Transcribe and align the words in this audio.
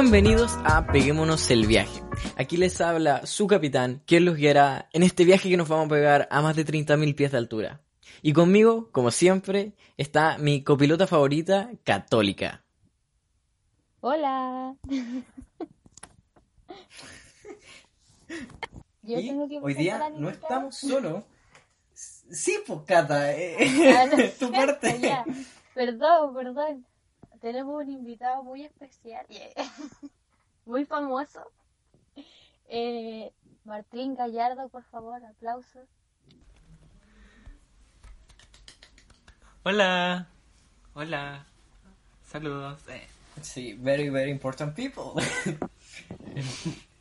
Bienvenidos 0.00 0.56
a 0.62 0.86
Peguémonos 0.86 1.50
el 1.50 1.66
viaje. 1.66 2.00
Aquí 2.36 2.56
les 2.56 2.80
habla 2.80 3.26
su 3.26 3.48
capitán, 3.48 4.00
quien 4.06 4.26
los 4.26 4.36
guiará 4.36 4.88
en 4.92 5.02
este 5.02 5.24
viaje 5.24 5.48
que 5.50 5.56
nos 5.56 5.68
vamos 5.68 5.86
a 5.86 5.88
pegar 5.88 6.28
a 6.30 6.40
más 6.40 6.54
de 6.54 6.64
30.000 6.64 7.16
pies 7.16 7.32
de 7.32 7.38
altura. 7.38 7.80
Y 8.22 8.32
conmigo, 8.32 8.92
como 8.92 9.10
siempre, 9.10 9.72
está 9.96 10.38
mi 10.38 10.62
copilota 10.62 11.08
favorita, 11.08 11.72
Católica. 11.82 12.62
Hola. 13.98 14.76
Yo 19.02 19.18
Y 19.18 19.26
tengo 19.26 19.48
que 19.48 19.58
hoy 19.60 19.74
día 19.74 20.10
no 20.16 20.30
estamos 20.30 20.76
solos. 20.76 21.24
Sí, 21.92 22.56
pues 22.64 22.82
Cata, 22.86 23.32
eh, 23.36 23.56
Ah, 23.98 24.06
no, 24.06 24.16
tu 24.38 24.52
parte. 24.52 24.96
ya. 25.00 25.24
Perdón, 25.74 26.34
perdón. 26.34 26.86
Tenemos 27.40 27.82
un 27.82 27.90
invitado 27.90 28.42
muy 28.42 28.64
especial, 28.64 29.26
muy 30.66 30.84
famoso. 30.84 31.40
Eh, 32.68 33.32
Martín 33.64 34.14
Gallardo, 34.14 34.68
por 34.68 34.82
favor, 34.84 35.24
aplausos. 35.24 35.88
Hola. 39.62 40.28
Hola. 40.94 41.46
Saludos. 42.24 42.80
Eh, 42.88 43.06
Sí, 43.42 43.74
very, 43.74 44.08
very 44.08 44.30
important 44.30 44.74
people. 44.74 45.22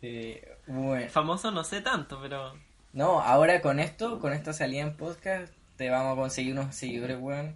Eh, 0.03 0.47
bueno, 0.67 1.09
famoso 1.09 1.49
no 1.49 1.63
sé 1.63 1.81
tanto, 1.81 2.19
pero 2.21 2.53
no, 2.93 3.19
ahora 3.19 3.61
con 3.63 3.79
esto, 3.79 4.19
con 4.19 4.31
esta 4.31 4.53
salida 4.53 4.83
en 4.83 4.95
podcast, 4.95 5.51
te 5.75 5.89
vamos 5.89 6.13
a 6.13 6.21
conseguir 6.21 6.53
unos 6.53 6.75
seguidores, 6.75 7.17
weón. 7.19 7.55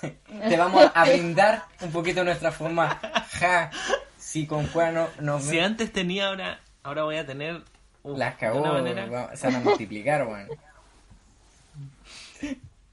Te 0.00 0.56
vamos 0.56 0.90
a 0.94 1.04
brindar 1.04 1.64
un 1.80 1.90
poquito 1.92 2.24
nuestra 2.24 2.52
forma. 2.52 3.00
Ja, 3.38 3.70
si 4.18 4.46
con 4.46 4.66
cuerno 4.66 5.08
nos 5.20 5.44
si 5.44 5.58
antes 5.58 5.92
tenía 5.92 6.28
ahora 6.28 6.60
ahora 6.82 7.04
voy 7.04 7.16
a 7.16 7.26
tener 7.26 7.62
uh, 8.02 8.16
las 8.16 8.36
cagó, 8.36 8.64
manera- 8.64 9.34
se 9.36 9.46
van 9.46 9.56
a 9.56 9.60
multiplicar, 9.60 10.26
weón. 10.26 10.48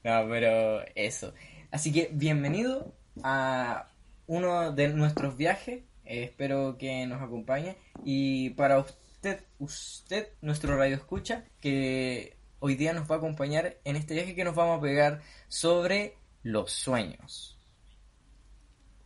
No, 0.04 0.26
pero 0.28 0.82
eso. 0.94 1.32
Así 1.70 1.92
que 1.92 2.08
bienvenido 2.12 2.92
a 3.22 3.88
uno 4.26 4.72
de 4.72 4.88
nuestros 4.88 5.36
viajes. 5.36 5.80
Eh, 6.04 6.24
espero 6.24 6.76
que 6.78 7.06
nos 7.06 7.20
acompañe. 7.22 7.76
Y 8.04 8.50
para 8.50 8.78
usted, 8.78 9.42
usted, 9.58 10.28
nuestro 10.40 10.76
radio 10.76 10.96
escucha, 10.96 11.44
que 11.60 12.36
hoy 12.60 12.74
día 12.74 12.92
nos 12.92 13.10
va 13.10 13.16
a 13.16 13.18
acompañar 13.18 13.76
en 13.84 13.96
este 13.96 14.14
viaje 14.14 14.34
que 14.34 14.44
nos 14.44 14.54
vamos 14.54 14.78
a 14.78 14.82
pegar 14.82 15.20
sobre 15.48 16.14
los 16.42 16.72
sueños. 16.72 17.58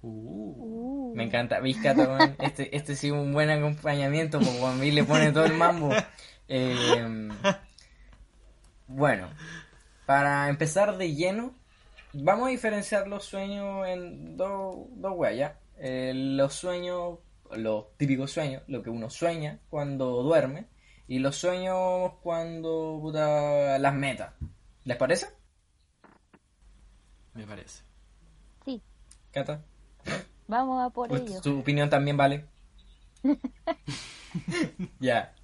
Uh, 0.03 1.13
Me 1.15 1.25
encanta, 1.25 1.61
Vizcata, 1.61 2.09
weón. 2.09 2.37
Este, 2.41 2.77
este 2.77 2.97
sí 2.97 3.11
un 3.11 3.33
buen 3.33 3.51
acompañamiento, 3.51 4.39
porque 4.39 4.59
Juan 4.59 4.79
Luis 4.79 4.95
le 4.95 5.05
pone 5.05 5.33
todo 5.33 5.45
el 5.45 5.55
mambo. 5.55 5.91
Eh, 6.49 7.29
bueno, 8.89 9.31
para 10.07 10.49
empezar 10.49 10.99
de 10.99 11.15
lleno, 11.15 11.55
vamos 12.13 12.49
a 12.49 12.51
diferenciar 12.51 13.07
los 13.07 13.25
sueños 13.25 13.87
en 13.87 14.37
dos 14.37 14.87
weas, 15.15 15.37
¿ya? 15.37 15.59
Eh, 15.79 16.13
los 16.15 16.55
sueños, 16.55 17.19
los 17.53 17.97
típicos 17.97 18.33
sueños, 18.33 18.63
lo 18.67 18.83
que 18.83 18.91
uno 18.91 19.09
sueña 19.09 19.61
cuando 19.71 20.23
duerme, 20.23 20.67
y 21.09 21.21
los 21.21 21.37
sueños 21.37 22.13
cuando 22.23 22.99
puta, 23.01 23.79
las 23.79 23.95
metas. 23.95 24.35
¿Les 24.85 24.97
parece? 24.97 25.29
Me 27.35 27.47
parece. 27.47 27.83
sí, 28.65 28.83
Cata, 29.33 29.65
vamos 30.47 30.81
a 30.85 30.91
por 30.91 31.09
Pues, 31.09 31.23
ello. 31.23 31.41
tu 31.43 31.61
opinión 31.61 31.89
también 31.91 32.17
vale. 32.17 32.47
ya. 35.01 35.35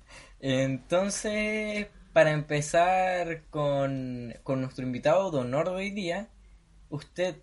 Entonces, 0.41 1.89
para 2.13 2.33
empezar 2.33 3.45
con, 3.51 4.35
con 4.43 4.61
nuestro 4.61 4.85
invitado 4.85 5.31
de 5.31 5.39
honor 5.39 5.67
de 5.71 5.75
hoy 5.77 5.91
día, 5.91 6.29
usted, 6.89 7.37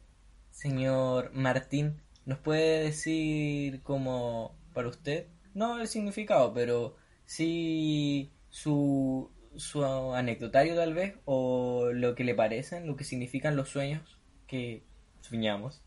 señor 0.51 1.31
Martín, 1.33 2.01
¿nos 2.25 2.39
puede 2.39 2.83
decir 2.85 3.81
como 3.83 4.55
para 4.73 4.89
usted, 4.89 5.27
no 5.53 5.79
el 5.79 5.87
significado, 5.87 6.53
pero 6.53 6.95
sí 7.25 8.31
su, 8.49 9.31
su 9.57 9.83
anecdotario 10.15 10.75
tal 10.75 10.93
vez, 10.93 11.15
o 11.25 11.91
lo 11.93 12.15
que 12.15 12.23
le 12.23 12.35
parecen, 12.35 12.87
lo 12.87 12.95
que 12.95 13.03
significan 13.05 13.55
los 13.55 13.69
sueños 13.69 14.14
que 14.47 14.83
soñamos 15.21 15.81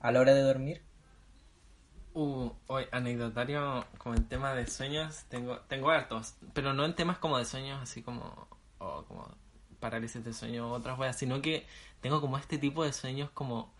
a 0.00 0.12
la 0.12 0.20
hora 0.20 0.34
de 0.34 0.42
dormir? 0.42 0.82
Uh, 2.14 2.50
hoy 2.66 2.86
anecdotario 2.90 3.86
como 3.98 4.14
en 4.14 4.24
tema 4.24 4.54
de 4.54 4.66
sueños 4.66 5.24
tengo 5.28 5.60
tengo 5.68 5.90
hartos, 5.90 6.34
pero 6.52 6.72
no 6.72 6.84
en 6.84 6.94
temas 6.94 7.18
como 7.18 7.38
de 7.38 7.44
sueños 7.44 7.80
así 7.82 8.02
como 8.02 8.48
o 8.78 9.04
como 9.04 9.36
parálisis 9.78 10.24
de 10.24 10.32
sueño 10.32 10.68
o 10.68 10.72
otras 10.72 10.98
weas, 10.98 11.16
sino 11.16 11.40
que 11.40 11.66
tengo 12.00 12.20
como 12.20 12.38
este 12.38 12.58
tipo 12.58 12.84
de 12.84 12.92
sueños 12.92 13.30
como 13.30 13.72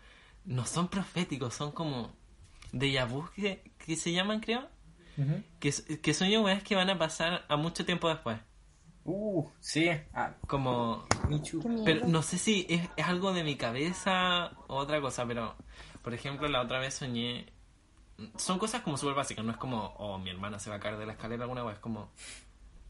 no 0.45 0.65
son 0.65 0.87
proféticos, 0.87 1.53
son 1.53 1.71
como 1.71 2.13
déjà 2.71 3.05
vu 3.05 3.29
que, 3.35 3.63
que 3.77 3.95
se 3.95 4.11
llaman, 4.11 4.39
creo. 4.39 4.67
Ujú. 5.17 5.43
Que, 5.59 5.71
que 6.01 6.13
sueño 6.13 6.41
weas 6.41 6.63
que 6.63 6.75
van 6.75 6.89
a 6.89 6.97
pasar 6.97 7.45
a 7.49 7.57
mucho 7.57 7.85
tiempo 7.85 8.07
después. 8.09 8.39
Uh, 9.05 9.47
sí. 9.59 9.89
Ah, 10.13 10.33
Como 10.47 11.05
Michu. 11.27 11.61
Pero 11.85 12.07
no 12.07 12.21
sé 12.21 12.37
si 12.37 12.65
es, 12.69 12.87
es 12.95 13.05
algo 13.05 13.33
de 13.33 13.43
mi 13.43 13.55
cabeza 13.55 14.51
o 14.67 14.75
otra 14.77 15.01
cosa, 15.01 15.25
pero 15.25 15.55
por 16.01 16.13
ejemplo 16.13 16.47
la 16.47 16.61
otra 16.61 16.79
vez 16.79 16.95
soñé... 16.95 17.51
Son 18.35 18.59
cosas 18.59 18.81
como 18.81 18.97
súper 18.97 19.15
básicas, 19.15 19.45
no 19.45 19.51
es 19.51 19.57
como, 19.57 19.93
oh, 19.97 20.17
mi 20.17 20.29
hermana 20.29 20.59
se 20.59 20.69
va 20.69 20.75
a 20.75 20.79
caer 20.79 20.97
de 20.97 21.05
la 21.05 21.13
escalera 21.13 21.43
alguna 21.43 21.63
vez, 21.63 21.75
es 21.75 21.79
como... 21.79 22.11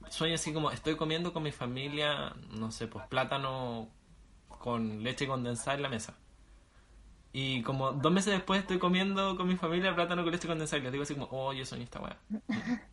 Sueño 0.10 0.36
así 0.36 0.52
como, 0.54 0.72
estoy 0.72 0.96
comiendo 0.96 1.32
con 1.34 1.44
mi 1.44 1.52
familia, 1.52 2.34
no 2.50 2.72
sé, 2.72 2.88
pues 2.88 3.06
plátano 3.08 3.90
con 4.48 5.04
leche 5.04 5.28
condensada 5.28 5.76
en 5.76 5.84
la 5.84 5.90
mesa. 5.90 6.18
Y 7.32 7.62
como 7.62 7.92
dos 7.92 8.12
meses 8.12 8.34
después 8.34 8.62
estoy 8.62 8.80
comiendo 8.80 9.38
con 9.38 9.48
mi 9.48 9.56
familia 9.56 9.94
plátano 9.94 10.24
con 10.24 10.32
leche 10.32 10.48
condensada 10.48 10.80
y 10.80 10.84
les 10.84 10.92
digo 10.92 11.04
así 11.04 11.14
como, 11.14 11.28
oh, 11.32 11.54
yo 11.54 11.64
soñé 11.66 11.84
esta 11.84 12.00
weá. 12.02 12.18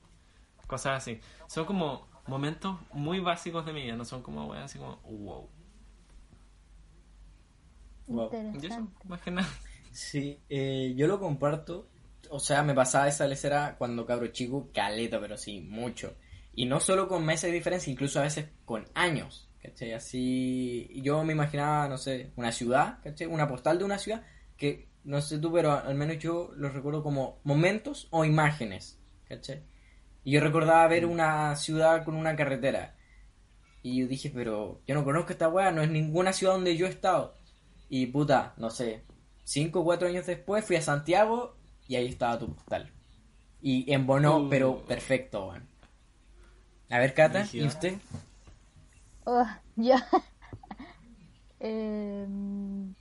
Cosas 0.67 0.99
así. 0.99 1.21
Son 1.47 1.65
como 1.65 2.07
momentos 2.29 2.79
muy 2.93 3.21
básicos 3.21 3.65
de 3.67 3.73
mi 3.73 3.83
vida, 3.83 3.97
no 3.97 4.05
son 4.05 4.23
como 4.23 4.47
weas 4.47 4.65
así 4.65 4.79
como, 4.79 4.97
wow. 5.03 5.49
Wow. 8.07 8.31
Y 8.33 8.37
eso, 8.37 8.47
Interesante. 8.55 8.93
más 9.05 9.21
que 9.21 9.31
nada. 9.31 9.49
Sí, 9.93 10.39
eh, 10.49 10.93
yo 10.97 11.07
lo 11.07 11.19
comparto. 11.19 11.89
O 12.29 12.39
sea, 12.39 12.63
me 12.63 12.75
pasaba 12.75 13.09
esa 13.09 13.27
lecera 13.27 13.77
cuando 13.79 14.05
cabro 14.05 14.27
chico, 14.29 14.69
caleta, 14.75 15.19
pero 15.21 15.39
sí, 15.39 15.61
mucho. 15.61 16.17
Y 16.55 16.67
no 16.67 16.81
solo 16.81 17.09
con 17.09 17.25
meses 17.25 17.51
de 17.51 17.57
diferencia, 17.57 17.91
incluso 17.91 18.21
a 18.21 18.25
veces 18.25 18.51
con 18.65 18.85
años. 18.95 19.49
¿Cachai? 19.63 19.95
Así, 19.95 20.89
yo 21.03 21.25
me 21.25 21.33
imaginaba, 21.33 21.89
no 21.89 21.99
sé, 21.99 22.33
una 22.37 22.53
ciudad, 22.53 23.01
¿cachai? 23.03 23.27
Una 23.27 23.49
postal 23.49 23.79
de 23.79 23.85
una 23.85 23.99
ciudad 23.99 24.23
que, 24.57 24.89
no 25.05 25.21
sé 25.23 25.39
tú, 25.39 25.53
pero 25.53 25.73
al 25.73 25.95
menos 25.95 26.19
yo 26.19 26.51
los 26.57 26.73
recuerdo 26.73 27.03
como 27.03 27.41
momentos 27.43 28.07
o 28.11 28.25
imágenes, 28.25 29.01
¿cachai? 29.29 29.63
Y 30.27 30.33
yo 30.33 30.41
recordaba 30.41 30.89
ver 30.89 31.07
una 31.07 31.55
ciudad 31.55 32.05
con 32.05 32.17
una 32.17 32.35
carretera. 32.35 32.97
Y 33.83 34.01
yo 34.01 34.09
dije, 34.09 34.29
pero 34.35 34.83
yo 34.85 34.97
no 34.97 35.05
conozco 35.05 35.31
esta 35.31 35.49
weá, 35.49 35.71
no 35.71 35.83
es 35.83 35.89
ninguna 35.91 36.33
ciudad 36.33 36.55
donde 36.55 36.77
yo 36.77 36.87
he 36.87 36.91
estado. 36.91 37.39
Y 37.89 38.07
puta, 38.07 38.53
no 38.57 38.71
sé, 38.71 39.05
cinco 39.45 39.81
o 39.81 39.85
cuatro 39.85 40.09
años 40.09 40.27
después 40.27 40.65
fui 40.65 40.75
a 40.75 40.83
Santiago 40.83 41.55
y 41.87 41.95
ahí 41.95 42.09
estaba 42.09 42.41
tu 42.41 42.53
postal. 42.53 42.93
Y 43.63 43.93
embonó, 43.93 44.39
Uh. 44.39 44.49
pero 44.49 44.85
perfecto, 44.85 45.47
weón. 45.49 45.69
A 46.91 46.99
ver, 46.99 47.15
Cata, 47.15 47.47
¿y 47.53 47.65
usted? 47.65 47.95
Oh, 49.27 49.47
yo 49.77 49.95
Em, 51.61 52.95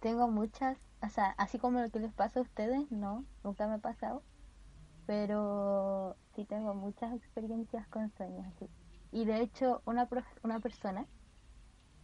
tengo 0.00 0.28
muchas, 0.28 0.78
o 1.02 1.08
sea, 1.08 1.30
así 1.38 1.58
como 1.58 1.80
lo 1.80 1.90
que 1.90 2.00
les 2.00 2.12
pasa 2.12 2.40
a 2.40 2.42
ustedes, 2.42 2.90
no, 2.90 3.24
nunca 3.44 3.68
me 3.68 3.74
ha 3.74 3.78
pasado, 3.78 4.24
pero 5.10 6.14
sí 6.36 6.44
tengo 6.44 6.72
muchas 6.72 7.12
experiencias 7.12 7.84
con 7.88 8.12
sueños. 8.16 8.46
así. 8.54 8.68
Y 9.10 9.24
de 9.24 9.40
hecho, 9.40 9.82
una, 9.84 10.08
una 10.44 10.60
persona 10.60 11.04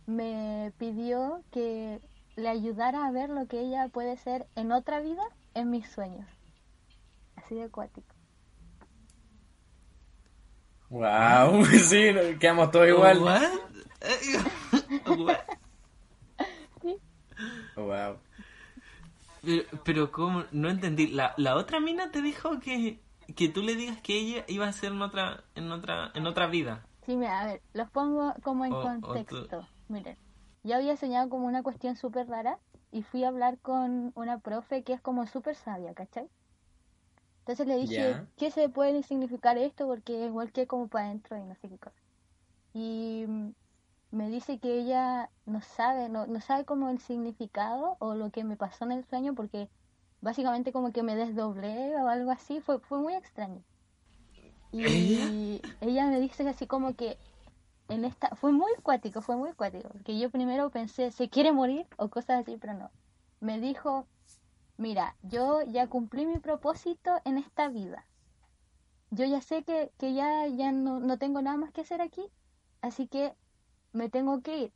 me 0.07 0.73
pidió 0.77 1.45
que 1.53 2.01
le 2.35 2.49
ayudara 2.49 3.07
a 3.07 3.13
ver 3.13 3.31
lo 3.31 3.47
que 3.47 3.61
ella 3.61 3.89
puede 3.91 4.17
ser 4.17 4.49
en 4.57 4.73
otra 4.73 4.99
vida 4.99 5.23
en 5.55 5.71
mis 5.71 5.89
sueños. 5.89 6.29
Así 7.37 7.55
de 7.55 7.63
acuático. 7.63 8.13
Wow, 10.91 11.65
sí, 11.79 12.13
nos 12.13 12.41
quedamos 12.41 12.73
todos 12.73 12.89
igual. 12.89 13.23
What? 13.23 13.45
Eh, 14.01 15.07
what? 15.17 15.39
Wow. 17.77 18.19
Pero, 19.47 19.63
pero 19.85 20.13
¿cómo? 20.13 20.45
No 20.53 20.69
entendí. 20.69 21.07
La, 21.09 21.33
la 21.37 21.57
otra 21.57 21.81
mina 21.81 22.11
te 22.11 22.21
dijo 22.21 22.59
que, 22.61 22.99
que 23.35 23.49
tú 23.49 23.63
le 23.63 23.75
digas 23.77 23.99
que 24.03 24.19
ella 24.19 24.45
iba 24.49 24.67
a 24.67 24.73
ser 24.73 24.93
en 24.93 25.03
otra, 25.03 25.45
en 25.55 25.71
otra, 25.73 26.11
en 26.15 26.27
otra 26.27 26.47
vida. 26.49 26.85
Sí, 27.07 27.17
mira, 27.17 27.41
a 27.41 27.47
ver, 27.47 27.63
los 27.73 27.89
pongo 27.91 28.35
como 28.43 28.65
en 28.65 28.73
O- 28.73 28.77
o 28.81 28.83
tú- 28.83 28.89
contexto. 28.89 29.69
Miren, 29.89 30.17
yo 30.65 30.75
había 30.77 30.97
soñado 30.97 31.29
como 31.29 31.47
una 31.47 31.63
cuestión 31.63 31.97
súper 31.97 32.27
rara 32.29 32.59
y 32.91 33.03
fui 33.05 33.23
a 33.25 33.29
hablar 33.29 33.59
con 33.61 34.13
una 34.17 34.39
profe 34.41 34.83
que 34.83 34.93
es 34.95 35.01
como 35.01 35.27
súper 35.27 35.55
sabia, 35.55 35.95
¿cachai? 35.95 36.29
Entonces 37.41 37.67
le 37.69 37.77
dije. 37.77 38.17
¿qué 38.37 38.51
se 38.51 38.69
puede 38.69 39.03
significar 39.05 39.57
esto? 39.59 39.87
Porque 39.87 40.25
igual 40.27 40.53
que 40.53 40.67
como 40.67 40.89
para 40.89 41.07
adentro 41.07 41.37
y 41.39 41.45
no 41.45 41.55
sé 41.55 41.69
qué 41.69 41.79
cosa. 41.79 41.97
Y 42.75 43.25
me 44.17 44.31
dice 44.31 44.59
que 44.59 44.79
ella 44.79 45.31
no 45.45 45.61
sabe, 45.61 46.09
no, 46.09 46.27
no 46.27 46.41
sabe 46.41 46.65
como 46.65 46.89
el 46.89 46.99
significado 47.01 47.97
o 47.99 48.15
lo 48.15 48.31
que 48.31 48.45
me 48.45 48.57
pasó 48.57 48.85
en 48.87 48.93
el 48.93 49.05
sueño 49.05 49.35
porque 49.35 49.69
básicamente 50.23 50.73
como 50.73 50.91
que 50.91 51.03
me 51.03 51.17
desdoblé 51.17 51.95
o 51.97 52.09
algo 52.09 52.31
así, 52.31 52.61
fue, 52.61 52.81
fue 52.81 52.99
muy 52.99 53.15
extraño. 53.15 53.63
Y 54.73 55.61
ella 55.81 56.07
me 56.07 56.19
dice 56.19 56.49
así 56.49 56.67
como 56.67 56.97
que 56.97 57.19
en 57.89 58.05
esta, 58.05 58.35
fue 58.37 58.53
muy 58.53 58.73
cuático, 58.83 59.21
fue 59.21 59.37
muy 59.37 59.53
cuático, 59.53 59.89
porque 59.91 60.19
yo 60.19 60.31
primero 60.31 60.71
pensé, 60.71 61.11
¿se 61.11 61.29
quiere 61.29 61.53
morir? 61.53 61.87
o 61.99 62.09
cosas 62.09 62.41
así, 62.41 62.57
pero 62.57 62.73
no. 62.73 62.91
Me 63.41 63.61
dijo, 63.61 64.07
mira, 64.79 65.15
yo 65.23 65.63
ya 65.63 65.89
cumplí 65.89 66.27
mi 66.27 66.39
propósito 66.39 67.21
en 67.25 67.37
esta 67.39 67.69
vida. 67.69 68.07
Yo 69.11 69.25
ya 69.27 69.41
sé 69.41 69.63
que, 69.63 69.93
que 69.99 70.15
ya, 70.15 70.47
ya 70.49 70.73
no, 70.73 71.01
no 71.01 71.19
tengo 71.19 71.43
nada 71.43 71.57
más 71.59 71.71
que 71.71 71.83
hacer 71.83 72.01
aquí, 72.01 72.25
así 72.81 73.07
que 73.07 73.35
me 73.97 74.11
tengo 74.11 74.43
que 74.43 74.59
ir, 74.59 74.75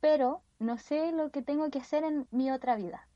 pero 0.00 0.46
no 0.58 0.78
sé 0.78 1.12
lo 1.12 1.30
que 1.32 1.42
tengo 1.42 1.70
que 1.70 1.80
hacer 1.80 2.04
en 2.04 2.28
mi 2.32 2.50
otra 2.52 2.76
vida. 2.76 3.10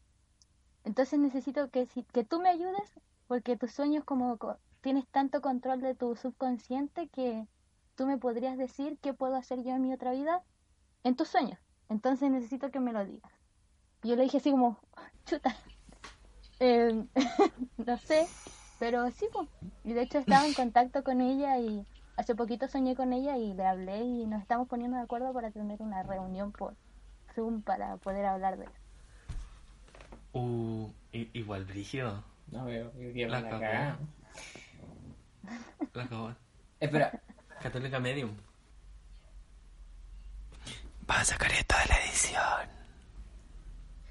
Entonces 0.85 1.19
necesito 1.19 1.71
que, 1.71 1.87
si, 1.87 2.05
que 2.05 2.25
tú 2.25 2.41
me 2.41 2.49
ayudes, 2.51 3.01
porque 3.27 3.57
tus 3.57 3.73
sueños 3.73 4.05
como 4.05 4.39
co- 4.39 4.61
tienes 4.81 5.09
tanto 5.11 5.41
control 5.41 5.81
de 5.81 5.95
tu 5.95 6.15
subconsciente 6.17 7.09
que 7.11 7.49
tú 7.95 8.07
me 8.07 8.19
podrías 8.19 8.59
decir 8.59 8.99
qué 9.01 9.15
puedo 9.15 9.37
hacer 9.37 9.63
yo 9.65 9.71
en 9.73 9.83
mi 9.83 9.93
otra 9.95 10.13
vida 10.13 10.45
en 11.05 11.17
tus 11.17 11.29
sueños. 11.29 11.61
Entonces 11.89 12.31
necesito 12.31 12.71
que 12.73 12.81
me 12.81 12.93
lo 12.93 13.05
digas. 13.07 13.33
Yo 14.03 14.17
le 14.17 14.25
dije 14.25 14.39
así 14.39 14.51
como, 14.53 14.81
chuta, 15.27 15.57
eh, 16.59 16.93
no 17.77 17.99
sé, 17.99 18.31
pero 18.79 19.11
sí, 19.11 19.29
pues. 19.33 19.49
Y 19.83 19.93
de 19.95 20.03
hecho 20.03 20.19
estaba 20.19 20.47
en 20.47 20.55
contacto 20.55 21.05
con 21.05 21.21
ella 21.21 21.59
y 21.59 21.87
hace 22.17 22.35
poquito 22.35 22.69
soñé 22.69 22.95
con 22.97 23.13
ella 23.13 23.37
y 23.37 23.55
le 23.55 23.67
hablé 23.67 23.99
y 24.03 24.27
nos 24.27 24.41
estamos 24.43 24.69
poniendo 24.69 24.97
de 24.97 25.03
acuerdo 25.03 25.33
para 25.33 25.51
tener 25.51 25.81
una 25.83 26.03
reunión 26.03 26.53
por 26.53 26.75
Zoom 27.35 27.63
para 27.63 27.97
poder 27.99 28.25
hablar 28.27 28.57
de 28.59 28.65
eso. 28.65 28.75
Uh, 30.33 30.91
igual 31.13 31.65
brígido. 31.65 32.25
No 32.51 32.65
veo, 32.65 32.93
yo 33.15 33.29
La 33.29 33.41
la 33.41 33.49
cagó. 33.49 33.61
cagada. 33.61 33.99
La 35.93 36.03
acabó. 36.05 36.35
Espera, 36.81 37.21
Católica 37.63 37.99
Medium. 38.01 38.31
Va 41.09 41.21
a 41.21 41.25
sacar 41.25 41.51
esto 41.53 41.75
de 41.83 41.87
la 41.89 42.01
edición. 42.01 42.74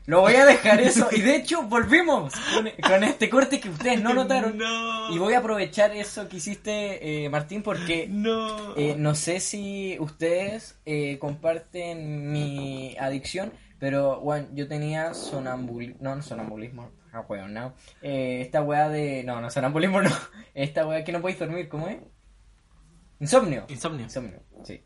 Lo 0.05 0.21
voy 0.21 0.35
a 0.35 0.45
dejar 0.45 0.81
eso. 0.81 1.07
Y 1.11 1.21
de 1.21 1.35
hecho, 1.37 1.63
volvimos 1.63 2.33
con, 2.53 2.69
con 2.89 3.03
este 3.03 3.29
corte 3.29 3.59
que 3.59 3.69
ustedes 3.69 4.01
no 4.01 4.13
notaron. 4.13 4.57
No. 4.57 5.13
Y 5.13 5.17
voy 5.17 5.33
a 5.33 5.39
aprovechar 5.39 5.91
eso 5.95 6.27
que 6.27 6.37
hiciste, 6.37 7.25
eh, 7.25 7.29
Martín, 7.29 7.63
porque 7.63 8.07
No. 8.09 8.75
eh, 8.75 8.95
no 8.97 9.15
sé 9.15 9.39
si 9.39 9.97
ustedes 9.99 10.79
eh, 10.85 11.17
comparten 11.19 12.31
mi 12.31 12.95
adicción, 12.99 13.53
pero 13.79 14.19
bueno, 14.19 14.47
yo 14.53 14.67
tenía 14.67 15.13
sonambulismo. 15.13 15.97
No, 16.01 16.15
no 16.15 16.21
sonambulismo. 16.21 16.91
Ah, 17.13 17.23
no. 17.47 17.73
Eh, 18.01 18.41
esta 18.41 18.63
weá 18.63 18.89
de. 18.89 19.23
No, 19.23 19.39
no, 19.39 19.49
sonambulismo 19.51 20.01
no. 20.01 20.09
Esta 20.55 20.87
weá 20.87 21.03
que 21.03 21.11
no 21.11 21.21
podéis 21.21 21.39
dormir, 21.39 21.69
¿cómo 21.69 21.87
es? 21.87 21.97
Insomnio. 23.19 23.65
Insomnio. 23.69 24.05
Insomnio, 24.05 24.41
sí. 24.63 24.83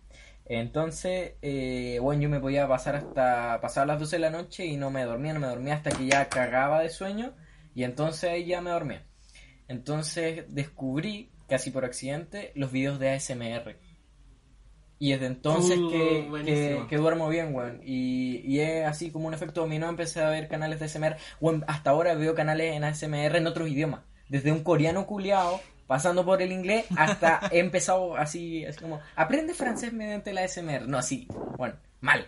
Entonces, 0.50 1.34
eh, 1.42 2.00
bueno, 2.02 2.22
yo 2.22 2.30
me 2.30 2.40
podía 2.40 2.68
pasar 2.68 2.96
hasta 2.96 3.60
pasar 3.60 3.86
las 3.86 4.00
12 4.00 4.16
de 4.16 4.20
la 4.22 4.30
noche 4.30 4.66
y 4.66 4.78
no 4.78 4.90
me 4.90 5.04
dormía, 5.04 5.34
no 5.34 5.42
me 5.42 5.48
dormía 5.48 5.76
hasta 5.76 5.92
que 5.92 6.06
ya 6.06 6.30
cagaba 6.30 6.82
de 6.82 6.90
sueño 6.90 7.34
y 7.76 7.84
entonces 7.84 8.30
ahí 8.30 8.46
ya 8.46 8.62
me 8.62 8.72
dormía. 8.72 9.04
Entonces 9.68 10.46
descubrí, 10.48 11.32
casi 11.50 11.70
por 11.70 11.84
accidente, 11.84 12.54
los 12.56 12.72
videos 12.72 12.98
de 12.98 13.10
ASMR. 13.10 13.78
Y 15.00 15.12
desde 15.12 15.28
entonces 15.28 15.78
Uh, 15.78 15.92
que, 15.92 16.86
que, 16.90 16.96
duermo 16.96 17.28
bien, 17.30 17.54
weón. 17.54 17.82
Y, 17.84 18.38
y 18.46 18.62
es 18.62 18.86
así 18.86 19.12
como 19.12 19.28
un 19.28 19.34
efecto 19.34 19.62
dominó, 19.62 19.90
empecé 19.90 20.22
a 20.22 20.30
ver 20.30 20.48
canales 20.48 20.80
de 20.80 20.86
ASMR. 20.86 21.18
Weón, 21.42 21.66
hasta 21.68 21.90
ahora 21.92 22.16
veo 22.16 22.34
canales 22.34 22.74
en 22.74 22.86
ASMR 22.86 23.36
en 23.36 23.48
otros 23.48 23.70
idiomas. 23.70 24.02
Desde 24.30 24.52
un 24.52 24.64
coreano 24.64 25.06
culiao, 25.06 25.62
pasando 25.88 26.26
por 26.26 26.42
el 26.42 26.52
inglés, 26.52 26.86
hasta 26.96 27.42
he 27.52 27.60
empezado 27.60 28.16
así, 28.16 28.66
así 28.66 28.80
como, 28.80 29.00
aprende 29.16 29.54
francés 29.54 29.94
mediante 29.94 30.34
la 30.34 30.44
ASMR. 30.44 30.88
No, 30.88 30.98
así, 30.98 31.28
bueno, 31.58 31.76
mal. 32.02 32.28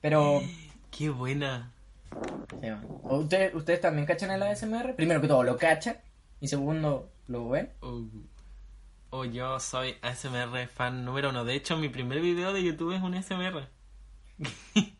Pero, 0.00 0.42
Qué 0.90 1.08
buena. 1.08 1.72
¿Ustedes, 3.04 3.54
¿ustedes 3.54 3.80
también 3.80 4.06
cachan 4.06 4.30
el 4.30 4.42
ASMR? 4.42 4.94
Primero 4.96 5.20
que 5.20 5.28
todo, 5.28 5.42
lo 5.42 5.56
cachan. 5.56 5.96
Y 6.40 6.48
segundo, 6.48 7.10
lo 7.28 7.48
ven. 7.48 7.70
Oh, 7.80 8.02
oh, 9.10 9.24
yo 9.24 9.60
soy 9.60 9.96
ASMR 10.02 10.66
fan 10.66 11.04
número 11.04 11.30
uno. 11.30 11.44
De 11.44 11.54
hecho, 11.54 11.76
mi 11.76 11.88
primer 11.88 12.20
video 12.20 12.52
de 12.52 12.62
YouTube 12.62 12.94
es 12.94 13.02
un 13.02 13.14
ASMR. 13.14 13.68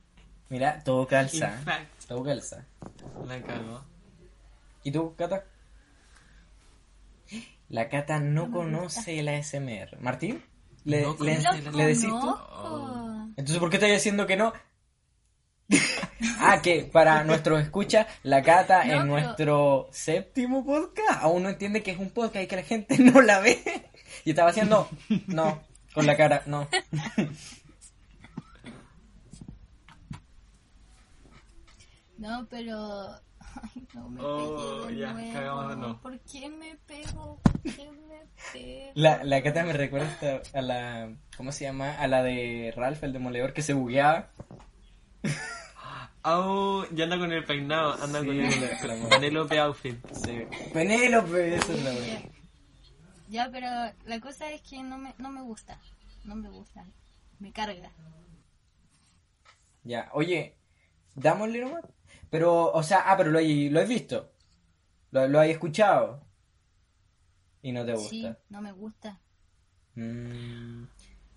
Mira, 0.48 0.82
todo 0.84 1.06
calza. 1.06 1.50
fact. 1.64 2.06
Todo 2.06 2.24
calza. 2.24 2.64
La 3.26 3.42
cago. 3.42 3.82
¿Y 4.82 4.90
tú, 4.90 5.14
Cata? 5.16 5.44
La 7.70 7.88
Cata 7.88 8.20
no 8.20 8.50
conoce 8.50 9.18
el 9.20 9.28
ASMR. 9.28 9.98
¿Martín? 10.00 10.42
¿Le, 10.84 11.02
No 11.02 11.16
le, 11.20 11.38
le 11.72 11.86
decís 11.86 12.02
tú? 12.08 12.36
Entonces, 13.36 13.58
¿por 13.58 13.70
qué 13.70 13.76
estás 13.76 13.90
diciendo 13.90 14.26
que 14.26 14.36
no? 14.36 14.52
ah, 16.40 16.60
que 16.62 16.82
para 16.82 17.22
nuestros 17.24 17.62
escuchas, 17.62 18.06
la 18.24 18.42
Cata 18.42 18.78
No, 18.78 18.82
en 18.84 18.88
pero- 18.90 19.04
nuestro 19.06 19.88
séptimo 19.92 20.64
podcast 20.64 21.22
aún 21.22 21.44
no 21.44 21.48
entiende 21.48 21.82
que 21.82 21.92
es 21.92 21.98
un 21.98 22.10
podcast 22.10 22.44
y 22.44 22.48
que 22.48 22.56
la 22.56 22.62
gente 22.64 22.98
no 23.02 23.20
la 23.22 23.38
ve. 23.40 23.58
y 24.24 24.30
estaba 24.30 24.50
haciendo, 24.50 24.88
no, 25.28 25.62
con 25.94 26.06
la 26.06 26.16
cara, 26.16 26.42
no. 26.46 26.66
No, 32.18 32.46
pero. 32.50 33.14
Ay, 33.62 33.86
no 33.94 34.08
me 34.08 34.20
Oh, 34.22 34.82
pegué 34.86 34.94
de 34.94 35.00
ya, 35.00 35.12
nuevo. 35.12 35.32
cagamos 35.32 35.68
de 35.70 35.76
nuevo. 35.76 36.00
¿Por 36.00 36.20
qué 36.20 36.48
me 36.50 36.76
pego? 36.86 37.40
¿Por 37.42 37.60
qué 37.62 37.90
me 37.90 38.26
pego? 38.52 38.92
La, 38.94 39.24
la 39.24 39.42
Cata 39.42 39.64
me 39.64 39.72
recuerda 39.72 40.08
hasta 40.08 40.58
a 40.58 40.62
la, 40.62 41.14
¿cómo 41.36 41.52
se 41.52 41.64
llama? 41.64 41.94
A 41.98 42.06
la 42.06 42.22
de 42.22 42.72
Ralph, 42.76 43.02
el 43.04 43.12
demoledor, 43.12 43.52
que 43.52 43.62
se 43.62 43.74
bugueaba. 43.74 44.30
Oh, 46.22 46.84
ya 46.92 47.04
anda 47.04 47.18
con 47.18 47.32
el 47.32 47.44
peinado. 47.44 47.94
Anda 48.02 48.20
Sí, 48.20 48.26
con 48.26 48.36
el 48.40 49.08
Penélope 49.08 49.58
outfit. 49.58 49.96
Sí. 50.12 50.42
Penélope, 50.72 51.54
eso 51.56 51.72
es 51.72 51.82
la. 51.82 51.92
Ya, 53.28 53.48
pero 53.50 53.68
la 54.04 54.20
cosa 54.20 54.50
es 54.50 54.60
que 54.62 54.82
no 54.82 54.98
me, 54.98 55.14
no 55.18 55.30
me 55.30 55.40
gusta. 55.42 55.78
No 56.24 56.34
me 56.34 56.50
gusta. 56.50 56.84
Me 57.38 57.52
carga. 57.52 57.90
Ya, 59.82 60.10
oye, 60.12 60.56
dámosle 61.14 61.60
nomás. 61.62 61.84
Pero, 62.30 62.72
o 62.72 62.82
sea, 62.82 63.04
ah, 63.06 63.16
pero 63.16 63.30
lo 63.30 63.38
hay, 63.38 63.68
lo 63.68 63.80
has 63.80 63.88
visto. 63.88 64.30
Lo, 65.10 65.26
lo 65.28 65.40
has 65.40 65.48
escuchado. 65.48 66.22
Y 67.62 67.72
no 67.72 67.84
te 67.84 67.92
gusta. 67.92 68.08
Sí, 68.08 68.28
no 68.48 68.62
me 68.62 68.72
gusta. 68.72 69.18
Mm, 69.96 70.84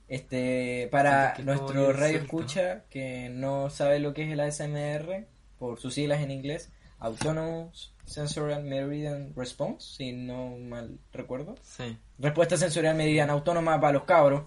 este, 0.08 0.88
para 0.92 1.36
nuestro 1.40 1.92
radio 1.92 2.20
insulto. 2.20 2.38
escucha 2.38 2.84
que 2.90 3.30
no 3.30 3.70
sabe 3.70 4.00
lo 4.00 4.14
que 4.14 4.24
es 4.24 4.32
el 4.32 4.40
ASMR, 4.40 5.28
por 5.58 5.80
sus 5.80 5.96
siglas 5.96 6.22
en 6.22 6.32
inglés, 6.32 6.72
Autonomous 7.00 7.94
Sensorial 8.06 8.64
Meridian 8.64 9.34
Response, 9.36 9.96
si 9.98 10.14
no 10.14 10.58
mal 10.58 11.00
recuerdo. 11.12 11.56
Sí. 11.64 11.98
Respuesta 12.20 12.56
sensorial 12.58 12.96
meridiana 12.96 13.34
autónoma 13.34 13.80
para 13.82 13.94
los 13.94 14.04
cabros. 14.04 14.44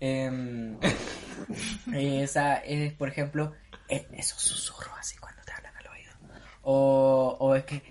Em, 0.00 0.78
esa 1.92 2.56
es, 2.58 2.92
por 2.94 3.08
ejemplo, 3.08 3.52
e- 3.88 4.06
esos 4.12 4.40
susurros 4.40 4.92
así 4.98 5.16
cuando 5.18 5.42
te 5.42 5.52
hablan 5.52 5.76
al 5.76 5.86
oído. 5.88 6.12
O, 6.70 7.34
o 7.40 7.54
es 7.54 7.64
que... 7.64 7.82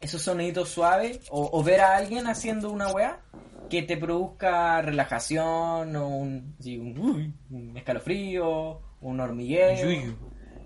Esos 0.00 0.22
soniditos 0.22 0.70
suaves. 0.70 1.20
O, 1.28 1.50
o 1.52 1.62
ver 1.62 1.80
a 1.80 1.96
alguien 1.96 2.26
haciendo 2.26 2.70
una 2.70 2.88
weá 2.88 3.20
que 3.68 3.82
te 3.82 3.98
produzca 3.98 4.80
relajación 4.80 5.94
o 5.94 6.08
un, 6.08 6.56
sí, 6.58 6.78
un, 6.78 7.74
escalofrío, 7.76 8.80
un 9.02 9.20
hormigueo. 9.20 10.16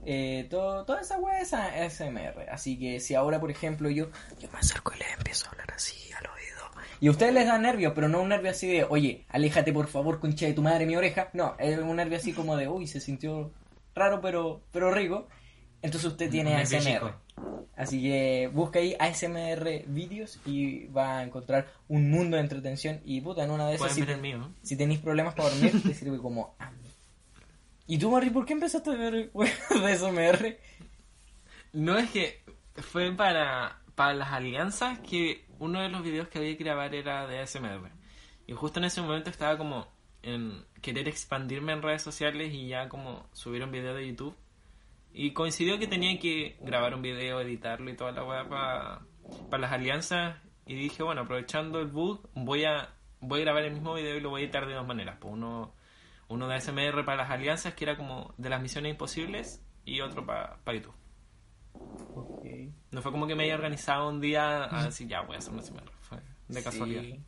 Eh, 0.06 0.46
todo, 0.48 0.84
toda 0.84 1.00
esa 1.00 1.18
weá 1.18 1.40
es 1.40 1.52
ASMR. 1.52 2.48
Así 2.52 2.78
que 2.78 3.00
si 3.00 3.16
ahora, 3.16 3.40
por 3.40 3.50
ejemplo, 3.50 3.90
yo, 3.90 4.10
yo 4.38 4.48
me 4.52 4.58
acerco 4.60 4.92
y 4.94 5.00
les 5.00 5.12
empiezo 5.18 5.46
a 5.46 5.50
hablar 5.50 5.72
así 5.75 6.12
al 6.12 6.26
oído. 6.26 6.64
Y 7.00 7.08
a 7.08 7.10
ustedes 7.10 7.34
les 7.34 7.46
da 7.46 7.58
nervios, 7.58 7.92
pero 7.92 8.08
no 8.08 8.22
un 8.22 8.28
nervio 8.28 8.52
así 8.52 8.68
de, 8.68 8.84
oye, 8.84 9.25
aléjate 9.30 9.72
por 9.72 9.88
favor, 9.88 10.20
concha 10.20 10.46
de 10.46 10.52
tu 10.52 10.62
madre, 10.62 10.87
mi 10.87 10.94
oreja. 10.94 11.28
No, 11.32 11.56
es 11.58 11.76
un 11.76 11.96
nervio 11.96 12.18
así 12.18 12.32
como 12.32 12.56
de, 12.56 12.68
uy, 12.68 12.87
se 12.87 13.00
sintió 13.00 13.50
raro, 13.99 14.21
pero, 14.21 14.62
pero 14.73 14.93
rico. 14.93 15.28
Entonces 15.83 16.11
usted 16.11 16.31
tiene 16.31 16.57
ASMR. 16.57 17.14
Así 17.76 18.02
que 18.02 18.50
busca 18.52 18.81
ahí 18.81 18.97
ASMR 18.99 19.85
vídeos 19.87 20.40
y 20.45 20.87
va 20.87 21.19
a 21.19 21.23
encontrar 21.23 21.69
un 21.87 22.11
mundo 22.11 22.37
de 22.37 22.43
entretención. 22.43 23.00
Y 23.05 23.21
puta, 23.21 23.45
en 23.45 23.50
una 23.50 23.69
de 23.69 23.76
esas, 23.76 23.93
si, 23.93 24.02
mío. 24.02 24.50
tenéis 24.76 24.99
problemas 24.99 25.35
para 25.35 25.50
dormir, 25.50 25.83
te 25.83 25.95
sirve 25.95 26.19
como... 26.19 26.57
¿Y 27.87 27.99
tú, 27.99 28.11
Mari, 28.11 28.31
por 28.31 28.45
qué 28.45 28.52
empezaste 28.55 28.90
a 28.90 28.95
ver 28.95 29.31
de 29.33 29.93
ASMR? 29.93 30.59
No 31.73 31.97
es 31.97 32.11
que 32.11 32.43
fue 32.76 33.12
para 33.12 33.78
para 33.99 34.14
las 34.14 34.33
alianzas 34.33 35.00
que 35.00 35.45
uno 35.59 35.81
de 35.81 35.88
los 35.88 36.05
videos 36.05 36.28
que 36.28 36.38
había 36.38 36.57
que 36.57 36.62
grabar 36.62 36.95
era 36.95 37.26
de 37.26 37.40
ASMR. 37.40 37.90
Y 38.47 38.52
justo 38.52 38.78
en 38.78 38.85
ese 38.85 39.02
momento 39.02 39.28
estaba 39.28 39.59
como 39.59 39.88
en 40.23 40.64
querer 40.80 41.08
expandirme 41.08 41.73
en 41.73 41.82
redes 41.82 42.02
sociales 42.02 42.52
y 42.52 42.68
ya 42.68 42.88
como 42.88 43.26
subir 43.32 43.62
un 43.62 43.70
video 43.70 43.94
de 43.94 44.06
YouTube. 44.06 44.37
Y 45.12 45.32
coincidió 45.32 45.78
que 45.78 45.87
tenía 45.87 46.18
que 46.18 46.56
grabar 46.61 46.94
un 46.94 47.02
video, 47.02 47.40
editarlo 47.40 47.90
y 47.90 47.97
toda 47.97 48.12
la 48.12 48.25
weá 48.25 48.49
para 48.49 49.61
las 49.61 49.73
alianzas. 49.73 50.37
Y 50.66 50.75
dije, 50.75 51.02
bueno, 51.02 51.23
aprovechando 51.23 51.80
el 51.80 51.87
bug, 51.87 52.28
voy 52.35 52.64
a, 52.64 52.94
voy 53.20 53.40
a 53.40 53.44
grabar 53.44 53.64
el 53.64 53.73
mismo 53.73 53.94
video 53.94 54.16
y 54.16 54.20
lo 54.20 54.30
voy 54.30 54.42
a 54.42 54.44
editar 54.44 54.66
de 54.66 54.75
dos 54.75 54.87
maneras. 54.87 55.16
Pues 55.18 55.32
uno, 55.32 55.75
uno 56.28 56.47
de 56.47 56.54
ASMR 56.56 57.04
para 57.04 57.16
las 57.16 57.30
alianzas, 57.30 57.75
que 57.75 57.85
era 57.85 57.97
como 57.97 58.35
de 58.37 58.50
las 58.50 58.61
misiones 58.61 58.92
imposibles, 58.92 59.62
y 59.88 60.00
otro 60.02 60.25
para 60.26 60.58
YouTube. 60.66 60.94
No 62.90 63.02
fue 63.02 63.12
como 63.12 63.26
que 63.26 63.35
me 63.35 63.44
haya 63.44 63.54
organizado 63.54 64.08
un 64.08 64.20
día 64.20 64.64
a 64.70 64.85
decir, 64.85 65.08
ya 65.08 65.23
voy 65.23 65.37
a 65.37 65.38
hacer 65.38 65.52
un 65.52 65.61
ASMR. 65.61 65.90
Fue 66.00 66.18
de 66.49 66.62
casualidad. 66.62 67.18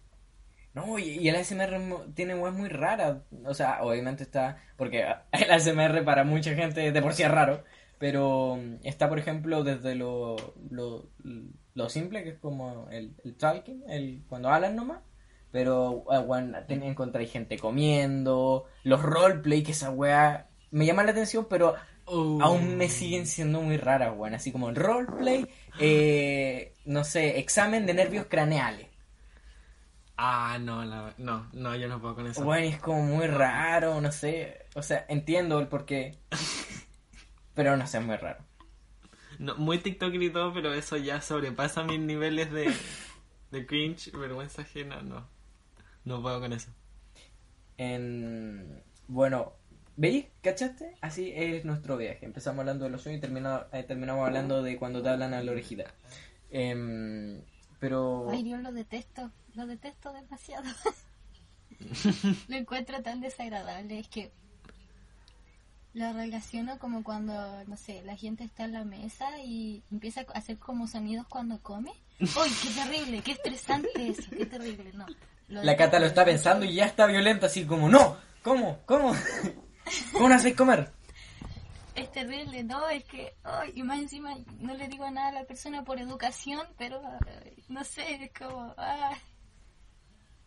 No, 0.75 0.99
y, 0.99 1.29
el 1.29 1.37
ASMR 1.37 2.13
tiene 2.15 2.35
web 2.35 2.53
muy 2.53 2.69
rara. 2.69 3.23
O 3.45 3.55
sea, 3.55 3.83
obviamente 3.83 4.23
está. 4.23 4.59
Porque 4.77 5.05
el 5.33 5.51
ASMR 5.51 6.05
para 6.05 6.25
mucha 6.25 6.55
gente 6.55 6.93
de 6.93 7.03
por 7.03 7.15
sí 7.15 7.23
es 7.23 7.31
raro. 7.31 7.65
Pero 7.99 8.57
mm, 8.57 8.87
está, 8.87 9.09
por 9.09 9.19
ejemplo, 9.19 9.63
desde 9.63 9.95
lo, 9.95 10.37
lo, 10.71 11.11
lo 11.75 11.89
simple, 11.89 12.25
que 12.25 12.31
es 12.31 12.39
como 12.39 12.89
el, 12.91 13.15
el 13.25 13.37
talking, 13.37 13.83
el, 13.89 14.23
cuando 14.29 14.49
hablan 14.49 14.77
nomás. 14.77 15.01
Pero 15.53 16.05
bueno, 16.27 16.59
ah, 16.59 16.65
encontráis 16.69 17.33
gente 17.33 17.59
comiendo, 17.59 18.67
los 18.85 19.03
roleplay, 19.03 19.65
que 19.65 19.73
esa 19.73 19.91
weá 19.91 20.49
me 20.71 20.87
llama 20.87 21.03
la 21.03 21.11
atención, 21.11 21.47
pero 21.51 21.75
uh. 22.07 22.39
aún 22.41 22.77
me 22.77 22.89
siguen 22.89 23.27
siendo 23.27 23.61
muy 23.61 23.77
raras, 23.77 24.13
weón. 24.17 24.35
Así 24.35 24.53
como 24.53 24.69
el 24.69 24.77
roleplay, 24.77 25.47
eh, 25.81 26.75
no 26.85 27.03
sé, 27.03 27.39
examen 27.41 27.85
de 27.87 27.95
nervios 27.95 28.27
craneales. 28.29 28.90
Ah, 30.23 30.59
no, 30.61 30.85
no, 30.85 31.49
no, 31.51 31.77
yo 31.77 31.89
no 31.89 31.99
puedo 31.99 32.15
con 32.15 32.27
eso. 32.27 32.45
Bueno, 32.45 32.67
es 32.67 32.79
como 32.79 33.03
muy 33.05 33.27
raro, 33.27 34.03
no 34.03 34.13
sé. 34.13 34.67
O 34.75 34.83
sea, 34.83 35.07
entiendo 35.09 35.59
el 35.59 35.67
porqué. 35.67 36.19
pero 37.55 37.75
no 37.79 37.87
sé, 37.87 37.97
es 37.97 38.05
muy 38.05 38.17
raro. 38.17 38.45
No, 39.39 39.57
muy 39.57 39.79
TikTok 39.79 40.13
y 40.13 40.29
todo, 40.29 40.53
pero 40.53 40.75
eso 40.75 40.99
ya 40.99 41.23
sobrepasa 41.23 41.85
mis 41.85 42.01
niveles 42.01 42.53
de, 42.53 42.71
de 43.51 43.67
cringe, 43.67 44.13
vergüenza 44.13 44.61
ajena, 44.61 45.01
no. 45.01 45.27
No 46.05 46.21
puedo 46.21 46.39
con 46.39 46.53
eso. 46.53 46.71
En... 47.79 48.83
Bueno, 49.09 49.55
¿veis? 49.97 50.27
¿Cachaste? 50.43 50.97
Así 51.01 51.33
es 51.35 51.65
nuestro 51.65 51.97
viaje. 51.97 52.27
Empezamos 52.27 52.61
hablando 52.61 52.85
de 52.85 52.91
los 52.91 53.01
sueños 53.01 53.21
y 53.21 53.23
terminamos, 53.23 53.63
eh, 53.73 53.85
terminamos 53.85 54.27
hablando 54.27 54.63
de 54.63 54.77
cuando 54.77 55.03
te 55.03 55.09
hablan 55.09 55.33
a 55.33 55.43
la 55.43 55.53
orejita. 55.53 55.85
Em, 56.51 57.41
pero... 57.81 58.29
Ay, 58.31 58.49
yo 58.49 58.57
lo 58.59 58.71
detesto 58.71 59.33
lo 59.55 59.67
detesto 59.67 60.13
demasiado. 60.13 60.69
lo 62.49 62.57
encuentro 62.57 63.03
tan 63.03 63.21
desagradable. 63.21 63.99
Es 63.99 64.09
que 64.09 64.33
lo 65.93 66.13
relaciono 66.13 66.79
como 66.79 67.03
cuando, 67.03 67.65
no 67.65 67.77
sé, 67.77 68.03
la 68.05 68.17
gente 68.17 68.45
está 68.45 68.65
en 68.65 68.73
la 68.73 68.85
mesa 68.85 69.27
y 69.43 69.83
empieza 69.91 70.21
a 70.21 70.39
hacer 70.39 70.59
como 70.59 70.87
sonidos 70.87 71.27
cuando 71.29 71.59
come. 71.63 71.93
¡Uy, 72.21 72.51
qué 72.63 72.69
terrible! 72.75 73.23
¡Qué 73.23 73.33
estresante 73.33 74.09
eso! 74.09 74.31
¡Qué 74.31 74.47
terrible! 74.47 74.93
No. 74.93 75.07
La 75.49 75.77
Cata 75.77 75.99
lo 75.99 76.07
está 76.07 76.25
pensando 76.25 76.65
y 76.65 76.75
ya 76.75 76.87
está 76.87 77.07
violenta, 77.07 77.47
así 77.47 77.65
como, 77.65 77.89
¡No! 77.89 78.17
¿Cómo? 78.43 78.79
¿Cómo? 78.87 79.13
¿Cómo 80.13 80.29
no 80.29 80.35
hacéis 80.35 80.57
comer? 80.57 80.93
Es 82.01 82.13
terrible, 82.13 82.65
¿no? 82.65 82.89
Es 82.89 83.05
que, 83.05 83.35
ay, 83.45 83.73
y 83.75 83.83
más 83.83 83.99
encima 83.99 84.35
no 84.59 84.75
le 84.75 84.89
digo 84.89 85.11
nada 85.11 85.29
a 85.29 85.33
la 85.33 85.45
persona 85.45 85.85
por 85.85 85.99
educación, 85.99 86.67
pero 86.79 87.03
no 87.69 87.85
sé, 87.85 88.25
es 88.25 88.31
como, 88.33 88.75
ay, 88.79 89.17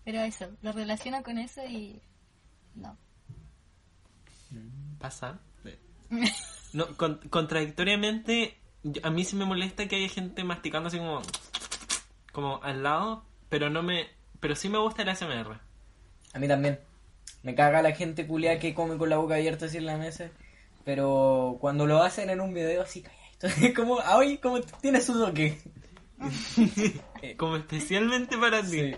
pero 0.04 0.22
eso, 0.22 0.50
lo 0.64 0.72
relaciono 0.72 1.22
con 1.22 1.38
eso 1.38 1.64
y 1.66 2.02
no. 2.76 2.98
Pasa. 5.00 5.40
No, 6.74 6.88
contradictoriamente, 6.98 8.58
a 9.04 9.12
mí 9.12 9.24
sí 9.26 9.36
me 9.36 9.46
molesta 9.46 9.88
que 9.88 9.98
haya 9.98 10.10
gente 10.10 10.44
masticando 10.44 10.88
así 10.88 10.98
como, 10.98 11.22
como 12.32 12.64
al 12.64 12.82
lado, 12.82 13.24
pero 13.50 13.70
no 13.70 13.84
me, 13.84 14.08
pero 14.40 14.56
sí 14.56 14.70
me 14.70 14.80
gusta 14.80 15.04
el 15.04 15.10
ASMR. 15.10 15.60
A 16.34 16.40
mí 16.40 16.48
también. 16.48 16.80
Me 17.44 17.54
caga 17.54 17.84
la 17.84 17.92
gente 17.92 18.26
culia 18.26 18.58
que 18.58 18.74
come 18.74 18.98
con 18.98 19.08
la 19.08 19.18
boca 19.18 19.36
abierta 19.36 19.68
así 19.68 19.78
en 19.78 19.86
la 19.86 19.98
mesa. 19.98 20.32
Pero 20.84 21.58
cuando 21.62 21.86
lo 21.86 22.04
hacen 22.04 22.30
en 22.30 22.42
un 22.42 22.54
video 22.54 22.82
así, 22.82 23.04
es 23.42 23.74
como, 23.74 23.96
hoy 24.16 24.38
como 24.38 24.62
tiene 24.62 25.02
su 25.02 25.14
toque. 25.14 25.58
como 27.38 27.58
especialmente 27.58 28.38
para 28.38 28.62
ti. 28.62 28.96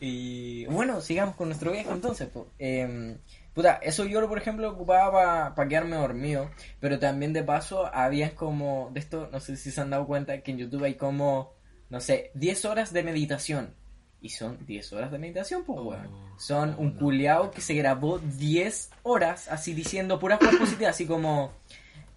Y 0.00 0.66
bueno, 0.66 1.00
sigamos 1.00 1.36
con 1.36 1.48
nuestro 1.48 1.70
viaje 1.70 1.90
entonces. 1.90 2.28
Eh, 2.58 3.16
puta, 3.54 3.74
eso 3.82 4.04
yo, 4.04 4.26
por 4.28 4.38
ejemplo, 4.38 4.68
ocupaba 4.70 5.54
para 5.54 5.68
quedarme 5.68 5.96
dormido. 5.96 6.50
Pero 6.80 6.98
también 6.98 7.32
de 7.32 7.44
paso, 7.44 7.86
había 7.94 8.34
como, 8.34 8.90
de 8.92 9.00
esto, 9.00 9.28
no 9.30 9.38
sé 9.38 9.56
si 9.56 9.70
se 9.70 9.80
han 9.80 9.90
dado 9.90 10.06
cuenta, 10.06 10.40
que 10.42 10.50
en 10.50 10.58
YouTube 10.58 10.84
hay 10.84 10.96
como, 10.96 11.54
no 11.88 12.00
sé, 12.00 12.32
10 12.34 12.64
horas 12.64 12.92
de 12.92 13.04
meditación. 13.04 13.74
Y 14.22 14.28
son 14.28 14.64
10 14.64 14.92
horas 14.92 15.10
de 15.10 15.18
meditación, 15.18 15.64
pues, 15.64 15.80
bueno. 15.80 16.08
Son 16.38 16.76
un 16.78 16.92
culiao 16.92 17.50
que 17.50 17.60
se 17.60 17.74
grabó 17.74 18.20
10 18.20 18.90
horas 19.02 19.48
así 19.48 19.74
diciendo 19.74 20.20
puras 20.20 20.38
cosas 20.38 20.56
positivas, 20.56 20.94
así 20.94 21.06
como, 21.06 21.50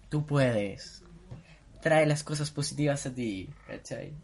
tú 0.08 0.24
puedes, 0.24 1.02
trae 1.80 2.06
las 2.06 2.22
cosas 2.22 2.50
positivas 2.52 3.06
a 3.06 3.14
ti, 3.14 3.48
¿cachai? 3.66 4.14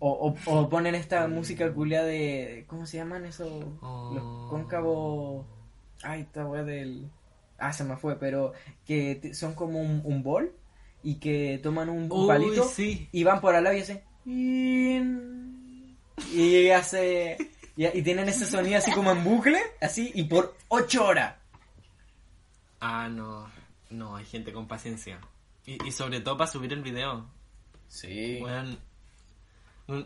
O, 0.00 0.34
o, 0.46 0.68
ponen 0.68 0.94
esta 0.94 1.26
música 1.26 1.72
culia 1.72 2.04
de. 2.04 2.64
¿Cómo 2.68 2.86
se 2.86 2.98
llaman 2.98 3.26
esos? 3.26 3.50
Los 3.50 3.72
oh. 3.82 4.46
cóncavos. 4.48 5.46
Ay, 6.02 6.20
esta 6.22 6.46
weá 6.46 6.62
del. 6.62 7.10
Ah, 7.58 7.72
se 7.72 7.82
me 7.82 7.96
fue, 7.96 8.16
pero 8.16 8.52
que 8.86 9.34
son 9.34 9.54
como 9.54 9.80
un, 9.80 10.22
bol 10.22 10.52
y 11.02 11.16
que 11.16 11.58
toman 11.60 11.88
un 11.88 12.08
palito 12.28 12.70
y 13.10 13.24
van 13.24 13.40
por 13.40 13.56
al 13.56 13.64
lado 13.64 13.76
y 13.76 13.80
hacen. 13.80 14.00
Y 16.32 16.70
hace. 16.70 17.36
Y, 17.76 18.02
tienen 18.02 18.28
ese 18.28 18.44
sonido 18.46 18.78
así 18.78 18.90
como 18.90 19.12
en 19.12 19.22
bucle, 19.22 19.60
así, 19.80 20.10
y 20.14 20.24
por 20.24 20.56
ocho 20.68 21.06
horas. 21.06 21.36
Ah, 22.80 23.08
no. 23.08 23.50
No, 23.90 24.16
hay 24.16 24.24
gente 24.24 24.52
con 24.52 24.66
paciencia. 24.66 25.20
Y, 25.64 25.86
y 25.86 25.92
sobre 25.92 26.20
todo 26.20 26.36
para 26.36 26.50
subir 26.50 26.72
el 26.72 26.82
video. 26.82 27.30
Sí. 27.88 28.38
Bueno, 28.40 28.76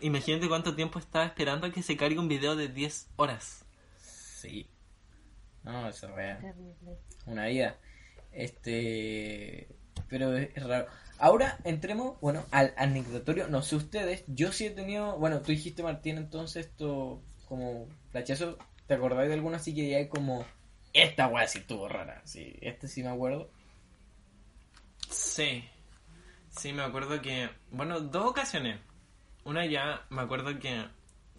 Imagínate 0.00 0.49
cuánto 0.49 0.76
tiempo 0.76 1.00
estaba 1.00 1.25
esperando 1.25 1.67
a 1.67 1.73
que 1.73 1.83
se 1.83 1.97
cargue 1.97 2.19
un 2.19 2.29
video 2.29 2.55
de 2.55 2.69
10 2.69 3.11
horas. 3.17 3.64
Sí. 3.99 4.69
No, 5.64 5.88
eso 5.88 6.09
es 6.09 6.14
real. 6.14 6.55
Una 7.26 7.47
vida. 7.47 7.76
Este. 8.31 9.69
Pero 10.09 10.37
es 10.37 10.62
raro. 10.62 10.87
Ahora 11.23 11.57
entremos, 11.62 12.19
bueno, 12.21 12.45
al 12.50 12.75
anecdotorio. 12.76 13.47
No 13.47 13.62
sé 13.62 13.76
ustedes, 13.76 14.25
yo 14.26 14.50
sí 14.50 14.67
he 14.67 14.71
tenido. 14.71 15.17
Bueno, 15.21 15.41
tú 15.41 15.52
dijiste, 15.52 15.85
Martín, 15.85 16.19
entonces 16.19 16.67
esto. 16.67 17.23
Como. 17.47 17.87
Flachazo, 18.11 18.59
¿te 18.88 18.95
acordáis 18.95 19.29
de 19.29 19.35
alguna 19.35 19.59
así 19.59 19.73
que 19.73 19.88
ya 19.88 19.99
hay 19.99 20.09
como. 20.09 20.45
Esta 20.93 21.29
weá 21.29 21.47
sí 21.47 21.61
estuvo 21.61 21.87
rara. 21.87 22.23
Sí, 22.25 22.57
este 22.61 22.88
sí 22.88 23.05
me 23.05 23.11
acuerdo. 23.11 23.49
Sí. 25.11 25.64
Sí, 26.49 26.73
me 26.73 26.83
acuerdo 26.83 27.23
que. 27.23 27.50
Bueno, 27.71 28.00
dos 28.00 28.26
ocasiones. 28.26 28.81
Una 29.45 29.64
ya 29.64 30.05
me 30.11 30.23
acuerdo 30.23 30.59
que 30.59 30.88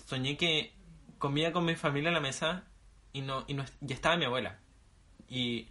soñé 0.06 0.38
que 0.38 0.72
comía 1.18 1.52
con 1.52 1.66
mi 1.66 1.76
familia 1.76 2.08
en 2.08 2.14
la 2.14 2.22
mesa 2.22 2.64
y 3.12 3.20
no, 3.20 3.44
y 3.48 3.54
no 3.54 3.66
ya 3.82 3.96
estaba 3.96 4.16
mi 4.16 4.24
abuela. 4.24 4.62
Y 5.28 5.68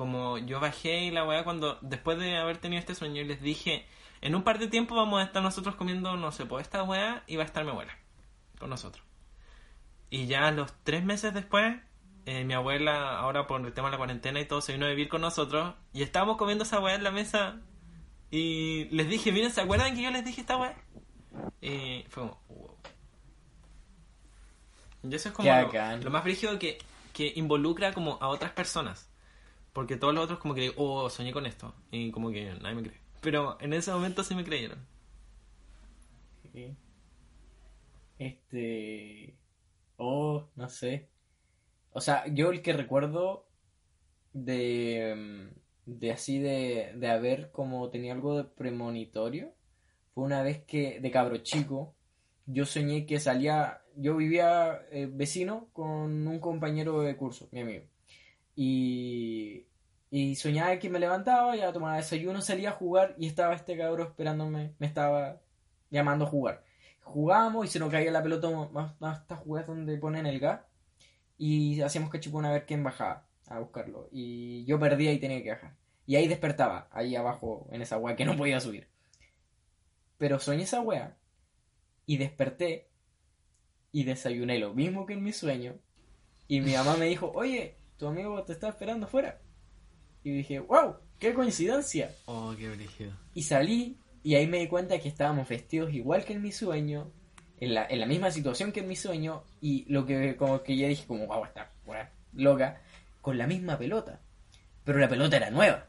como 0.00 0.38
yo 0.38 0.60
bajé 0.60 1.04
y 1.04 1.10
la 1.10 1.26
weá 1.26 1.44
cuando, 1.44 1.76
después 1.82 2.18
de 2.18 2.38
haber 2.38 2.56
tenido 2.56 2.80
este 2.80 2.94
sueño, 2.94 3.22
les 3.22 3.42
dije, 3.42 3.84
en 4.22 4.34
un 4.34 4.44
par 4.44 4.58
de 4.58 4.66
tiempo 4.66 4.94
vamos 4.94 5.20
a 5.20 5.24
estar 5.24 5.42
nosotros 5.42 5.74
comiendo, 5.76 6.16
no 6.16 6.32
sé, 6.32 6.46
pues 6.46 6.62
esta 6.62 6.82
weá 6.84 7.22
y 7.26 7.36
va 7.36 7.42
a 7.42 7.44
estar 7.44 7.64
mi 7.64 7.70
abuela 7.70 7.94
con 8.58 8.70
nosotros. 8.70 9.04
Y 10.08 10.24
ya 10.24 10.50
los 10.52 10.72
tres 10.84 11.04
meses 11.04 11.34
después, 11.34 11.76
eh, 12.24 12.44
mi 12.44 12.54
abuela, 12.54 13.18
ahora 13.18 13.46
por 13.46 13.60
el 13.60 13.74
tema 13.74 13.88
de 13.88 13.92
la 13.92 13.98
cuarentena 13.98 14.40
y 14.40 14.46
todo, 14.46 14.62
se 14.62 14.72
vino 14.72 14.86
a 14.86 14.88
vivir 14.88 15.10
con 15.10 15.20
nosotros 15.20 15.74
y 15.92 16.02
estábamos 16.02 16.38
comiendo 16.38 16.64
esa 16.64 16.80
weá 16.80 16.94
en 16.94 17.04
la 17.04 17.10
mesa 17.10 17.60
y 18.30 18.86
les 18.92 19.06
dije, 19.06 19.32
miren, 19.32 19.52
¿se 19.52 19.60
acuerdan 19.60 19.94
que 19.94 20.00
yo 20.00 20.10
les 20.10 20.24
dije 20.24 20.40
esta 20.40 20.56
weá? 20.56 20.76
Y 21.60 22.06
fue 22.08 22.22
como, 22.22 22.40
wow. 22.48 22.76
Y 25.02 25.14
eso 25.14 25.28
es 25.28 25.34
como 25.34 25.46
lo, 25.46 26.10
más 26.10 26.22
frígido 26.22 26.58
que, 26.58 26.78
que 27.12 27.34
involucra 27.36 27.92
como 27.92 28.16
a 28.22 28.28
otras 28.28 28.52
personas. 28.52 29.09
Porque 29.72 29.96
todos 29.96 30.14
los 30.14 30.24
otros 30.24 30.38
como 30.38 30.54
que, 30.54 30.72
oh, 30.76 31.08
soñé 31.10 31.32
con 31.32 31.46
esto. 31.46 31.74
Y 31.90 32.10
como 32.10 32.30
que 32.30 32.54
nadie 32.54 32.74
me 32.74 32.82
cree. 32.82 33.00
Pero 33.20 33.56
en 33.60 33.72
ese 33.72 33.92
momento 33.92 34.24
sí 34.24 34.34
me 34.34 34.44
creyeron. 34.44 34.78
Este... 38.18 39.36
Oh, 39.96 40.48
no 40.56 40.68
sé. 40.68 41.08
O 41.92 42.00
sea, 42.00 42.26
yo 42.28 42.50
el 42.50 42.62
que 42.62 42.72
recuerdo 42.72 43.46
de... 44.32 45.50
De 45.86 46.12
así 46.12 46.38
de, 46.38 46.92
de 46.96 47.08
haber 47.08 47.50
como 47.50 47.90
tenía 47.90 48.12
algo 48.12 48.36
de 48.36 48.44
premonitorio 48.44 49.52
fue 50.14 50.24
una 50.24 50.42
vez 50.42 50.62
que, 50.64 51.00
de 51.00 51.10
cabro 51.10 51.38
chico, 51.38 51.94
yo 52.46 52.66
soñé 52.66 53.06
que 53.06 53.20
salía, 53.20 53.82
yo 53.96 54.16
vivía 54.16 54.82
eh, 54.90 55.08
vecino 55.10 55.68
con 55.72 56.26
un 56.26 56.38
compañero 56.40 57.00
de 57.02 57.16
curso, 57.16 57.48
mi 57.52 57.60
amigo. 57.60 57.84
Y, 58.62 59.64
y 60.10 60.36
soñaba 60.36 60.78
que 60.78 60.90
me 60.90 60.98
levantaba, 60.98 61.56
ya 61.56 61.72
tomaba 61.72 61.96
desayuno, 61.96 62.42
salía 62.42 62.68
a 62.68 62.72
jugar 62.72 63.14
y 63.16 63.26
estaba 63.26 63.54
este 63.54 63.74
cabro 63.74 64.02
esperándome, 64.02 64.74
me 64.78 64.86
estaba 64.86 65.40
llamando 65.88 66.26
a 66.26 66.28
jugar. 66.28 66.62
Jugábamos 67.02 67.64
y 67.64 67.68
se 67.70 67.78
nos 67.78 67.90
caía 67.90 68.10
la 68.10 68.22
pelota 68.22 68.50
más, 68.70 69.22
estas 69.22 69.38
jugadas 69.38 69.66
donde 69.66 69.96
ponen 69.96 70.26
el 70.26 70.38
gas 70.38 70.60
y 71.38 71.80
hacíamos 71.80 72.10
cachipún 72.10 72.44
a 72.44 72.52
ver 72.52 72.66
quién 72.66 72.84
bajaba 72.84 73.26
a 73.48 73.60
buscarlo. 73.60 74.10
Y 74.12 74.66
yo 74.66 74.78
perdía 74.78 75.10
y 75.14 75.18
tenía 75.18 75.42
que 75.42 75.52
bajar. 75.52 75.76
Y 76.04 76.16
ahí 76.16 76.28
despertaba, 76.28 76.86
ahí 76.92 77.16
abajo, 77.16 77.66
en 77.72 77.80
esa 77.80 77.96
weá 77.96 78.14
que 78.14 78.26
no 78.26 78.36
podía 78.36 78.60
subir. 78.60 78.88
Pero 80.18 80.38
soñé 80.38 80.64
esa 80.64 80.82
weá 80.82 81.16
y 82.04 82.18
desperté 82.18 82.90
y 83.90 84.04
desayuné 84.04 84.58
lo 84.58 84.74
mismo 84.74 85.06
que 85.06 85.14
en 85.14 85.22
mi 85.22 85.32
sueño. 85.32 85.78
Y 86.46 86.60
mi 86.60 86.74
mamá 86.74 86.98
me 86.98 87.06
dijo, 87.06 87.32
oye, 87.34 87.79
tu 88.00 88.08
amigo 88.08 88.42
te 88.44 88.54
está 88.54 88.70
esperando 88.70 89.06
afuera. 89.06 89.38
Y 90.24 90.30
dije, 90.30 90.58
wow, 90.58 90.96
qué 91.18 91.34
coincidencia. 91.34 92.10
Oh, 92.24 92.54
qué 92.58 92.70
brígido. 92.70 93.12
Y 93.34 93.42
salí 93.42 93.98
y 94.22 94.34
ahí 94.36 94.46
me 94.46 94.58
di 94.58 94.68
cuenta 94.68 94.98
que 94.98 95.08
estábamos 95.08 95.46
vestidos 95.46 95.92
igual 95.92 96.24
que 96.24 96.32
en 96.32 96.40
mi 96.40 96.50
sueño, 96.50 97.12
en 97.58 97.74
la, 97.74 97.86
en 97.86 98.00
la 98.00 98.06
misma 98.06 98.30
situación 98.30 98.72
que 98.72 98.80
en 98.80 98.88
mi 98.88 98.96
sueño, 98.96 99.44
y 99.60 99.84
lo 99.92 100.06
que 100.06 100.34
como 100.36 100.62
que 100.62 100.78
ya 100.78 100.88
dije 100.88 101.06
como, 101.06 101.26
wow, 101.26 101.44
está 101.44 101.70
loca, 102.32 102.80
con 103.20 103.36
la 103.36 103.46
misma 103.46 103.76
pelota. 103.76 104.20
Pero 104.82 104.98
la 104.98 105.08
pelota 105.08 105.36
era 105.36 105.50
nueva. 105.50 105.84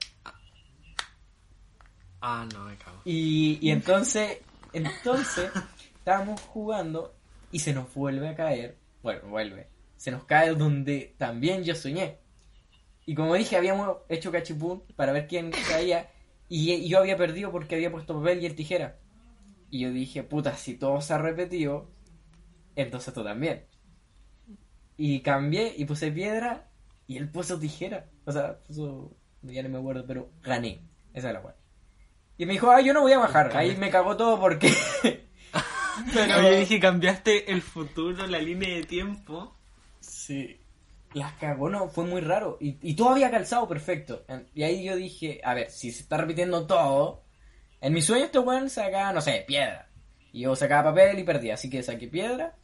Ah, 2.20 2.46
no, 2.54 2.66
me 2.66 2.76
cago. 2.76 3.02
Y, 3.06 3.58
y 3.62 3.72
entonces, 3.72 4.40
entonces, 4.74 5.50
estábamos 5.96 6.42
jugando 6.42 7.16
y 7.54 7.60
se 7.60 7.74
nos 7.74 7.94
vuelve 7.94 8.28
a 8.28 8.36
caer. 8.36 8.78
Bueno, 9.02 9.30
vuelve. 9.30 9.71
Se 10.02 10.10
nos 10.10 10.24
cae 10.24 10.56
donde 10.56 11.14
también 11.20 11.64
yo 11.64 11.76
soñé. 11.76 12.18
Y 13.06 13.14
como 13.14 13.36
dije, 13.36 13.56
habíamos 13.56 13.98
hecho 14.10 14.32
cachipún 14.32 14.82
para 14.96 15.12
ver 15.12 15.28
quién 15.28 15.52
caía. 15.52 16.10
Y, 16.50 16.72
y 16.72 16.90
yo 16.90 16.98
había 16.98 17.16
perdido 17.18 17.52
porque 17.52 17.76
había 17.76 17.92
puesto 17.92 18.16
papel 18.16 18.42
y 18.42 18.48
el 18.48 18.56
tijera. 18.56 18.98
Y 19.70 19.82
yo 19.82 19.92
dije, 19.92 20.24
puta, 20.24 20.58
si 20.58 20.74
todo 20.74 21.02
se 21.02 21.14
ha 21.14 21.20
repetido, 21.20 21.92
entonces 22.76 23.14
tú 23.14 23.24
también. 23.24 23.68
Y 24.98 25.20
cambié 25.20 25.72
y 25.78 25.86
puse 25.86 26.12
piedra 26.12 26.68
y 27.06 27.18
él 27.18 27.30
puso 27.30 27.60
tijera. 27.60 28.10
O 28.26 28.32
sea, 28.32 28.58
puso. 28.58 29.16
Ya 29.44 29.62
no 29.62 29.70
me 29.70 29.78
acuerdo, 29.78 30.04
pero 30.08 30.32
gané. 30.42 30.82
Esa 31.14 31.28
es 31.28 31.34
la 31.36 31.44
cual. 31.44 31.56
Y 32.40 32.48
me 32.48 32.54
dijo, 32.54 32.72
ah, 32.72 32.82
yo 32.82 32.92
no 32.96 33.02
voy 33.02 33.14
a 33.14 33.20
bajar. 33.20 33.56
Ahí 33.56 33.78
me 33.78 33.92
cagó 33.92 34.18
todo 34.18 34.40
porque. 34.40 34.74
Pero 36.12 36.42
yo 36.42 36.58
dije, 36.58 36.80
cambiaste 36.80 37.52
el 37.52 37.62
futuro, 37.62 38.26
la 38.26 38.40
línea 38.40 38.74
de 38.74 38.84
tiempo. 38.84 39.61
Sí. 40.22 40.60
Las 41.14 41.34
cagó, 41.34 41.70
no, 41.70 41.90
fue 41.90 42.06
muy 42.06 42.22
raro. 42.22 42.58
Y, 42.62 42.78
y 42.82 42.96
todo 42.96 43.10
había 43.10 43.32
calzado 43.32 43.68
perfecto. 43.68 44.24
Y 44.54 44.64
ahí 44.64 44.84
yo 44.84 44.96
dije, 44.96 45.42
a 45.44 45.54
ver, 45.54 45.70
si 45.70 45.92
se 45.92 46.04
está 46.04 46.18
repitiendo 46.18 46.66
todo. 46.68 47.24
En 47.82 47.94
mi 47.94 48.02
sueño 48.02 48.26
este 48.26 48.40
weón 48.40 48.70
sacaba, 48.70 49.12
no 49.12 49.22
sé, 49.22 49.44
piedra. 49.48 49.90
Y 50.32 50.42
yo 50.42 50.56
sacaba 50.56 50.92
papel 50.92 51.20
y 51.20 51.24
perdía. 51.24 51.56
Así 51.56 51.70
que 51.70 51.84
saqué 51.84 52.08
piedra. 52.08 52.56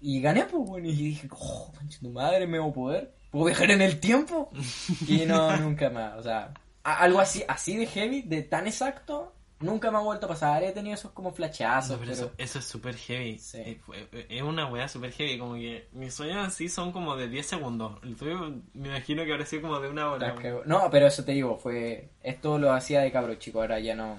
Y 0.00 0.20
gané, 0.20 0.44
pues, 0.44 0.62
weón. 0.66 0.86
Y 0.86 0.92
dije, 0.92 1.28
oh, 1.32 1.72
manche 1.74 1.98
tu 1.98 2.10
madre, 2.10 2.46
me 2.46 2.60
voy 2.60 2.70
a 2.70 2.74
poder. 2.74 3.14
¿Puedo 3.30 3.46
viajar 3.46 3.70
en 3.72 3.82
el 3.82 3.98
tiempo? 3.98 4.50
Y 5.08 5.26
no, 5.26 5.54
nunca 5.56 5.90
más. 5.90 6.16
O 6.18 6.22
sea, 6.22 6.54
algo 6.84 7.20
así, 7.20 7.42
así 7.48 7.76
de 7.76 7.86
heavy, 7.86 8.22
de 8.22 8.42
tan 8.42 8.66
exacto, 8.66 9.31
nunca 9.62 9.90
me 9.90 9.98
ha 9.98 10.00
vuelto 10.00 10.26
a 10.26 10.30
pasar. 10.30 10.62
He 10.62 10.72
tenido 10.72 10.94
esos 10.94 11.12
como 11.12 11.32
flashazos, 11.32 11.92
No, 11.92 11.98
pero 11.98 12.12
pero... 12.12 12.26
eso, 12.26 12.34
eso 12.38 12.58
es 12.58 12.64
súper 12.64 12.94
heavy. 12.96 13.38
Sí. 13.38 13.58
Eh, 13.58 13.80
fue- 13.84 14.26
Es 14.28 14.42
una 14.42 14.66
weá 14.66 14.88
súper 14.88 15.12
heavy. 15.12 15.38
Como 15.38 15.54
que 15.54 15.88
mis 15.92 16.12
sueños 16.14 16.46
así 16.46 16.68
son 16.68 16.92
como 16.92 17.16
de 17.16 17.28
10 17.28 17.46
segundos. 17.46 17.98
El 18.02 18.16
tuyo 18.16 18.52
me 18.74 18.88
imagino 18.88 19.24
que 19.24 19.32
habrá 19.32 19.46
sido 19.46 19.62
como 19.62 19.80
de 19.80 19.88
una 19.88 20.10
hora. 20.10 20.34
No, 20.66 20.88
pero 20.90 21.06
eso 21.06 21.24
te 21.24 21.32
digo, 21.32 21.56
fue. 21.58 22.10
Esto 22.22 22.58
lo 22.58 22.72
hacía 22.72 23.00
de 23.00 23.10
cabro 23.12 23.34
chico, 23.36 23.60
ahora 23.60 23.78
ya 23.80 23.94
no. 23.94 24.18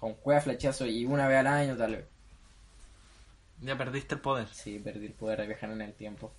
Con 0.00 0.14
cueva 0.14 0.40
flechazo 0.40 0.86
y 0.86 1.04
una 1.04 1.26
vez 1.28 1.38
al 1.38 1.46
año, 1.46 1.76
tal 1.76 1.92
vez. 1.96 2.04
Ya 3.60 3.78
perdiste 3.78 4.14
el 4.16 4.20
poder. 4.20 4.48
Sí, 4.52 4.78
perdí 4.78 5.06
el 5.06 5.12
poder 5.12 5.40
de 5.40 5.46
viajar 5.46 5.70
en 5.70 5.80
el 5.80 5.92
tiempo. 5.94 6.32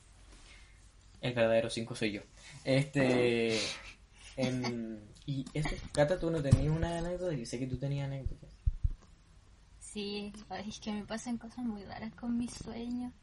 El 1.21 1.33
verdadero 1.33 1.69
5 1.69 1.95
soy 1.95 2.11
yo. 2.11 2.21
Este. 2.63 3.57
en- 4.37 5.01
y 5.25 5.45
eso, 5.53 5.69
Cata, 5.91 6.19
tú 6.19 6.29
no 6.29 6.41
tenías 6.41 6.75
una 6.75 6.97
anécdota, 6.99 7.33
yo 7.33 7.45
sé 7.45 7.57
que 7.59 7.67
tú 7.67 7.77
tenías 7.77 8.07
anécdotas. 8.07 8.49
Sí, 9.79 10.31
es 10.67 10.79
que 10.79 10.91
me 10.91 11.05
pasan 11.05 11.37
cosas 11.37 11.59
muy 11.65 11.83
raras 11.85 12.13
con 12.15 12.37
mis 12.37 12.51
sueños. 12.53 13.13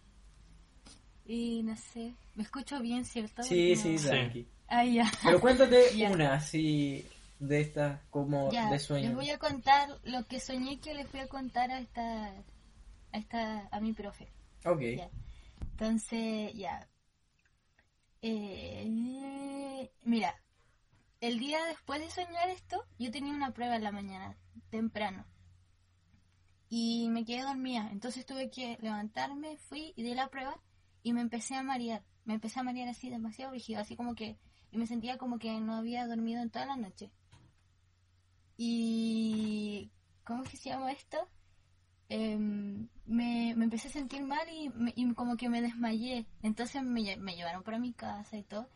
Y 1.27 1.63
no 1.63 1.77
sé, 1.77 2.15
me 2.35 2.43
escucho 2.43 2.81
bien, 2.81 3.05
¿cierto? 3.05 3.43
Sí, 3.43 3.75
Porque 3.75 3.77
sí, 3.77 3.89
no- 3.93 3.99
Sí. 3.99 4.07
tranqui. 4.09 4.49
Ah, 4.69 4.85
ya. 4.85 5.11
Pero 5.23 5.41
cuéntate 5.41 5.83
Ya. 5.97 6.11
una 6.11 6.35
así 6.35 7.07
de 7.39 7.61
estas 7.61 8.01
como 8.11 8.51
Ya, 8.51 8.71
de 8.71 8.79
sueño. 8.79 9.09
les 9.09 9.17
voy 9.17 9.31
a 9.31 9.39
contar 9.39 9.89
lo 10.05 10.27
que 10.27 10.41
soñé 10.41 10.81
que 10.81 10.95
les 10.95 11.11
voy 11.13 11.21
a 11.21 11.29
contar 11.29 11.71
a 11.71 11.79
esta, 11.81 12.29
a 13.13 13.19
esta, 13.19 13.69
a 13.71 13.81
mi 13.81 13.93
profe. 13.93 14.29
Ok. 14.65 14.81
Ya. 14.97 15.11
Entonces, 15.73 16.55
ya. 16.55 16.89
Eh, 18.23 19.91
mira, 20.05 20.35
el 21.23 21.39
día 21.39 21.65
después 21.65 22.01
de 22.01 22.11
soñar 22.11 22.51
esto, 22.51 22.85
yo 22.99 23.11
tenía 23.11 23.33
una 23.33 23.53
prueba 23.53 23.77
en 23.77 23.85
la 23.85 23.93
mañana, 23.93 24.37
temprano. 24.71 25.25
Y 26.69 27.09
me 27.11 27.25
quedé 27.25 27.43
dormida. 27.43 27.89
Entonces 27.93 28.27
tuve 28.27 28.51
que 28.51 28.77
levantarme, 28.83 29.57
fui 29.57 29.93
y 29.97 30.03
di 30.03 30.15
la 30.15 30.29
prueba 30.29 30.61
y 31.03 31.13
me 31.13 31.21
empecé 31.21 31.55
a 31.55 31.63
marear. 31.63 32.03
Me 32.25 32.35
empecé 32.35 32.61
a 32.61 32.63
marear 32.65 32.89
así 32.89 33.09
demasiado 33.09 33.53
rígido, 33.53 33.81
así 33.81 33.97
como 33.97 34.15
que... 34.15 34.37
Y 34.73 34.79
me 34.79 34.87
sentía 34.87 35.17
como 35.19 35.39
que 35.39 35.61
no 35.61 35.75
había 35.77 36.07
dormido 36.07 36.43
en 36.43 36.51
toda 36.51 36.67
la 36.67 36.77
noche. 36.77 37.11
Y... 38.57 39.91
¿Cómo 40.25 40.45
es 40.45 40.51
que 40.51 40.57
se 40.57 40.71
llama 40.71 40.93
esto? 40.93 41.19
Em, 42.09 42.89
me, 43.07 43.55
me 43.57 43.65
empecé 43.65 43.89
a 43.89 43.93
sentir 43.93 44.23
mal 44.25 44.47
y, 44.49 44.69
me- 44.71 44.93
y 44.97 45.13
como 45.15 45.37
que 45.37 45.49
me 45.49 45.61
desmayé. 45.63 46.27
Entonces 46.43 46.83
me, 46.83 47.17
me 47.17 47.35
llevaron 47.37 47.63
para 47.65 47.79
mi 47.79 47.93
casa 47.93 48.37
y 48.37 48.43
todo. 48.45 48.69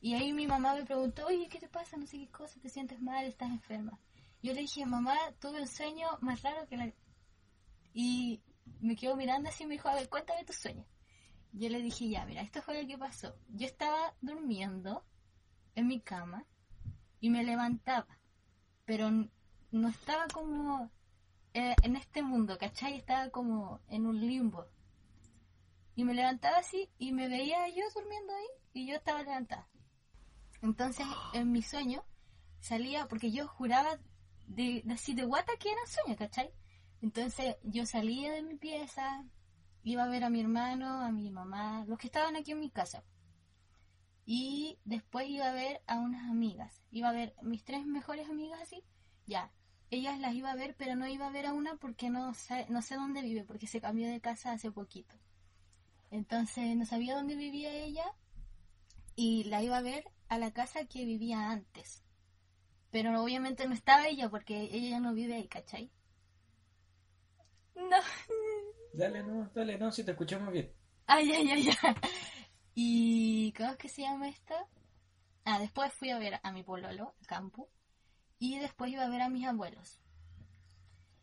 Y 0.00 0.14
ahí 0.14 0.32
mi 0.32 0.46
mamá 0.46 0.74
me 0.74 0.84
preguntó, 0.84 1.26
oye, 1.26 1.48
¿qué 1.48 1.58
te 1.58 1.68
pasa? 1.68 1.96
No 1.96 2.06
sé 2.06 2.18
qué 2.18 2.28
cosa, 2.28 2.60
te 2.60 2.68
sientes 2.68 3.00
mal, 3.00 3.24
estás 3.24 3.50
enferma. 3.50 3.98
Yo 4.42 4.52
le 4.52 4.60
dije, 4.60 4.84
mamá, 4.86 5.16
tuve 5.40 5.60
un 5.60 5.66
sueño 5.66 6.08
más 6.20 6.42
raro 6.42 6.66
que 6.68 6.76
la... 6.76 6.92
Y 7.92 8.40
me 8.80 8.94
quedó 8.94 9.16
mirando 9.16 9.48
así 9.48 9.64
y 9.64 9.66
me 9.66 9.74
dijo, 9.74 9.88
a 9.88 9.94
ver, 9.94 10.08
cuéntame 10.08 10.44
tu 10.44 10.52
sueño. 10.52 10.84
Yo 11.52 11.68
le 11.70 11.80
dije, 11.80 12.08
ya, 12.08 12.26
mira, 12.26 12.42
esto 12.42 12.60
fue 12.60 12.80
lo 12.80 12.86
que 12.86 12.98
pasó. 12.98 13.34
Yo 13.48 13.66
estaba 13.66 14.14
durmiendo 14.20 15.04
en 15.74 15.86
mi 15.86 16.00
cama 16.00 16.44
y 17.20 17.30
me 17.30 17.42
levantaba, 17.42 18.18
pero 18.84 19.10
no 19.10 19.88
estaba 19.88 20.26
como 20.28 20.90
eh, 21.54 21.74
en 21.82 21.96
este 21.96 22.22
mundo, 22.22 22.58
¿cachai? 22.58 22.96
Estaba 22.96 23.30
como 23.30 23.80
en 23.88 24.06
un 24.06 24.20
limbo. 24.20 24.66
Y 25.94 26.04
me 26.04 26.12
levantaba 26.12 26.58
así 26.58 26.90
y 26.98 27.12
me 27.12 27.28
veía 27.28 27.66
yo 27.70 27.84
durmiendo 27.94 28.34
ahí 28.34 28.46
y 28.74 28.86
yo 28.86 28.96
estaba 28.96 29.22
levantada. 29.22 29.66
Entonces, 30.62 31.06
en 31.32 31.52
mi 31.52 31.62
sueño 31.62 32.04
salía, 32.60 33.06
porque 33.08 33.30
yo 33.30 33.46
juraba 33.46 33.98
de, 34.46 34.82
de 34.84 34.94
así 34.94 35.14
de 35.14 35.24
guata 35.24 35.52
que 35.58 35.70
era 35.70 35.80
sueño, 35.86 36.16
¿cachai? 36.16 36.50
Entonces 37.02 37.56
yo 37.62 37.86
salía 37.86 38.32
de 38.32 38.42
mi 38.42 38.56
pieza, 38.56 39.24
iba 39.82 40.04
a 40.04 40.08
ver 40.08 40.24
a 40.24 40.30
mi 40.30 40.40
hermano, 40.40 41.02
a 41.02 41.12
mi 41.12 41.30
mamá, 41.30 41.84
los 41.86 41.98
que 41.98 42.06
estaban 42.08 42.36
aquí 42.36 42.52
en 42.52 42.60
mi 42.60 42.70
casa. 42.70 43.04
Y 44.24 44.78
después 44.84 45.28
iba 45.28 45.48
a 45.48 45.52
ver 45.52 45.82
a 45.86 45.98
unas 45.98 46.28
amigas. 46.28 46.82
Iba 46.90 47.10
a 47.10 47.12
ver 47.12 47.34
mis 47.42 47.64
tres 47.64 47.86
mejores 47.86 48.28
amigas 48.28 48.60
así. 48.60 48.82
Ya, 49.26 49.52
ellas 49.90 50.18
las 50.18 50.34
iba 50.34 50.50
a 50.50 50.56
ver, 50.56 50.74
pero 50.76 50.96
no 50.96 51.06
iba 51.06 51.28
a 51.28 51.30
ver 51.30 51.46
a 51.46 51.52
una 51.52 51.76
porque 51.76 52.10
no 52.10 52.34
sé, 52.34 52.66
no 52.68 52.82
sé 52.82 52.96
dónde 52.96 53.22
vive, 53.22 53.44
porque 53.44 53.68
se 53.68 53.80
cambió 53.80 54.08
de 54.08 54.20
casa 54.20 54.52
hace 54.52 54.72
poquito. 54.72 55.14
Entonces 56.10 56.76
no 56.76 56.84
sabía 56.86 57.14
dónde 57.14 57.36
vivía 57.36 57.72
ella 57.72 58.06
y 59.14 59.44
la 59.44 59.62
iba 59.62 59.76
a 59.76 59.82
ver 59.82 60.04
a 60.28 60.38
la 60.38 60.52
casa 60.52 60.86
que 60.86 61.04
vivía 61.04 61.50
antes. 61.50 62.02
Pero 62.90 63.22
obviamente 63.22 63.66
no 63.66 63.74
estaba 63.74 64.08
ella 64.08 64.28
porque 64.28 64.62
ella 64.62 64.90
ya 64.90 65.00
no 65.00 65.12
vive 65.12 65.34
ahí, 65.34 65.48
¿cachai? 65.48 65.90
No. 67.74 67.98
Dale, 68.92 69.22
no, 69.22 69.50
dale, 69.54 69.78
no, 69.78 69.92
si 69.92 70.04
te 70.04 70.12
escuchamos 70.12 70.52
bien. 70.52 70.72
Ay, 71.06 71.30
ay, 71.30 71.50
ay, 71.50 71.70
ay. 71.82 71.94
¿Y 72.74 73.52
cómo 73.52 73.70
es 73.70 73.76
que 73.76 73.88
se 73.88 74.02
llama 74.02 74.28
esta? 74.28 74.66
Ah, 75.44 75.58
después 75.58 75.92
fui 75.92 76.10
a 76.10 76.18
ver 76.18 76.40
a 76.42 76.52
mi 76.52 76.62
pololo, 76.62 77.14
al 77.20 77.26
campo, 77.26 77.68
y 78.38 78.58
después 78.58 78.90
iba 78.90 79.04
a 79.04 79.08
ver 79.08 79.22
a 79.22 79.28
mis 79.28 79.46
abuelos. 79.46 80.00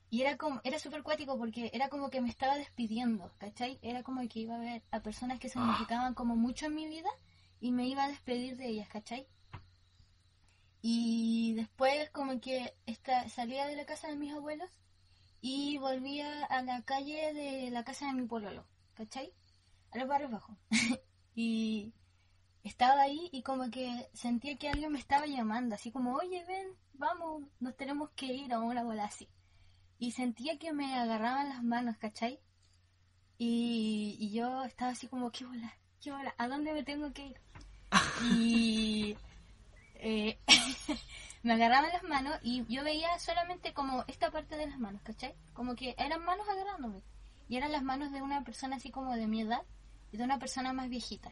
Y 0.10 0.22
era 0.22 0.38
como, 0.38 0.62
era 0.64 0.78
súper 0.78 1.02
cuático 1.02 1.38
porque 1.38 1.72
era 1.74 1.90
como 1.90 2.10
que 2.12 2.22
me 2.22 2.30
estaba 2.30 2.56
despidiendo, 2.56 3.34
¿cachai? 3.40 3.80
Era 3.82 4.04
como 4.04 4.22
que 4.28 4.42
iba 4.42 4.56
a 4.56 4.60
ver 4.60 4.84
a 4.92 5.02
personas 5.02 5.40
que 5.40 5.50
significaban 5.50 6.14
como 6.14 6.36
mucho 6.36 6.68
en 6.68 6.76
mi 6.76 6.88
vida 6.88 7.10
y 7.64 7.72
me 7.72 7.88
iba 7.88 8.04
a 8.04 8.10
despedir 8.10 8.58
de 8.58 8.68
ellas, 8.68 8.90
¿cachai? 8.90 9.26
Y 10.82 11.54
después 11.54 12.10
como 12.10 12.42
que 12.42 12.76
esta, 12.86 13.30
salía 13.30 13.66
de 13.68 13.78
la 13.78 13.86
casa 13.86 14.10
de 14.10 14.18
mis 14.18 14.34
abuelos 14.34 14.70
y 15.40 15.78
volvía 15.78 16.44
a 16.48 16.62
la 16.62 16.82
calle 16.82 17.34
de 17.34 17.72
la 17.72 17.86
casa 17.86 18.08
de 18.08 18.16
mi 18.16 18.28
pololo, 18.28 18.66
¿cachai? 18.96 19.32
A 19.92 19.98
los 19.98 20.10
barrios 20.10 20.32
bajos. 20.32 20.58
y 21.36 21.94
estaba 22.66 23.04
ahí 23.04 23.30
y 23.32 23.44
como 23.44 23.72
que 23.72 24.10
sentía 24.14 24.58
que 24.58 24.68
alguien 24.68 24.92
me 24.92 25.00
estaba 25.00 25.26
llamando, 25.26 25.76
así 25.76 25.90
como, 25.90 26.16
oye, 26.16 26.44
ven, 26.46 26.68
vamos, 26.96 27.44
nos 27.62 27.78
tenemos 27.78 28.10
que 28.10 28.26
ir 28.26 28.52
a 28.52 28.60
una 28.60 28.84
bola 28.84 29.06
así. 29.06 29.30
Y 30.00 30.12
sentía 30.12 30.60
que 30.60 30.74
me 30.74 30.96
agarraban 30.96 31.48
las 31.48 31.64
manos, 31.64 31.96
¿cachai? 31.96 32.42
Y, 33.38 34.18
y 34.20 34.34
yo 34.34 34.66
estaba 34.66 34.92
así 34.92 35.08
como, 35.08 35.32
¿qué 35.32 35.46
bola? 35.46 35.78
¿Qué 36.02 36.12
bola? 36.12 36.36
¿A 36.38 36.50
dónde 36.50 36.74
me 36.74 36.84
tengo 36.84 37.14
que 37.14 37.28
ir? 37.28 37.53
Y 38.22 39.18
eh, 39.96 40.38
me 41.44 41.54
agarraban 41.54 41.92
las 41.92 42.04
manos 42.04 42.38
y 42.44 42.66
yo 42.74 42.84
veía 42.84 43.18
solamente 43.20 43.74
como 43.74 44.04
esta 44.08 44.32
parte 44.32 44.56
de 44.56 44.68
las 44.68 44.80
manos, 44.80 45.02
¿cachai? 45.02 45.34
Como 45.54 45.76
que 45.76 45.96
eran 45.98 46.24
manos 46.24 46.48
agarrándome. 46.48 47.02
Y 47.50 47.58
eran 47.58 47.72
las 47.72 47.84
manos 47.84 48.12
de 48.12 48.22
una 48.22 48.44
persona 48.44 48.78
así 48.78 48.92
como 48.92 49.14
de 49.16 49.28
mi 49.28 49.42
edad 49.42 49.62
y 50.12 50.18
de 50.18 50.24
una 50.24 50.40
persona 50.40 50.74
más 50.74 50.90
viejita. 50.90 51.32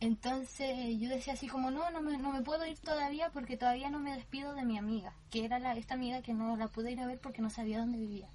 Entonces 0.00 0.98
yo 0.98 1.08
decía 1.08 1.32
así 1.32 1.48
como, 1.48 1.70
no, 1.70 1.90
no 1.90 2.02
me, 2.02 2.18
no 2.18 2.32
me 2.32 2.42
puedo 2.42 2.66
ir 2.66 2.78
todavía 2.78 3.30
porque 3.30 3.56
todavía 3.56 3.90
no 3.90 4.00
me 4.00 4.14
despido 4.14 4.54
de 4.54 4.64
mi 4.64 4.76
amiga, 4.76 5.14
que 5.30 5.44
era 5.44 5.58
la, 5.58 5.74
esta 5.74 5.94
amiga 5.94 6.20
que 6.20 6.34
no 6.34 6.56
la 6.56 6.68
pude 6.68 6.92
ir 6.92 7.00
a 7.00 7.06
ver 7.06 7.18
porque 7.20 7.40
no 7.40 7.48
sabía 7.48 7.78
dónde 7.78 7.98
vivía. 7.98 8.28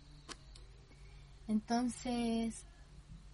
Entonces 1.47 2.65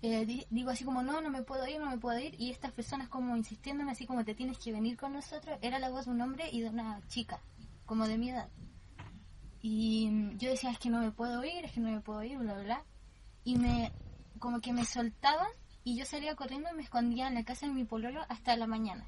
eh, 0.01 0.25
di- 0.25 0.45
digo 0.49 0.69
así 0.69 0.83
como, 0.83 1.01
no, 1.03 1.21
no 1.21 1.29
me 1.29 1.41
puedo 1.43 1.67
ir, 1.67 1.79
no 1.79 1.89
me 1.89 1.97
puedo 1.97 2.19
ir. 2.19 2.35
Y 2.39 2.51
estas 2.51 2.71
personas 2.71 3.07
como 3.09 3.35
insistiéndome 3.37 3.91
así 3.91 4.05
como, 4.05 4.23
te 4.25 4.35
tienes 4.35 4.57
que 4.59 4.71
venir 4.71 4.97
con 4.97 5.13
nosotros. 5.13 5.57
Era 5.61 5.79
la 5.79 5.89
voz 5.89 6.05
de 6.05 6.11
un 6.11 6.21
hombre 6.21 6.49
y 6.51 6.61
de 6.61 6.69
una 6.69 7.01
chica, 7.07 7.39
como 7.85 8.07
de 8.07 8.17
mi 8.17 8.29
edad. 8.29 8.49
Y 9.61 10.35
yo 10.37 10.49
decía, 10.49 10.69
es 10.71 10.79
que 10.79 10.89
no 10.89 10.99
me 11.01 11.11
puedo 11.11 11.43
ir, 11.43 11.65
es 11.65 11.71
que 11.71 11.79
no 11.79 11.89
me 11.89 12.01
puedo 12.01 12.23
ir, 12.23 12.37
bla, 12.37 12.53
bla. 12.61 12.83
Y 13.43 13.57
me, 13.57 13.91
como 14.39 14.59
que 14.59 14.73
me 14.73 14.85
soltaban 14.85 15.47
y 15.83 15.97
yo 15.97 16.05
salía 16.05 16.35
corriendo 16.35 16.69
y 16.71 16.75
me 16.75 16.83
escondía 16.83 17.27
en 17.27 17.33
la 17.35 17.43
casa 17.43 17.65
de 17.67 17.73
mi 17.73 17.83
pololo 17.83 18.21
hasta 18.29 18.55
la 18.55 18.67
mañana. 18.67 19.07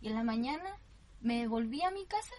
Y 0.00 0.08
en 0.08 0.14
la 0.14 0.22
mañana 0.24 0.78
me 1.20 1.48
volví 1.48 1.82
a 1.82 1.90
mi 1.90 2.04
casa, 2.06 2.34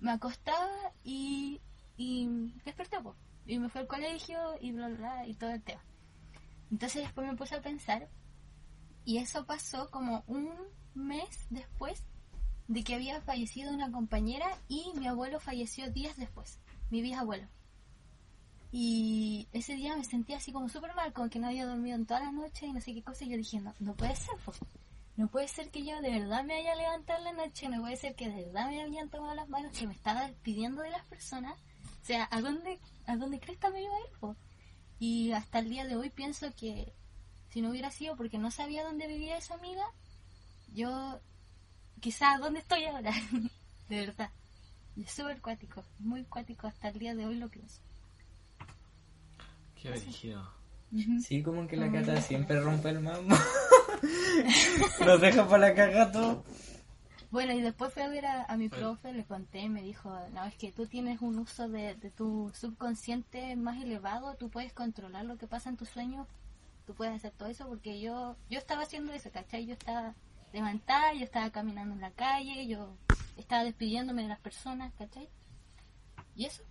me 0.00 0.10
acostaba 0.10 0.68
y, 1.02 1.60
y 1.96 2.52
desperté. 2.64 2.98
Y 3.46 3.58
me 3.58 3.70
fui 3.70 3.80
al 3.80 3.86
colegio 3.86 4.38
y 4.60 4.72
bla, 4.72 4.88
bla, 4.88 4.96
bla, 4.98 5.26
y 5.26 5.34
todo 5.34 5.50
el 5.50 5.62
tema. 5.62 5.82
Entonces 6.70 7.02
después 7.02 7.26
me 7.26 7.36
puse 7.36 7.54
a 7.54 7.62
pensar 7.62 8.08
y 9.04 9.18
eso 9.18 9.46
pasó 9.46 9.90
como 9.90 10.22
un 10.26 10.50
mes 10.94 11.46
después 11.50 12.04
de 12.66 12.84
que 12.84 12.94
había 12.94 13.20
fallecido 13.22 13.72
una 13.72 13.90
compañera 13.90 14.46
y 14.68 14.92
mi 14.94 15.06
abuelo 15.06 15.40
falleció 15.40 15.90
días 15.90 16.16
después, 16.16 16.58
mi 16.90 17.00
bisabuelo. 17.00 17.48
Y 18.70 19.48
ese 19.52 19.74
día 19.76 19.96
me 19.96 20.04
sentía 20.04 20.36
así 20.36 20.52
como 20.52 20.68
súper 20.68 20.94
mal, 20.94 21.14
como 21.14 21.30
que 21.30 21.38
no 21.38 21.46
había 21.46 21.64
dormido 21.64 21.96
en 21.96 22.04
toda 22.04 22.20
la 22.20 22.32
noche 22.32 22.66
y 22.66 22.72
no 22.72 22.82
sé 22.82 22.92
qué 22.92 23.02
cosa. 23.02 23.24
Y 23.24 23.30
yo 23.30 23.38
dije, 23.38 23.60
no, 23.60 23.72
no 23.80 23.94
puede 23.94 24.14
ser, 24.14 24.36
po. 24.44 24.52
no 25.16 25.28
puede 25.28 25.48
ser 25.48 25.70
que 25.70 25.82
yo 25.84 25.98
de 26.02 26.10
verdad 26.10 26.44
me 26.44 26.54
haya 26.54 26.74
levantado 26.74 27.18
en 27.20 27.36
la 27.36 27.44
noche, 27.46 27.70
no 27.70 27.80
puede 27.80 27.96
ser 27.96 28.14
que 28.14 28.28
de 28.28 28.44
verdad 28.44 28.68
me 28.68 28.82
habían 28.82 29.08
tomado 29.08 29.34
las 29.34 29.48
manos, 29.48 29.72
que 29.72 29.86
me 29.86 29.94
estaba 29.94 30.26
despidiendo 30.26 30.82
de 30.82 30.90
las 30.90 31.04
personas. 31.06 31.58
O 32.02 32.04
sea, 32.04 32.28
¿a 32.30 32.42
dónde, 32.42 32.78
a 33.06 33.16
dónde 33.16 33.40
cresta 33.40 33.70
me 33.70 33.82
iba 33.82 33.94
a 33.94 34.00
ir? 34.00 34.36
Y 34.98 35.32
hasta 35.32 35.60
el 35.60 35.68
día 35.68 35.86
de 35.86 35.96
hoy 35.96 36.10
pienso 36.10 36.52
que 36.56 36.92
si 37.50 37.62
no 37.62 37.70
hubiera 37.70 37.90
sido 37.90 38.16
porque 38.16 38.38
no 38.38 38.50
sabía 38.50 38.84
dónde 38.84 39.06
vivía 39.06 39.36
esa 39.36 39.54
amiga, 39.54 39.84
yo 40.74 41.20
quizás 42.00 42.40
dónde 42.40 42.60
estoy 42.60 42.84
ahora. 42.84 43.12
de 43.88 44.06
verdad. 44.06 44.30
Y 44.96 45.04
Es 45.04 45.12
súper 45.12 45.40
cuático, 45.40 45.84
muy 45.98 46.24
cuático. 46.24 46.66
Hasta 46.66 46.88
el 46.88 46.98
día 46.98 47.14
de 47.14 47.26
hoy 47.26 47.36
lo 47.36 47.48
pienso. 47.48 47.80
Qué 49.80 49.90
brígido. 49.90 50.58
Sí, 51.22 51.42
como 51.42 51.68
que 51.68 51.76
la 51.76 51.92
cata 51.92 52.20
siempre 52.20 52.60
rompe 52.60 52.88
el 52.90 53.00
mambo. 53.00 53.36
Nos 55.04 55.20
deja 55.20 55.46
para 55.46 55.68
la 55.68 55.74
caga 55.74 56.10
todo. 56.10 56.44
Bueno, 57.30 57.52
y 57.52 57.60
después 57.60 57.92
fui 57.92 58.02
a 58.02 58.08
ver 58.08 58.24
a, 58.24 58.44
a 58.44 58.56
mi 58.56 58.68
profe, 58.70 59.12
le 59.12 59.24
conté 59.24 59.60
y 59.60 59.68
me 59.68 59.82
dijo, 59.82 60.10
no, 60.32 60.44
es 60.44 60.54
que 60.56 60.72
tú 60.72 60.86
tienes 60.86 61.20
un 61.20 61.38
uso 61.38 61.68
de, 61.68 61.94
de 61.94 62.10
tu 62.10 62.50
subconsciente 62.54 63.54
más 63.56 63.82
elevado, 63.82 64.34
tú 64.36 64.48
puedes 64.48 64.72
controlar 64.72 65.26
lo 65.26 65.36
que 65.36 65.46
pasa 65.46 65.68
en 65.68 65.76
tus 65.76 65.90
sueños, 65.90 66.26
tú 66.86 66.94
puedes 66.94 67.14
hacer 67.14 67.32
todo 67.32 67.48
eso, 67.50 67.68
porque 67.68 68.00
yo 68.00 68.36
yo 68.48 68.58
estaba 68.58 68.82
haciendo 68.82 69.12
eso, 69.12 69.30
¿cachai? 69.30 69.66
Yo 69.66 69.74
estaba 69.74 70.14
levantada, 70.54 71.12
yo 71.12 71.24
estaba 71.24 71.50
caminando 71.50 71.94
en 71.94 72.00
la 72.00 72.12
calle, 72.12 72.66
yo 72.66 72.96
estaba 73.36 73.64
despidiéndome 73.64 74.22
de 74.22 74.28
las 74.28 74.40
personas, 74.40 74.94
¿cachai? 74.94 75.28
Y 76.34 76.46
eso, 76.46 76.62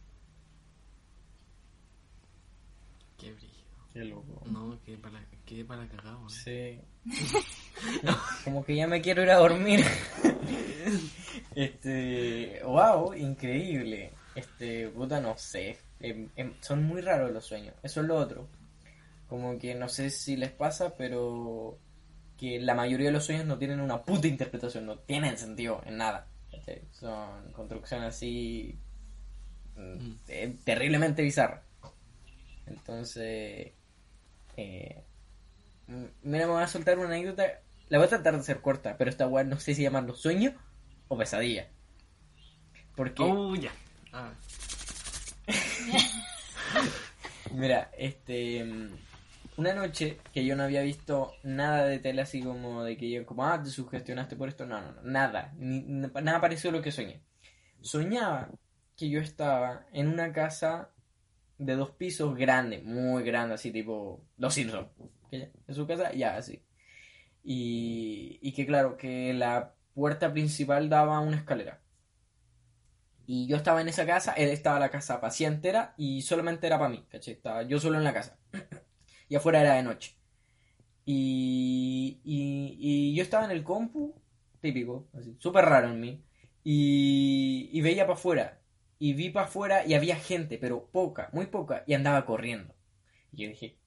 Qué 3.17 3.32
brígido. 3.34 3.57
Qué 3.98 4.06
loco. 4.06 4.44
No, 4.46 4.80
qué 4.86 4.96
para, 4.96 5.26
qué 5.44 5.66
para 5.66 5.88
cagado. 5.88 6.20
¿no? 6.20 6.30
Sí. 6.30 6.80
Como 8.44 8.64
que 8.64 8.76
ya 8.76 8.86
me 8.86 9.02
quiero 9.02 9.24
ir 9.24 9.32
a 9.32 9.38
dormir. 9.38 9.84
Este, 11.56 12.62
wow, 12.64 13.16
increíble. 13.16 14.12
Este, 14.36 14.90
puta, 14.90 15.20
no 15.20 15.36
sé. 15.40 15.78
Em, 16.00 16.30
em, 16.36 16.54
son 16.62 16.84
muy 16.84 17.02
raros 17.02 17.32
los 17.32 17.46
sueños. 17.46 17.74
Eso 17.82 18.02
es 18.02 18.08
lo 18.08 18.16
otro. 18.16 18.48
Como 19.28 19.58
que 19.58 19.74
no 19.74 19.90
sé 19.90 20.12
si 20.12 20.38
les 20.38 20.52
pasa, 20.52 20.96
pero 20.96 21.80
que 22.38 22.60
la 22.60 22.76
mayoría 22.76 23.08
de 23.08 23.14
los 23.14 23.26
sueños 23.26 23.46
no 23.46 23.58
tienen 23.58 23.80
una 23.80 24.04
puta 24.04 24.28
interpretación, 24.28 24.86
no 24.86 25.00
tienen 25.00 25.36
sentido 25.40 25.82
en 25.86 25.98
nada. 25.98 26.28
¿cachai? 26.52 26.84
Son 26.92 27.52
construcciones 27.52 28.10
así 28.10 28.78
mm, 29.76 30.12
eh, 30.28 30.56
terriblemente 30.64 31.24
bizarras. 31.24 31.64
Entonces, 32.68 33.72
eh, 34.58 35.04
mira, 35.88 36.46
me 36.48 36.54
voy 36.54 36.63
a 36.63 36.67
soltar 36.67 36.98
una 37.00 37.08
anécdota. 37.08 37.43
La 37.89 37.98
voy 38.00 38.08
a 38.08 38.10
tratar 38.10 38.36
de 38.36 38.43
ser 38.43 38.60
corta, 38.62 38.98
pero 38.98 39.10
esta 39.10 39.28
weá 39.28 39.43
no 39.46 39.58
sé 39.60 39.74
si 39.74 39.84
llamarlo 39.84 40.13
sueño 40.13 40.54
o 41.08 41.17
pesadilla. 41.17 41.70
Porque, 42.96 43.24
Oh, 43.24 43.56
ya. 43.56 43.72
Ah, 44.12 44.34
mira, 47.54 47.91
este. 47.98 48.63
mm, 48.63 48.89
Una 49.58 49.74
noche 49.74 50.20
que 50.34 50.46
yo 50.46 50.56
no 50.56 50.63
había 50.63 50.82
visto 50.82 51.34
nada 51.43 51.86
de 51.86 52.00
tele 52.00 52.22
así 52.22 52.41
como 52.43 52.84
de 52.84 52.98
que 52.98 53.10
yo, 53.10 53.26
como, 53.26 53.46
ah, 53.46 53.62
te 53.63 53.70
sugestionaste 53.70 54.36
por 54.36 54.50
esto. 54.50 54.65
No, 54.65 54.82
no, 54.82 54.91
no, 54.91 55.02
nada. 55.04 55.54
Ni- 55.58 55.82
nada 56.22 56.41
parecido 56.41 56.70
a 56.70 56.74
lo 56.78 56.82
que 56.82 56.91
soñé. 56.91 57.22
Soñaba 57.82 58.50
que 58.96 59.10
yo 59.10 59.20
estaba 59.22 59.86
en 59.93 60.08
una 60.10 60.32
casa 60.34 60.89
de 61.58 61.76
dos 61.76 61.91
pisos 61.91 62.36
grande, 62.36 62.82
muy 62.82 63.24
grande, 63.24 63.56
así 63.56 63.72
tipo 63.72 64.26
Los 64.38 64.54
Simpsons. 64.54 64.88
En 65.32 65.76
su 65.76 65.86
casa, 65.88 66.13
ya, 66.13 66.38
así. 66.38 66.63
Y, 67.43 68.39
y 68.41 68.54
que 68.54 68.65
claro, 68.65 68.98
que 68.98 69.34
la 69.34 69.74
puerta 69.93 70.32
principal 70.32 70.89
daba 70.89 71.17
a 71.17 71.22
una 71.22 71.38
escalera. 71.38 71.82
Y 73.26 73.46
yo 73.48 73.58
estaba 73.58 73.82
en 73.82 73.89
esa 73.89 74.06
casa, 74.06 74.34
él 74.34 74.50
estaba 74.50 74.80
la 74.80 74.89
casa 74.89 75.17
vacía 75.17 75.60
y 75.98 76.22
solamente 76.22 76.65
era 76.65 76.78
para 76.78 76.89
mí, 76.89 77.06
¿cachai? 77.10 77.34
Estaba 77.34 77.63
yo 77.63 77.80
solo 77.80 77.98
en 77.98 78.06
la 78.06 78.13
casa. 78.13 78.38
y 79.30 79.36
afuera 79.36 79.62
era 79.62 79.74
de 79.74 79.84
noche. 79.84 80.15
Y, 81.06 82.22
y, 82.24 82.78
y 82.80 83.15
yo 83.15 83.24
estaba 83.24 83.46
en 83.46 83.52
el 83.52 83.63
compu, 83.63 84.15
típico, 84.62 85.10
así, 85.13 85.36
súper 85.39 85.65
raro 85.65 85.89
en 85.89 86.00
mí. 86.00 86.24
Y, 86.63 87.70
y 87.74 87.82
veía 87.82 88.06
para 88.06 88.17
afuera. 88.17 88.57
Y 89.00 89.14
vi 89.14 89.30
para 89.30 89.46
afuera 89.46 89.86
y 89.86 89.94
había 89.94 90.16
gente, 90.16 90.58
pero 90.58 90.88
poca, 90.88 91.30
muy 91.34 91.48
poca, 91.48 91.84
y 91.86 91.94
andaba 91.94 92.26
corriendo. 92.26 92.74
Y 93.32 93.44
yo 93.44 93.50
dije, 93.50 93.78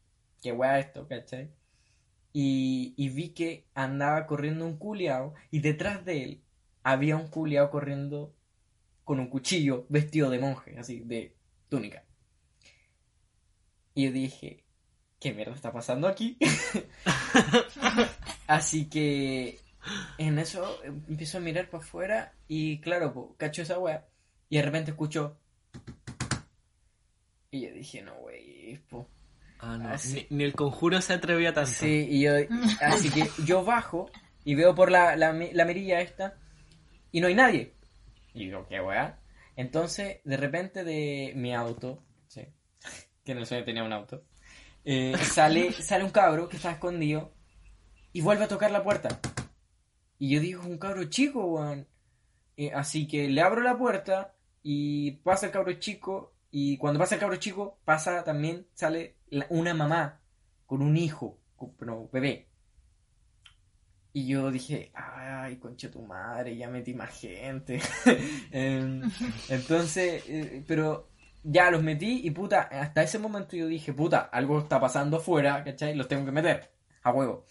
qué 0.42 0.52
weá 0.52 0.78
esto, 0.78 1.08
¿cachai? 1.08 1.50
Y, 2.32 2.94
y 2.96 3.08
vi 3.08 3.30
que 3.30 3.66
andaba 3.74 4.26
corriendo 4.26 4.64
un 4.64 4.78
culiao 4.78 5.34
y 5.50 5.60
detrás 5.60 6.04
de 6.04 6.22
él 6.22 6.42
había 6.84 7.16
un 7.16 7.28
culiao 7.28 7.70
corriendo 7.70 8.34
con 9.04 9.18
un 9.18 9.28
cuchillo 9.28 9.86
vestido 9.88 10.30
de 10.30 10.38
monje, 10.38 10.78
así, 10.78 11.00
de 11.00 11.36
túnica. 11.68 12.04
Y 13.94 14.04
yo 14.04 14.12
dije, 14.12 14.64
¿qué 15.18 15.32
mierda 15.32 15.54
está 15.54 15.72
pasando 15.72 16.06
aquí? 16.06 16.38
así 18.46 18.88
que 18.88 19.58
en 20.18 20.38
eso 20.38 20.80
empiezo 20.84 21.38
a 21.38 21.40
mirar 21.40 21.68
para 21.68 21.82
afuera 21.82 22.34
y 22.46 22.80
claro, 22.80 23.12
po, 23.12 23.34
cacho 23.36 23.62
esa 23.62 23.78
wea 23.78 24.06
y 24.50 24.56
de 24.58 24.62
repente 24.62 24.90
escucho... 24.90 25.38
Y 27.50 27.62
yo 27.62 27.72
dije, 27.72 28.02
no, 28.02 28.12
wey, 28.16 28.78
po. 28.88 29.08
ah, 29.58 29.76
no. 29.76 29.88
Así- 29.88 30.26
Ni, 30.30 30.36
ni 30.38 30.44
el 30.44 30.52
conjuro 30.54 31.00
se 31.00 31.14
atrevía 31.14 31.52
tanto. 31.52 31.70
Sí, 31.70 32.06
y 32.08 32.22
yo, 32.22 32.32
así 32.80 33.10
que 33.10 33.28
yo 33.44 33.64
bajo 33.64 34.08
y 34.44 34.54
veo 34.54 34.74
por 34.74 34.90
la, 34.90 35.16
la, 35.16 35.32
mi- 35.32 35.52
la 35.52 35.64
mirilla 35.64 36.00
esta 36.00 36.36
y 37.10 37.20
no 37.20 37.26
hay 37.26 37.34
nadie. 37.34 37.74
Y 38.34 38.44
digo, 38.46 38.66
qué 38.68 38.80
weá. 38.80 39.18
Entonces, 39.56 40.18
de 40.24 40.36
repente 40.36 40.84
de 40.84 41.32
mi 41.34 41.52
auto, 41.54 42.04
sí, 42.28 42.42
que 43.24 43.32
en 43.32 43.38
el 43.38 43.46
sueño 43.46 43.64
tenía 43.64 43.82
un 43.82 43.92
auto, 43.92 44.22
eh, 44.84 45.14
sale, 45.22 45.72
sale 45.72 46.04
un 46.04 46.10
cabro 46.10 46.48
que 46.48 46.56
está 46.56 46.70
escondido 46.72 47.32
y 48.12 48.20
vuelve 48.20 48.44
a 48.44 48.48
tocar 48.48 48.70
la 48.70 48.84
puerta. 48.84 49.18
Y 50.18 50.30
yo 50.34 50.40
digo, 50.40 50.62
un 50.62 50.78
cabro 50.78 51.02
chico, 51.04 51.44
weón. 51.46 51.88
Eh, 52.56 52.70
así 52.74 53.08
que 53.08 53.26
le 53.28 53.40
abro 53.40 53.62
la 53.62 53.76
puerta 53.76 54.34
y 54.62 55.12
pasa 55.22 55.46
el 55.46 55.52
cabro 55.52 55.72
chico 55.74 56.34
Y 56.52 56.78
cuando 56.78 56.98
pasa 56.98 57.14
el 57.14 57.20
cabro 57.20 57.36
chico, 57.36 57.78
pasa 57.84 58.24
también, 58.24 58.66
sale 58.74 59.16
la- 59.28 59.46
una 59.50 59.72
mamá 59.72 60.20
con 60.66 60.82
un 60.82 60.96
hijo, 60.96 61.38
con- 61.56 61.74
pero 61.76 62.08
bebé. 62.12 62.48
Y 64.12 64.26
yo 64.26 64.50
dije, 64.50 64.90
ay, 64.94 65.56
concha 65.58 65.88
tu 65.90 66.02
madre, 66.02 66.56
ya 66.56 66.68
metí 66.68 66.94
más 66.94 67.10
gente. 67.10 67.80
Em, 68.50 69.02
Entonces, 69.48 70.24
eh, 70.26 70.64
pero 70.66 71.08
ya 71.44 71.70
los 71.70 71.82
metí 71.82 72.20
y 72.26 72.30
puta, 72.32 72.62
hasta 72.62 73.02
ese 73.04 73.18
momento 73.20 73.54
yo 73.56 73.66
dije, 73.68 73.92
puta, 73.92 74.18
algo 74.32 74.58
está 74.58 74.80
pasando 74.80 75.18
afuera, 75.18 75.62
¿cachai? 75.62 75.94
Los 75.94 76.08
tengo 76.08 76.24
que 76.24 76.32
meter, 76.32 76.72
a 77.04 77.12
huevo. 77.12 77.44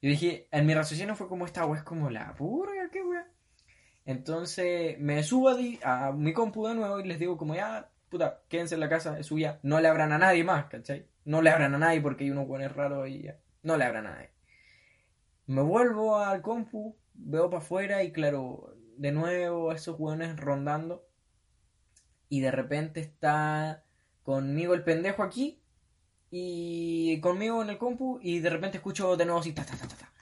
Yo 0.00 0.08
dije, 0.10 0.48
en 0.50 0.64
mi 0.64 0.74
raciocinio 0.74 1.14
fue 1.16 1.28
como 1.28 1.44
esta 1.44 1.66
wea 1.66 1.80
es 1.80 1.84
como 1.84 2.08
la 2.08 2.34
purga. 2.34 2.88
Entonces 4.08 4.98
me 4.98 5.22
subo 5.22 5.50
a, 5.50 6.06
a 6.06 6.12
mi 6.12 6.32
compu 6.32 6.66
de 6.66 6.74
nuevo 6.74 6.98
y 6.98 7.04
les 7.06 7.18
digo 7.18 7.36
como 7.36 7.54
ya, 7.54 7.90
puta, 8.08 8.40
quédense 8.48 8.74
en 8.74 8.80
la 8.80 8.88
casa, 8.88 9.18
es 9.18 9.26
suya, 9.26 9.60
no 9.62 9.80
le 9.80 9.88
abran 9.88 10.12
a 10.12 10.18
nadie 10.18 10.44
más, 10.44 10.64
¿cachai? 10.64 11.06
No 11.26 11.42
le 11.42 11.50
abran 11.50 11.74
a 11.74 11.78
nadie 11.78 12.00
porque 12.00 12.24
hay 12.24 12.30
unos 12.30 12.48
buenos 12.48 12.74
raros 12.74 13.06
y 13.06 13.24
ya, 13.24 13.38
no 13.62 13.76
le 13.76 13.84
abran 13.84 14.06
a 14.06 14.12
nadie. 14.12 14.30
Me 15.44 15.60
vuelvo 15.60 16.16
al 16.16 16.40
compu, 16.40 16.96
veo 17.12 17.50
para 17.50 17.62
afuera 17.62 18.02
y 18.02 18.10
claro, 18.10 18.74
de 18.96 19.12
nuevo 19.12 19.72
esos 19.72 20.00
hueones 20.00 20.38
rondando 20.38 21.06
y 22.30 22.40
de 22.40 22.50
repente 22.50 23.00
está 23.00 23.84
conmigo 24.22 24.72
el 24.72 24.84
pendejo 24.84 25.22
aquí 25.22 25.60
y 26.30 27.20
conmigo 27.20 27.62
en 27.62 27.68
el 27.68 27.76
compu 27.76 28.20
y 28.22 28.38
de 28.38 28.48
repente 28.48 28.78
escucho 28.78 29.18
de 29.18 29.26
nuevo 29.26 29.40
así 29.40 29.52
ta 29.52 29.66
ta 29.66 29.76
ta 29.76 29.86
ta 29.86 29.96
ta. 29.96 30.12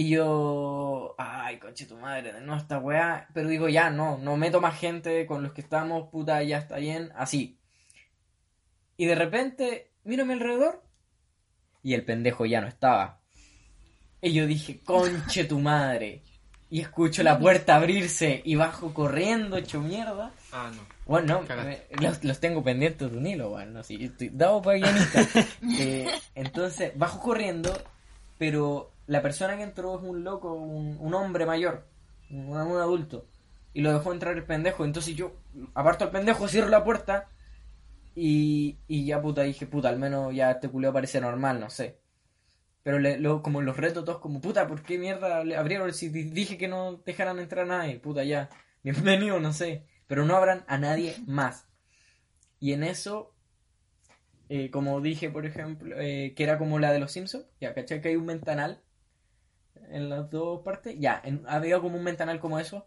Y 0.00 0.08
yo, 0.08 1.14
ay, 1.18 1.58
conche 1.58 1.84
tu 1.84 1.94
madre, 1.98 2.32
nuevo 2.40 2.56
esta 2.58 2.78
weá, 2.78 3.28
pero 3.34 3.48
digo 3.50 3.68
ya, 3.68 3.90
no, 3.90 4.16
no 4.16 4.34
meto 4.38 4.58
más 4.58 4.78
gente 4.78 5.26
con 5.26 5.42
los 5.42 5.52
que 5.52 5.60
estamos, 5.60 6.08
puta, 6.08 6.42
ya 6.42 6.56
está 6.56 6.76
bien, 6.76 7.12
así. 7.16 7.58
Y 8.96 9.04
de 9.04 9.14
repente 9.14 9.90
miro 10.04 10.22
a 10.22 10.26
mi 10.26 10.32
alrededor 10.32 10.82
y 11.82 11.92
el 11.92 12.02
pendejo 12.06 12.46
ya 12.46 12.62
no 12.62 12.66
estaba. 12.68 13.20
Y 14.22 14.32
yo 14.32 14.46
dije, 14.46 14.80
conche 14.80 15.44
tu 15.44 15.58
madre. 15.60 16.22
Y 16.70 16.80
escucho 16.80 17.22
la 17.22 17.38
puerta 17.38 17.76
abrirse 17.76 18.40
y 18.42 18.54
bajo 18.54 18.94
corriendo, 18.94 19.58
hecho 19.58 19.80
mierda. 19.82 20.30
Ah, 20.52 20.70
no. 20.74 20.80
Bueno, 21.04 21.42
no, 21.46 21.56
me- 21.64 21.82
los, 22.00 22.24
los 22.24 22.40
tengo 22.40 22.62
pendientes 22.64 23.10
de 23.10 23.18
un 23.18 23.26
hilo, 23.26 23.50
bueno, 23.50 23.72
no, 23.72 23.82
sí, 23.82 24.02
estoy 24.02 24.30
dado 24.30 24.62
para 24.62 24.78
guionista. 24.78 25.26
Eh, 25.78 26.08
entonces, 26.34 26.92
bajo 26.96 27.20
corriendo, 27.20 27.70
pero 28.38 28.92
la 29.10 29.22
persona 29.22 29.56
que 29.56 29.64
entró 29.64 29.96
es 29.98 30.02
un 30.04 30.24
loco, 30.24 30.54
un, 30.54 30.96
un 31.00 31.14
hombre 31.14 31.46
mayor, 31.46 31.86
un, 32.30 32.56
adulto, 32.56 33.26
y 33.74 33.82
lo 33.82 33.92
dejó 33.92 34.12
entrar 34.12 34.36
el 34.36 34.44
pendejo. 34.44 34.84
Entonces 34.84 35.14
yo 35.16 35.32
aparto 35.74 36.04
al 36.04 36.10
pendejo, 36.10 36.48
cierro 36.48 36.68
la 36.70 36.84
puerta 36.84 37.28
y, 38.14 38.78
y 38.88 39.06
ya 39.06 39.22
puta 39.22 39.42
dije, 39.42 39.66
puta, 39.66 39.88
al 39.88 39.98
menos 39.98 40.34
ya 40.34 40.52
este 40.52 40.68
culeo 40.68 40.92
parece 40.92 41.20
normal, 41.20 41.60
no 41.60 41.70
sé. 41.70 41.98
Pero 42.82 42.98
le- 42.98 43.18
lo- 43.20 43.42
como 43.42 43.62
los 43.62 43.76
reto 43.76 44.04
todos 44.04 44.20
como, 44.20 44.40
puta, 44.40 44.66
¿por 44.68 44.82
qué 44.82 44.98
mierda 44.98 45.44
le 45.44 45.56
abrieron 45.56 45.92
si 45.94 46.08
di- 46.10 46.30
dije 46.30 46.58
que 46.58 46.68
no 46.68 46.96
dejaran 47.06 47.38
entrar 47.40 47.66
a 47.66 47.68
nadie? 47.78 48.00
Puta, 48.00 48.24
ya, 48.24 48.48
bienvenido, 48.84 49.40
no 49.40 49.52
sé. 49.52 49.86
Pero 50.08 50.24
no 50.26 50.36
abran 50.36 50.64
a 50.68 50.78
nadie 50.78 51.16
más. 51.26 51.66
Y 52.60 52.72
en 52.74 52.84
eso, 52.84 53.34
eh, 54.48 54.70
como 54.70 55.00
dije, 55.00 55.30
por 55.30 55.46
ejemplo, 55.46 55.94
eh, 55.98 56.34
que 56.36 56.42
era 56.44 56.58
como 56.58 56.78
la 56.78 56.92
de 56.92 56.98
los 57.00 57.12
Simpsons, 57.12 57.46
ya, 57.60 57.74
¿cachai? 57.74 58.00
Que 58.00 58.08
hay 58.08 58.16
un 58.16 58.26
ventanal 58.26 58.82
en 59.92 60.08
las 60.10 60.30
dos 60.30 60.62
partes. 60.62 60.96
Ya, 60.98 61.20
en- 61.24 61.44
había 61.48 61.80
como 61.80 61.96
un 61.98 62.04
ventanal 62.04 62.40
como 62.40 62.58
eso. 62.58 62.86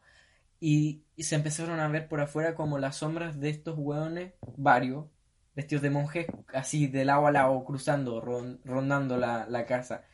Y, 0.60 1.04
y 1.16 1.24
se 1.24 1.36
empezaron 1.36 1.80
a 1.80 1.88
ver 1.90 2.08
por 2.10 2.22
afuera 2.22 2.56
como 2.56 2.80
las 2.80 2.98
sombras 2.98 3.40
de 3.40 3.50
estos 3.50 3.78
hueones, 3.78 4.34
varios, 4.58 5.08
vestidos 5.56 5.84
de 5.84 5.90
monjes, 5.92 6.28
así 6.54 6.88
de 6.88 7.06
lado 7.06 7.28
a 7.28 7.32
lado, 7.32 7.64
cruzando, 7.66 8.22
ron- 8.22 8.62
rondando 8.66 9.18
la, 9.18 9.46
la 9.48 9.66
casa. 9.66 10.06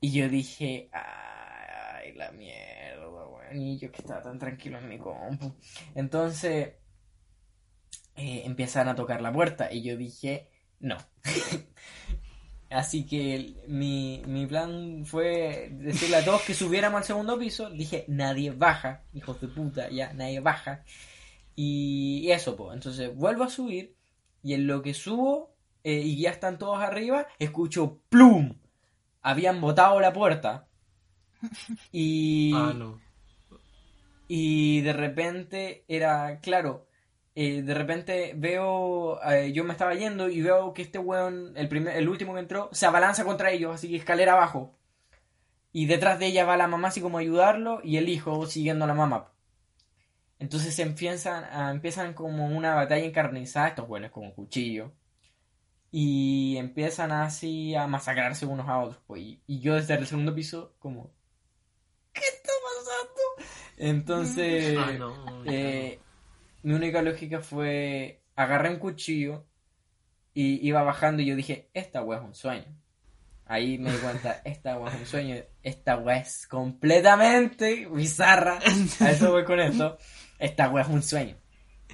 Y 0.00 0.12
yo 0.12 0.28
dije, 0.28 0.90
ay, 0.92 2.12
la 2.14 2.32
mierda, 2.32 3.08
weón. 3.28 3.56
Y 3.60 3.78
yo 3.78 3.90
que 3.92 4.02
estaba 4.02 4.22
tan 4.22 4.38
tranquilo 4.38 4.78
en 4.78 4.88
mi 4.88 4.98
compu. 4.98 5.54
Entonces, 5.94 6.74
eh, 8.16 8.42
empiezan 8.44 8.88
a 8.88 8.94
tocar 8.94 9.20
la 9.20 9.32
puerta. 9.32 9.72
Y 9.72 9.82
yo 9.82 9.96
dije, 9.96 10.48
no. 10.80 10.96
Así 12.72 13.04
que 13.06 13.54
mi, 13.68 14.22
mi 14.26 14.46
plan 14.46 15.04
fue 15.04 15.68
decirle 15.72 16.16
a 16.16 16.24
todos 16.24 16.42
que 16.42 16.54
subiéramos 16.54 16.98
al 16.98 17.04
segundo 17.04 17.38
piso. 17.38 17.70
Dije, 17.70 18.04
nadie 18.08 18.50
baja, 18.50 19.02
hijos 19.12 19.40
de 19.40 19.48
puta, 19.48 19.90
ya, 19.90 20.12
nadie 20.14 20.40
baja. 20.40 20.84
Y, 21.54 22.20
y 22.24 22.30
eso, 22.32 22.56
pues. 22.56 22.74
Entonces 22.74 23.14
vuelvo 23.14 23.44
a 23.44 23.50
subir. 23.50 23.94
Y 24.42 24.54
en 24.54 24.66
lo 24.66 24.82
que 24.82 24.94
subo 24.94 25.54
eh, 25.84 26.00
y 26.00 26.20
ya 26.20 26.30
están 26.30 26.58
todos 26.58 26.80
arriba, 26.80 27.26
escucho 27.38 28.00
¡plum! 28.08 28.58
Habían 29.20 29.60
botado 29.60 30.00
la 30.00 30.12
puerta. 30.12 30.66
Y, 31.92 32.52
Ah, 32.54 32.72
no. 32.74 33.00
y 34.28 34.80
de 34.80 34.92
repente 34.92 35.84
era, 35.88 36.38
claro, 36.40 36.86
eh, 37.34 37.62
de 37.62 37.74
repente 37.74 38.32
veo, 38.36 39.20
eh, 39.30 39.52
yo 39.52 39.64
me 39.64 39.72
estaba 39.72 39.94
yendo 39.94 40.28
y 40.28 40.40
veo 40.42 40.72
que 40.74 40.82
este 40.82 40.98
weón, 40.98 41.52
el, 41.56 41.68
primer, 41.68 41.96
el 41.96 42.08
último 42.08 42.34
que 42.34 42.40
entró, 42.40 42.68
se 42.72 42.86
abalanza 42.86 43.24
contra 43.24 43.50
ellos, 43.50 43.74
así 43.74 43.88
que 43.88 43.96
escalera 43.96 44.32
abajo. 44.34 44.76
Y 45.72 45.86
detrás 45.86 46.18
de 46.18 46.26
ella 46.26 46.44
va 46.44 46.56
la 46.58 46.68
mamá 46.68 46.88
así 46.88 47.00
como 47.00 47.16
a 47.18 47.22
ayudarlo 47.22 47.80
y 47.82 47.96
el 47.96 48.08
hijo 48.10 48.46
siguiendo 48.46 48.84
a 48.84 48.88
la 48.88 48.94
mamá. 48.94 49.32
Entonces 50.38 50.78
empiezan, 50.80 51.44
a- 51.44 51.70
empiezan 51.70 52.14
como 52.14 52.46
una 52.46 52.74
batalla 52.74 53.04
encarnizada, 53.04 53.68
estos 53.68 53.88
weones 53.88 54.10
con 54.10 54.24
un 54.24 54.32
cuchillo. 54.32 54.92
Y 55.90 56.56
empiezan 56.56 57.12
así 57.12 57.74
a 57.74 57.86
masacrarse 57.86 58.44
unos 58.46 58.68
a 58.68 58.78
otros. 58.78 59.02
pues, 59.06 59.22
y, 59.22 59.42
y 59.46 59.60
yo 59.60 59.74
desde 59.74 59.94
el 59.94 60.06
segundo 60.06 60.34
piso 60.34 60.74
como... 60.78 61.10
¿Qué 62.12 62.20
está 62.22 62.50
pasando? 62.64 63.50
Entonces... 63.78 64.76
Ah, 64.78 64.92
no. 64.98 65.44
Eh, 65.46 65.98
mi 66.62 66.74
única 66.74 67.02
lógica 67.02 67.40
fue 67.40 68.22
agarré 68.34 68.70
un 68.70 68.78
cuchillo 68.78 69.46
y 70.34 70.66
iba 70.66 70.82
bajando 70.82 71.22
y 71.22 71.26
yo 71.26 71.36
dije, 71.36 71.70
esta 71.74 72.02
weá 72.02 72.18
es 72.18 72.24
un 72.24 72.34
sueño. 72.34 72.76
Ahí 73.44 73.78
me 73.78 73.92
di 73.92 73.98
cuenta, 73.98 74.40
esta 74.44 74.78
weá 74.78 74.94
es 74.94 75.00
un 75.00 75.06
sueño, 75.06 75.36
esta 75.62 75.96
weá 75.96 76.18
es 76.18 76.46
completamente 76.46 77.86
bizarra. 77.88 78.58
A 79.00 79.10
eso 79.10 79.30
voy 79.30 79.44
con 79.44 79.60
esto. 79.60 79.98
Esta 80.38 80.70
weá 80.70 80.84
es 80.84 80.90
un 80.90 81.02
sueño. 81.02 81.36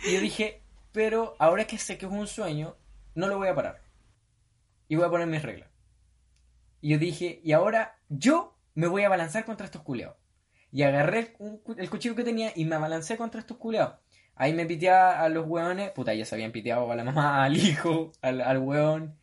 Y 0.07 0.15
yo 0.15 0.21
dije, 0.21 0.63
pero 0.93 1.35
ahora 1.39 1.67
que 1.67 1.79
sé 1.79 1.99
que 1.99 2.07
es 2.07 2.13
un 2.13 2.27
sueño, 2.27 2.77
no 3.15 3.29
lo 3.29 3.39
voy 3.39 3.49
a 3.49 3.55
parar. 3.55 3.83
Y 4.87 4.97
voy 4.97 5.05
a 5.05 5.11
poner 5.11 5.27
mis 5.27 5.43
reglas. 5.43 5.69
Y 6.81 6.91
yo 6.91 6.99
dije, 6.99 7.41
y 7.43 7.53
ahora 7.53 7.99
yo 8.09 8.57
me 8.75 8.87
voy 8.87 9.03
a 9.03 9.09
balanzar 9.09 9.45
contra 9.45 9.67
estos 9.67 9.83
culeados. 9.83 10.17
Y 10.71 10.83
agarré 10.83 11.35
el, 11.79 11.91
cuchillo 11.91 12.15
que 12.15 12.25
tenía 12.25 12.53
y 12.55 12.65
me 12.65 12.77
abalancé 12.77 13.17
contra 13.17 13.41
estos 13.41 13.57
culeados. 13.57 13.97
Ahí 14.39 14.53
me 14.55 14.67
piteé 14.67 14.91
a 14.91 15.29
los 15.29 15.47
hueones. 15.47 15.91
Puta, 15.91 16.15
ya 16.15 16.25
se 16.25 16.37
habían 16.37 16.53
piteado 16.53 16.91
a 16.91 16.97
la 16.97 17.05
mamá, 17.05 17.45
al 17.45 17.57
hijo, 17.57 18.13
al, 18.23 18.41
al 18.41 18.59
hueón. 18.59 19.19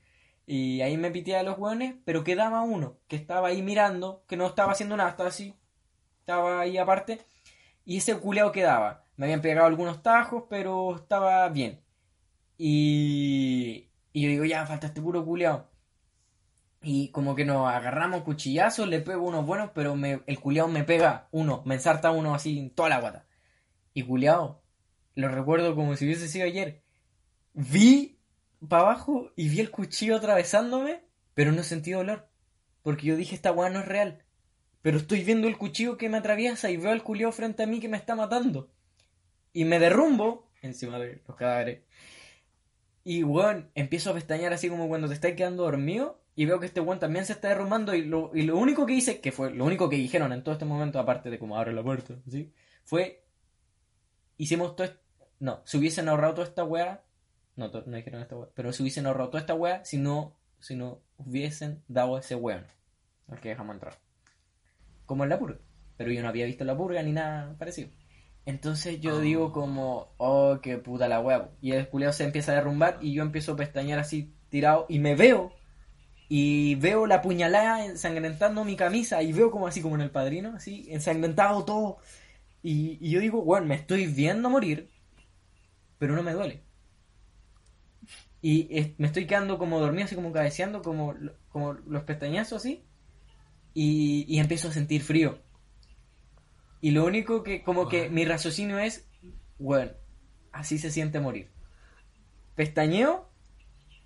Y 0.46 0.82
ahí 0.82 0.98
me 0.98 1.10
piteé 1.10 1.38
a 1.38 1.44
los 1.44 1.58
hueones, 1.58 1.96
pero 2.06 2.24
quedaba 2.24 2.62
uno 2.62 2.98
que 3.08 3.16
estaba 3.16 3.48
ahí 3.48 3.62
mirando, 3.62 4.24
que 4.28 4.38
no 4.38 4.46
estaba 4.46 4.74
haciendo 4.74 4.98
nada, 4.98 5.10
estaba 5.12 5.30
así. 5.30 5.56
Estaba 6.20 6.60
ahí 6.62 6.78
aparte. 6.78 7.22
Y 7.86 7.98
ese 7.98 8.18
culeado 8.20 8.52
quedaba. 8.52 9.04
Me 9.16 9.26
habían 9.26 9.42
pegado 9.42 9.68
algunos 9.68 10.04
tajos, 10.04 10.44
pero 10.50 10.96
estaba 10.98 11.48
bien. 11.50 11.82
Y, 12.58 13.90
y 14.12 14.22
yo 14.22 14.30
digo, 14.30 14.46
ya, 14.46 14.66
falta 14.66 14.88
este 14.88 15.02
puro 15.02 15.26
culeado. 15.26 15.70
Y 16.82 17.10
como 17.10 17.36
que 17.36 17.46
nos 17.46 17.68
agarramos 17.68 18.24
cuchillazos, 18.24 18.88
le 18.88 19.00
pego 19.00 19.24
unos 19.26 19.46
buenos, 19.46 19.72
pero 19.74 19.96
el 19.96 20.40
culeado 20.40 20.68
me 20.68 20.84
pega 20.84 21.28
uno, 21.32 21.64
me 21.66 21.76
ensarta 21.76 22.12
uno 22.12 22.36
así 22.36 22.60
en 22.60 22.70
toda 22.70 22.90
la 22.90 23.00
guata. 23.00 23.26
Y 23.94 24.04
culeado, 24.04 24.62
lo 25.16 25.30
recuerdo 25.30 25.76
como 25.76 25.96
si 25.96 26.06
hubiese 26.06 26.28
sido 26.28 26.46
ayer. 26.46 26.82
Vi 27.54 28.20
para 28.68 28.84
abajo 28.84 29.32
y 29.36 29.50
vi 29.50 29.60
el 29.62 29.72
cuchillo 29.72 30.16
atravesándome, 30.18 31.04
pero 31.34 31.52
no 31.52 31.64
sentí 31.64 31.92
dolor. 31.92 32.28
Porque 32.82 33.08
yo 33.08 33.16
dije, 33.16 33.36
esta 33.36 33.52
weá 33.52 33.70
no 33.70 33.80
es 33.80 33.88
real. 33.88 34.24
Pero 34.82 34.98
estoy 34.98 35.24
viendo 35.24 35.48
el 35.48 35.58
cuchillo 35.58 35.98
que 35.98 36.10
me 36.10 36.18
atraviesa 36.18 36.70
y 36.70 36.78
veo 36.78 36.92
al 36.92 37.02
culiao 37.04 37.32
frente 37.32 37.64
a 37.64 37.68
mí 37.68 37.80
que 37.80 37.88
me 37.90 37.98
está 37.98 38.16
matando. 38.16 38.70
Y 39.54 39.66
me 39.66 39.80
derrumbo 39.80 40.52
encima 40.62 41.00
de 41.00 41.22
los 41.28 41.36
cadáveres. 41.38 41.82
Y 43.04 43.24
weón, 43.24 43.70
empiezo 43.76 44.10
a 44.12 44.14
pestañear 44.14 44.54
así 44.54 44.70
como 44.70 44.88
cuando 44.88 45.08
te 45.08 45.14
estás 45.14 45.34
quedando 45.34 45.64
dormido. 45.64 46.22
Y 46.36 46.46
veo 46.46 46.60
que 46.60 46.66
este 46.66 46.82
weón 46.82 47.00
también 47.00 47.26
se 47.26 47.34
está 47.34 47.48
derrumbando. 47.50 47.96
Y 47.96 48.04
lo, 48.04 48.32
y 48.34 48.42
lo 48.44 48.58
único 48.58 48.86
que 48.86 48.94
hice, 48.94 49.22
que 49.22 49.32
fue 49.32 49.52
lo 49.52 49.66
único 49.66 49.90
que 49.90 49.96
dijeron 49.96 50.34
en 50.34 50.44
todo 50.44 50.54
este 50.54 50.66
momento, 50.66 51.00
aparte 51.00 51.30
de 51.30 51.40
como 51.40 51.58
abre 51.58 51.74
la 51.74 51.84
puerta, 51.84 52.16
¿sí? 52.30 52.52
Fue. 52.84 53.24
Hicimos 54.38 54.76
todo. 54.76 54.88
est- 54.88 55.00
No, 55.46 55.62
se 55.64 55.78
hubiesen 55.78 56.10
ahorrado 56.10 56.34
toda 56.34 56.48
esta 56.48 56.64
weá. 56.64 57.04
No, 57.56 57.68
no 57.68 57.96
dijeron 57.96 58.20
esta 58.20 58.36
weá. 58.36 58.50
Pero 58.56 58.74
se 58.74 58.82
hubiesen 58.82 59.06
ahorrado 59.06 59.30
toda 59.30 59.42
esta 59.42 59.54
weá 59.54 59.86
si 59.86 60.00
no, 60.00 60.36
si 60.60 60.76
no 60.76 61.04
hubiesen 61.18 61.84
dado 61.88 62.16
a 62.16 62.20
ese 62.20 62.34
weón. 62.34 62.66
Al 63.28 63.40
que 63.40 63.50
dejamos 63.50 63.76
entrar. 63.76 64.00
Como 65.06 65.24
en 65.24 65.30
la 65.30 65.38
purga. 65.38 65.60
Pero 65.98 66.12
yo 66.12 66.24
no 66.24 66.30
había 66.30 66.48
visto 66.48 66.66
la 66.66 66.76
purga 66.76 67.04
ni 67.04 67.12
nada 67.12 67.56
parecido. 67.60 67.92
Entonces 68.48 69.00
yo 69.00 69.20
digo 69.20 69.52
como, 69.52 70.16
oh, 70.18 70.58
qué 70.64 70.80
puta 70.80 71.08
la 71.08 71.20
hueá. 71.20 71.52
Y 71.62 71.74
el 71.74 71.90
culeado 71.90 72.14
se 72.14 72.24
empieza 72.24 72.52
a 72.52 72.56
derrumbar 72.56 72.98
y 73.00 73.14
yo 73.14 73.22
empiezo 73.22 73.52
a 73.52 73.56
pestañear 73.56 74.00
así 74.00 74.34
tirado 74.50 74.88
y 74.90 74.98
me 74.98 75.14
veo. 75.14 75.54
Y 76.28 76.74
veo 76.74 77.06
la 77.06 77.22
puñalada 77.22 77.86
ensangrentando 77.86 78.64
mi 78.64 78.76
camisa 78.76 79.22
y 79.22 79.32
veo 79.32 79.52
como 79.52 79.68
así 79.68 79.84
como 79.84 79.94
en 79.94 80.02
el 80.02 80.10
padrino, 80.10 80.54
así, 80.56 80.88
ensangrentado 80.90 81.66
todo. 81.66 81.98
Y, 82.64 82.98
y 83.00 83.12
yo 83.12 83.20
digo, 83.20 83.44
bueno, 83.44 83.68
me 83.68 83.76
estoy 83.76 84.08
viendo 84.08 84.50
morir, 84.50 84.90
pero 86.00 86.16
no 86.16 86.24
me 86.24 86.34
duele. 86.34 86.64
Y 88.42 88.68
es- 88.78 89.00
me 89.00 89.08
estoy 89.08 89.26
quedando 89.28 89.58
como 89.58 89.80
dormido, 89.80 90.06
así 90.06 90.16
como 90.16 90.32
cabeceando, 90.32 90.82
como, 90.82 91.16
como 91.50 91.74
los 91.74 92.04
pestañazos 92.04 92.58
así. 92.62 92.84
Y, 93.74 94.26
y 94.30 94.40
empiezo 94.40 94.70
a 94.70 94.74
sentir 94.74 95.04
frío. 95.04 95.40
Y 96.82 96.92
lo 96.92 97.06
único 97.06 97.44
que, 97.44 97.64
como 97.64 97.88
que 97.90 98.10
mi 98.10 98.26
raciocinio 98.26 98.78
es, 98.80 99.08
bueno, 99.58 99.92
así 100.52 100.78
se 100.78 100.92
siente 100.92 101.20
morir. 101.20 101.50
Pestañeo, 102.56 103.30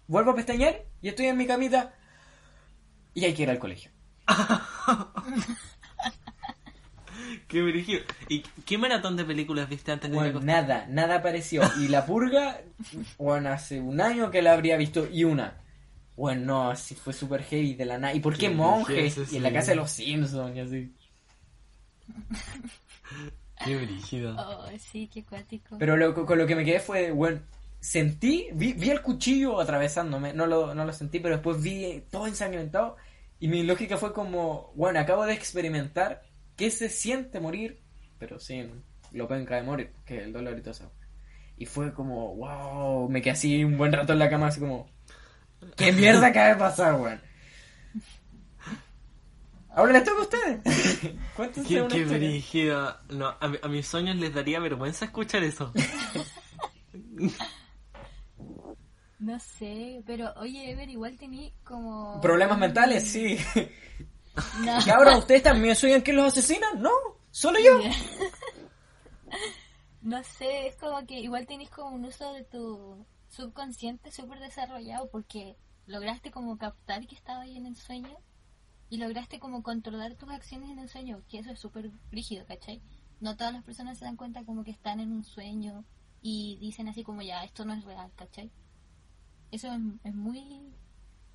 vuelvo 0.07 0.31
a 0.31 0.35
pestañear 0.35 0.85
y 1.01 1.09
estoy 1.09 1.27
en 1.27 1.37
mi 1.37 1.47
camita 1.47 1.93
y 3.13 3.25
hay 3.25 3.33
que 3.33 3.43
ir 3.43 3.49
al 3.49 3.59
colegio. 3.59 3.91
Qué 7.49 7.63
brígido. 7.63 8.03
¿Y 8.27 8.41
qué 8.63 8.77
maratón 8.77 9.17
de 9.17 9.25
películas 9.25 9.67
viste 9.67 9.91
antes 9.91 10.11
de 10.11 10.15
Bueno, 10.15 10.39
nada, 10.39 10.85
nada 10.87 11.15
apareció. 11.15 11.63
Y 11.79 11.87
la 11.87 12.05
purga, 12.05 12.61
bueno, 13.17 13.49
hace 13.49 13.81
un 13.81 13.99
año 13.99 14.29
que 14.29 14.43
la 14.43 14.53
habría 14.53 14.77
visto 14.77 15.07
y 15.11 15.23
una. 15.23 15.57
Bueno, 16.15 16.45
no, 16.45 16.69
así 16.69 16.93
fue 16.93 17.11
súper 17.11 17.41
heavy 17.41 17.73
de 17.73 17.85
la 17.85 17.97
nada. 17.97 18.13
¿Y 18.13 18.19
por 18.19 18.33
qué, 18.33 18.49
Qué 18.49 18.49
monjes? 18.51 19.33
Y 19.33 19.37
en 19.37 19.43
la 19.43 19.51
casa 19.51 19.71
de 19.71 19.77
los 19.77 19.89
Simpsons 19.89 20.55
y 20.55 20.59
así. 20.59 20.93
Qué 23.65 23.75
brígido. 23.75 24.35
Oh, 24.37 24.67
sí, 24.77 25.09
qué 25.11 25.25
cuático. 25.25 25.77
Pero 25.77 25.97
lo, 25.97 26.13
con 26.13 26.37
lo 26.37 26.47
que 26.47 26.55
me 26.55 26.63
quedé 26.63 26.79
fue, 26.79 27.11
bueno, 27.11 27.41
sentí, 27.81 28.47
vi, 28.53 28.71
vi 28.71 28.89
el 28.89 29.01
cuchillo 29.01 29.59
atravesándome, 29.59 30.33
no 30.33 30.45
lo, 30.45 30.73
no 30.73 30.85
lo 30.85 30.93
sentí, 30.93 31.19
pero 31.19 31.35
después 31.35 31.61
vi 31.61 32.05
todo 32.09 32.25
ensangrentado 32.27 32.95
y 33.37 33.49
mi 33.49 33.63
lógica 33.63 33.97
fue 33.97 34.13
como, 34.13 34.71
bueno, 34.75 34.99
acabo 34.99 35.25
de 35.25 35.33
experimentar 35.33 36.21
qué 36.59 36.69
se 36.69 36.89
siente 36.89 37.39
morir, 37.39 37.81
pero 38.19 38.37
sin 38.37 38.83
lo 39.13 39.27
penca 39.27 39.55
de 39.55 39.63
morir, 39.63 39.91
que 40.05 40.17
es 40.17 40.23
el 40.23 40.33
dolor 40.33 40.57
y 40.57 40.61
todo 40.61 40.71
eso. 40.71 40.91
Y 41.57 41.65
fue 41.65 41.93
como, 41.93 42.35
wow, 42.35 43.09
me 43.09 43.21
quedé 43.21 43.31
así 43.31 43.63
un 43.63 43.77
buen 43.77 43.93
rato 43.93 44.13
en 44.13 44.19
la 44.19 44.29
cama, 44.29 44.47
así 44.47 44.59
como, 44.59 44.89
¿qué 45.77 45.91
mierda 45.93 46.27
acaba 46.27 46.49
de 46.49 46.55
pasar, 46.55 46.95
weón? 46.95 47.21
Ahora 49.69 49.93
les 49.93 50.03
toca 50.03 50.19
a 50.19 50.23
ustedes. 50.23 51.15
Cuéntense 51.35 51.69
Qué, 51.69 51.81
una 51.81 51.95
qué 51.95 52.03
brígido. 52.03 52.97
No, 53.09 53.27
a, 53.27 53.51
a 53.61 53.67
mis 53.69 53.87
sueños 53.87 54.17
les 54.17 54.33
daría 54.33 54.59
vergüenza 54.59 55.05
escuchar 55.05 55.43
eso. 55.43 55.71
No 59.19 59.37
sé, 59.37 60.01
pero 60.07 60.31
oye, 60.37 60.71
Ever, 60.71 60.89
igual 60.89 61.17
tení 61.17 61.53
como... 61.65 62.21
Problemas 62.21 62.57
mentales, 62.57 63.03
sí. 63.03 63.37
No. 64.59 64.79
¿Y 64.85 64.89
ahora 64.89 65.17
ustedes 65.17 65.43
también 65.43 65.75
soy 65.75 66.01
que 66.01 66.13
los 66.13 66.27
asesinan? 66.27 66.81
No, 66.81 66.91
solo 67.31 67.59
yo. 67.59 67.79
No 70.01 70.23
sé, 70.23 70.67
es 70.67 70.77
como 70.77 71.05
que 71.05 71.19
igual 71.19 71.45
tenés 71.45 71.69
como 71.69 71.95
un 71.95 72.05
uso 72.05 72.31
de 72.33 72.43
tu 72.43 73.05
subconsciente 73.27 74.11
súper 74.11 74.39
desarrollado 74.39 75.09
porque 75.09 75.57
lograste 75.87 76.31
como 76.31 76.57
captar 76.57 77.05
que 77.05 77.15
estaba 77.15 77.41
ahí 77.41 77.57
en 77.57 77.65
el 77.65 77.75
sueño 77.75 78.17
y 78.89 78.97
lograste 78.97 79.39
como 79.39 79.61
controlar 79.61 80.15
tus 80.15 80.29
acciones 80.29 80.69
en 80.71 80.79
el 80.79 80.89
sueño, 80.89 81.21
que 81.27 81.39
eso 81.39 81.51
es 81.51 81.59
súper 81.59 81.91
rígido, 82.11 82.45
¿cachai? 82.45 82.81
No 83.19 83.35
todas 83.35 83.53
las 83.53 83.63
personas 83.63 83.99
se 83.99 84.05
dan 84.05 84.15
cuenta 84.15 84.45
como 84.45 84.63
que 84.63 84.71
están 84.71 84.99
en 84.99 85.11
un 85.11 85.23
sueño 85.23 85.83
y 86.21 86.57
dicen 86.59 86.87
así 86.87 87.03
como 87.03 87.21
ya, 87.21 87.43
esto 87.43 87.65
no 87.65 87.73
es 87.73 87.83
real, 87.83 88.11
¿cachai? 88.15 88.51
Eso 89.51 89.67
es, 89.67 89.79
es 90.05 90.15
muy 90.15 90.73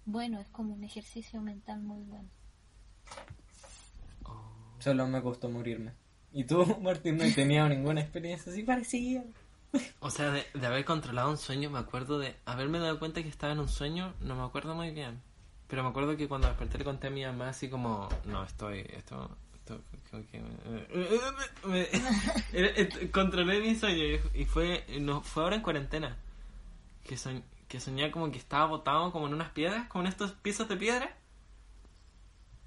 bueno, 0.05 0.41
es 0.41 0.49
como 0.49 0.75
un 0.75 0.85
ejercicio 0.85 1.41
mental 1.41 1.81
muy 1.81 2.03
bueno. 2.03 2.29
Solo 4.79 5.07
me 5.07 5.23
costó 5.23 5.49
morirme. 5.49 5.93
¿Y 6.33 6.45
tú, 6.45 6.65
Martín, 6.83 7.17
no 7.17 7.25
has 7.25 7.35
tenido 7.35 7.69
ninguna 7.69 8.01
experiencia 8.01 8.53
así 8.53 8.63
parecida? 8.63 9.23
O 10.01 10.11
sea, 10.11 10.31
de, 10.31 10.45
haber 10.67 10.85
controlado 10.85 11.31
un 11.31 11.39
sueño, 11.39 11.69
me 11.71 11.79
acuerdo 11.79 12.19
de 12.19 12.37
haberme 12.45 12.79
dado 12.79 12.99
cuenta 12.99 13.23
que 13.23 13.29
estaba 13.29 13.53
en 13.53 13.59
un 13.61 13.69
sueño, 13.69 14.15
no 14.21 14.37
me 14.37 14.43
acuerdo 14.45 14.75
muy 14.75 14.91
bien. 14.91 15.21
Pero 15.69 15.83
me 15.83 15.89
acuerdo 15.89 16.17
que 16.17 16.29
cuando 16.29 16.47
desperté 16.49 16.79
le 16.79 16.85
conté 16.85 17.07
a 17.09 17.11
mi 17.11 17.25
mamá 17.25 17.49
así 17.49 17.69
como, 17.69 18.09
no, 18.27 18.45
estoy, 18.45 18.81
esto, 18.91 19.37
esto, 19.55 19.81
que... 20.31 20.41
me- 21.67 21.89
era- 22.53 22.69
et- 22.77 23.11
controlé 23.11 23.61
mi 23.61 23.75
sueño 23.75 24.21
y- 24.35 24.45
fue, 24.45 24.85
no, 25.01 25.23
fue 25.23 25.43
ahora 25.43 25.57
en 25.57 25.63
cuarentena. 25.63 26.17
Que, 27.03 27.17
soñ- 27.17 27.43
que 27.67 27.81
soñé 27.81 28.11
como 28.13 28.31
que 28.31 28.39
estaba 28.39 28.67
botado 28.67 29.11
como 29.11 29.27
en 29.27 29.35
unas 29.35 29.51
piedras, 29.51 29.89
como 29.89 30.05
en 30.05 30.09
estos 30.11 30.33
pisos 30.33 30.69
de 30.69 30.77
piedra. 30.77 31.17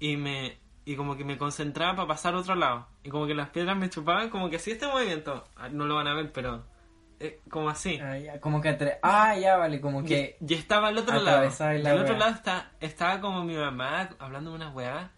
Y 0.00 0.16
me 0.16 0.58
y 0.84 0.96
como 0.96 1.16
que 1.18 1.24
me 1.24 1.36
concentraba 1.36 1.94
para 1.96 2.08
pasar 2.08 2.34
a 2.34 2.38
otro 2.38 2.54
lado. 2.54 2.88
Y 3.02 3.10
como 3.10 3.26
que 3.26 3.34
las 3.34 3.50
piedras 3.50 3.76
me 3.76 3.90
chupaban, 3.90 4.30
como 4.30 4.48
que 4.48 4.56
hacía 4.56 4.72
este 4.74 4.86
movimiento. 4.86 5.44
Ah, 5.56 5.68
No 5.68 5.84
lo 5.86 5.96
van 5.96 6.06
a 6.08 6.14
ver, 6.14 6.32
pero... 6.32 6.64
eh, 7.20 7.40
como 7.50 7.68
así. 7.68 7.98
Ah, 8.02 8.16
ya, 8.16 8.40
como 8.40 8.60
que 8.62 8.70
atre- 8.70 8.98
Ah, 9.02 9.36
ya, 9.36 9.56
vale, 9.58 9.80
como 9.82 10.02
que... 10.02 10.36
Y 10.40 10.54
estaba 10.54 10.88
al 10.88 10.96
otro 10.96 11.16
lado. 11.24 11.42
Y 11.76 11.86
al 11.90 11.98
otro 12.02 12.16
lado 12.16 12.32
está, 12.34 12.72
estaba 12.80 13.20
como 13.20 13.44
mi 13.44 13.54
mamá 13.56 14.08
hablando 14.18 14.50
de 14.50 14.56
unas 14.56 14.74
weas. 14.74 15.10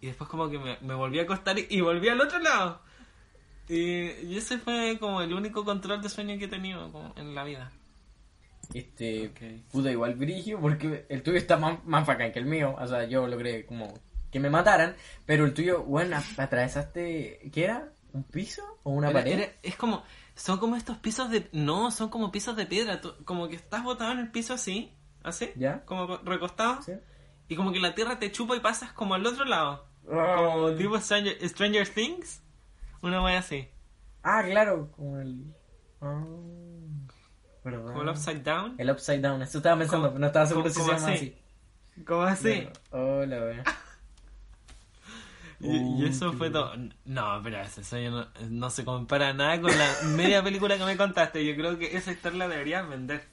Y 0.00 0.06
después 0.06 0.30
como 0.30 0.48
que 0.50 0.58
me, 0.60 0.78
me 0.82 0.94
volví 0.94 1.18
a 1.18 1.22
acostar 1.22 1.58
y, 1.58 1.66
y 1.68 1.80
volví 1.80 2.08
al 2.08 2.20
otro 2.20 2.38
lado. 2.38 2.80
Y, 3.68 4.10
y 4.24 4.36
ese 4.36 4.58
fue 4.58 4.98
como 5.00 5.20
el 5.20 5.34
único 5.34 5.64
control 5.64 6.00
de 6.00 6.08
sueño 6.10 6.38
que 6.38 6.44
he 6.44 6.48
tenido 6.48 6.92
como 6.92 7.12
en 7.16 7.34
la 7.34 7.42
vida. 7.42 7.72
Este... 8.74 9.28
Ok. 9.28 9.70
Puta, 9.72 9.90
igual 9.90 10.14
brigio, 10.14 10.60
porque 10.60 11.06
el 11.08 11.22
tuyo 11.22 11.38
está 11.38 11.56
más, 11.56 11.84
más 11.84 12.06
bacán 12.06 12.32
que 12.32 12.38
el 12.38 12.46
mío. 12.46 12.74
O 12.78 12.86
sea, 12.86 13.04
yo 13.04 13.26
logré 13.26 13.64
como 13.66 13.92
que 14.30 14.40
me 14.40 14.50
mataran, 14.50 14.94
pero 15.24 15.44
el 15.44 15.54
tuyo, 15.54 15.82
bueno, 15.84 16.16
atravesaste... 16.36 17.50
¿Qué 17.52 17.64
era? 17.64 17.88
¿Un 18.12 18.24
piso? 18.24 18.62
¿O 18.82 18.90
una 18.92 19.10
Era- 19.10 19.20
pared? 19.20 19.32
era- 19.40 19.52
es 19.62 19.76
como, 19.76 20.02
son 20.34 20.58
como 20.58 20.76
estos 20.76 20.96
pisos 20.98 21.30
de... 21.30 21.48
No, 21.52 21.90
son 21.90 22.08
como 22.08 22.30
pisos 22.32 22.56
de 22.56 22.66
piedra. 22.66 23.00
tú- 23.00 23.14
como 23.24 23.48
que 23.48 23.56
estás 23.56 23.82
botado 23.84 24.12
en 24.12 24.18
el 24.18 24.30
piso 24.30 24.54
así, 24.54 24.92
así, 25.22 25.50
¿Ya? 25.56 25.84
como 25.84 26.16
recostado. 26.18 26.82
¿Sí? 26.82 26.92
Y 27.48 27.56
como 27.56 27.72
que 27.72 27.78
la 27.80 27.94
tierra 27.94 28.18
te 28.18 28.32
chupa 28.32 28.56
y 28.56 28.60
pasas 28.60 28.92
como 28.92 29.14
al 29.14 29.24
otro 29.26 29.44
lado. 29.44 29.86
Como 30.04 30.72
tipo 30.76 30.98
Stranger, 30.98 31.48
Stranger 31.48 31.88
Things. 31.88 32.42
Una 33.02 33.22
wea 33.22 33.38
así. 33.38 33.68
Ah, 34.22 34.42
claro, 34.44 34.90
como 34.92 35.20
el... 35.20 35.54
Ah, 36.00 36.24
¿verdad? 37.72 37.92
Como 37.92 38.02
el 38.02 38.08
upside 38.08 38.42
down. 38.42 38.74
El 38.78 38.90
upside 38.90 39.20
down, 39.20 39.42
eso 39.42 39.58
estaba 39.58 39.78
pensando, 39.78 40.08
pero 40.08 40.18
no 40.18 40.26
estaba 40.26 40.46
seguro 40.46 40.68
si 40.68 40.80
se 40.80 40.86
llama 40.86 41.06
así. 41.08 41.36
Como 42.06 42.22
así. 42.22 42.68
Hola. 42.90 43.64
Y, 45.60 45.68
y 45.68 46.04
Uh, 46.04 46.06
eso 46.06 46.32
fue 46.34 46.50
todo. 46.50 46.72
No, 47.06 47.40
pero 47.42 47.60
ese 47.62 47.82
sueño 47.82 48.10
no, 48.10 48.28
no 48.50 48.70
se 48.70 48.84
compara 48.84 49.32
nada 49.32 49.58
con 49.60 49.70
la 49.76 49.90
media 50.04 50.42
película 50.42 50.76
que 50.76 50.84
me 50.84 50.96
contaste. 50.96 51.46
Yo 51.46 51.56
creo 51.56 51.78
que 51.78 51.96
esa 51.96 52.12
historia 52.12 52.40
la 52.40 52.48
deberías 52.48 52.86
vender. 52.88 53.24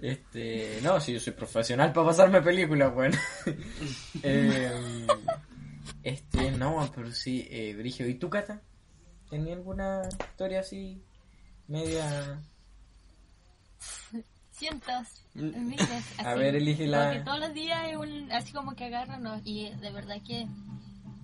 Este, 0.00 0.80
no, 0.82 1.00
si 1.00 1.12
yo 1.12 1.20
soy 1.20 1.32
profesional 1.32 1.92
para 1.92 2.08
pasarme 2.08 2.42
películas, 2.42 2.92
bueno. 2.94 3.18
Eh, 4.22 5.06
este, 6.04 6.52
no, 6.52 6.90
pero 6.94 7.10
sí, 7.10 7.46
eh, 7.50 7.74
Brigio, 7.76 8.08
¿y 8.08 8.14
tú, 8.14 8.30
Cata? 8.30 8.60
¿Tenías 9.30 9.56
alguna 9.56 10.02
historia 10.08 10.60
así, 10.60 11.02
media... 11.66 12.40
Cientos, 14.52 15.08
Mm. 15.34 15.66
miles. 15.66 15.88
A 16.18 16.30
así. 16.32 16.38
ver, 16.40 16.54
elige 16.56 16.86
la- 16.86 17.04
Porque 17.04 17.20
todos 17.20 17.40
los 17.40 17.54
días 17.54 17.88
es 17.88 17.96
un- 17.96 18.30
así 18.32 18.52
como 18.52 18.74
que 18.76 18.84
agarran 18.84 19.22
¿no? 19.22 19.40
y 19.44 19.70
de 19.70 19.90
verdad 19.90 20.16
que 20.26 20.46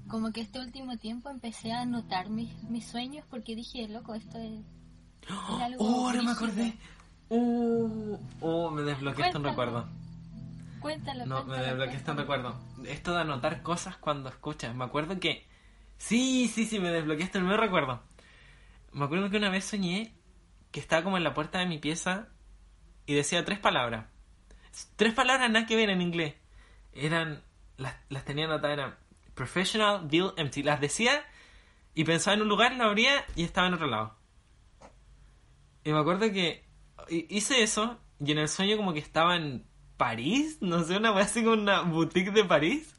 como 0.08 0.32
que 0.32 0.40
este 0.40 0.58
último 0.60 0.96
tiempo 0.96 1.28
empecé 1.28 1.72
a 1.72 1.84
notar 1.84 2.30
mis, 2.30 2.50
mis 2.64 2.86
sueños 2.86 3.24
porque 3.28 3.54
dije, 3.54 3.86
loco, 3.88 4.14
esto 4.14 4.38
es, 4.38 4.60
es 5.22 5.62
algo 5.62 5.84
¡Oh, 5.84 6.06
ahora 6.06 6.22
me 6.22 6.32
brígido". 6.32 6.46
acordé! 6.46 6.74
¡Oh! 7.28 8.18
¡Oh, 8.40 8.70
me 8.70 8.82
desbloqueaste 8.82 9.36
un 9.36 9.42
Cuéntalo. 9.42 9.48
recuerdo! 9.50 9.88
Cuéntalo, 10.80 11.26
No, 11.26 11.40
me 11.40 11.44
cuéntalo, 11.44 11.66
desbloqueaste 11.66 12.10
un 12.12 12.16
recuerdo. 12.16 12.60
Esto 12.86 13.12
de 13.14 13.20
anotar 13.20 13.62
cosas 13.62 13.96
cuando 13.98 14.30
escuchas. 14.30 14.74
Me 14.74 14.84
acuerdo 14.84 15.18
que. 15.20 15.46
Sí, 15.98 16.48
sí, 16.48 16.64
sí, 16.64 16.78
me 16.78 16.90
desbloqueaste 16.90 17.38
el 17.38 17.44
nuevo 17.44 17.60
recuerdo. 17.60 18.00
Me 18.92 19.04
acuerdo 19.04 19.28
que 19.28 19.36
una 19.36 19.50
vez 19.50 19.64
soñé 19.66 20.14
que 20.70 20.80
estaba 20.80 21.02
como 21.02 21.16
en 21.18 21.24
la 21.24 21.34
puerta 21.34 21.58
de 21.58 21.66
mi 21.66 21.78
pieza 21.78 22.28
y 23.08 23.14
decía 23.14 23.44
tres 23.44 23.58
palabras. 23.58 24.06
Tres 24.94 25.14
palabras 25.14 25.50
nada 25.50 25.66
que 25.66 25.74
ver 25.74 25.90
en 25.90 26.00
inglés. 26.02 26.34
Eran. 26.92 27.42
Las, 27.76 27.94
las 28.08 28.24
tenía 28.24 28.44
anotadas, 28.44 28.78
eran 28.78 28.96
professional, 29.34 30.06
bill, 30.08 30.30
empty. 30.36 30.62
Las 30.62 30.80
decía 30.80 31.24
y 31.94 32.04
pensaba 32.04 32.34
en 32.34 32.42
un 32.42 32.48
lugar, 32.48 32.74
la 32.74 32.84
abría 32.84 33.24
y 33.34 33.42
estaba 33.44 33.66
en 33.66 33.74
otro 33.74 33.86
lado. 33.86 34.14
Y 35.84 35.92
me 35.92 35.98
acuerdo 35.98 36.30
que 36.32 36.64
hi- 37.08 37.26
hice 37.30 37.62
eso 37.62 37.98
y 38.20 38.32
en 38.32 38.38
el 38.38 38.48
sueño 38.48 38.76
como 38.76 38.92
que 38.92 38.98
estaba 38.98 39.36
en 39.36 39.64
París, 39.96 40.58
no 40.60 40.84
sé, 40.84 40.96
una 40.96 41.10
así 41.18 41.42
como 41.42 41.54
una 41.54 41.80
boutique 41.82 42.30
de 42.32 42.44
París. 42.44 42.94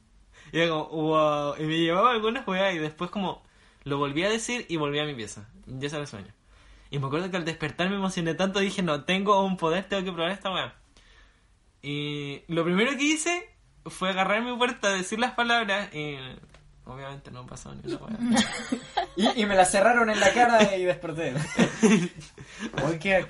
Y 0.51 0.59
era 0.59 0.69
como, 0.69 0.85
wow, 0.87 1.55
y 1.59 1.63
me 1.63 1.77
llevaba 1.77 2.11
algunas 2.11 2.47
weas 2.47 2.73
y 2.73 2.79
después 2.79 3.11
como 3.11 3.43
Lo 3.83 3.97
volví 3.97 4.23
a 4.23 4.29
decir 4.29 4.65
y 4.69 4.77
volví 4.77 4.99
a 4.99 5.05
mi 5.05 5.13
pieza. 5.13 5.49
Ya 5.67 5.87
era 5.87 5.99
el 5.99 6.07
sueño. 6.07 6.33
Y 6.89 6.99
me 6.99 7.07
acuerdo 7.07 7.29
que 7.29 7.37
al 7.37 7.45
despertar 7.45 7.89
me 7.89 7.95
emocioné 7.95 8.33
tanto, 8.33 8.59
dije, 8.59 8.81
no, 8.81 9.03
tengo 9.03 9.43
un 9.43 9.57
poder, 9.57 9.87
tengo 9.87 10.03
que 10.03 10.11
probar 10.11 10.31
esta 10.31 10.51
weá. 10.51 10.75
Y 11.81 12.41
lo 12.47 12.63
primero 12.63 12.91
que 12.97 13.03
hice 13.03 13.49
fue 13.85 14.09
agarrar 14.09 14.43
mi 14.43 14.55
puerta, 14.57 14.89
decir 14.89 15.19
las 15.19 15.33
palabras 15.33 15.93
y 15.93 16.17
obviamente 16.85 17.31
no 17.31 17.45
pasó 17.45 17.73
ni 17.75 17.91
una 17.91 18.03
weá. 18.03 18.17
Y, 19.15 19.41
y 19.41 19.45
me 19.45 19.55
la 19.55 19.65
cerraron 19.65 20.09
en 20.09 20.19
la 20.19 20.33
cara 20.33 20.77
y 20.77 20.85
desperté. 20.85 21.33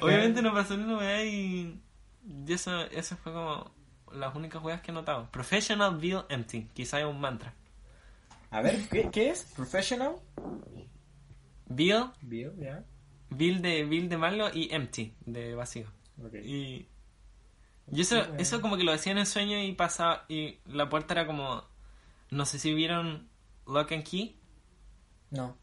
Obviamente 0.02 0.42
no 0.44 0.54
pasó 0.54 0.78
ni 0.78 0.84
una 0.84 0.98
weá 1.00 1.26
y, 1.26 1.82
y 2.24 2.54
eso, 2.54 2.84
eso 2.92 3.18
fue 3.18 3.34
como 3.34 3.72
las 4.14 4.36
únicas 4.36 4.64
weas 4.64 4.82
que 4.82 4.92
he 4.92 4.94
notado. 4.94 5.30
Professional 5.32 5.98
Bill 5.98 6.22
Empty, 6.30 6.70
quizá 6.74 7.00
es 7.00 7.06
un 7.06 7.20
mantra. 7.20 7.56
A 8.52 8.62
ver, 8.62 8.88
¿qué, 8.90 9.10
qué 9.12 9.30
es? 9.30 9.44
¿Professional? 9.56 10.16
Bill, 11.68 12.12
ya. 12.58 12.84
Bill 13.30 13.62
de, 13.62 13.84
Bill 13.86 14.10
de 14.10 14.18
malo 14.18 14.50
y 14.54 14.74
Empty, 14.74 15.14
de 15.26 15.56
vacío. 15.56 15.88
Ok. 16.24 16.34
Y, 16.44 16.88
y 17.92 18.02
eso, 18.02 18.18
eso 18.38 18.62
como 18.62 18.78
que 18.78 18.84
lo 18.84 18.92
decía 18.92 19.12
en 19.12 19.18
el 19.20 19.26
sueño 19.26 19.62
y 19.62 19.74
pasaba, 19.74 20.26
y 20.28 20.60
la 20.66 20.90
puerta 20.90 21.14
era 21.14 21.26
como, 21.28 21.64
no 22.32 22.46
sé 22.46 22.60
si 22.60 22.74
vieron 22.74 23.30
Lock 23.68 23.92
and 23.94 24.04
Key, 24.04 24.36
No, 25.32 25.58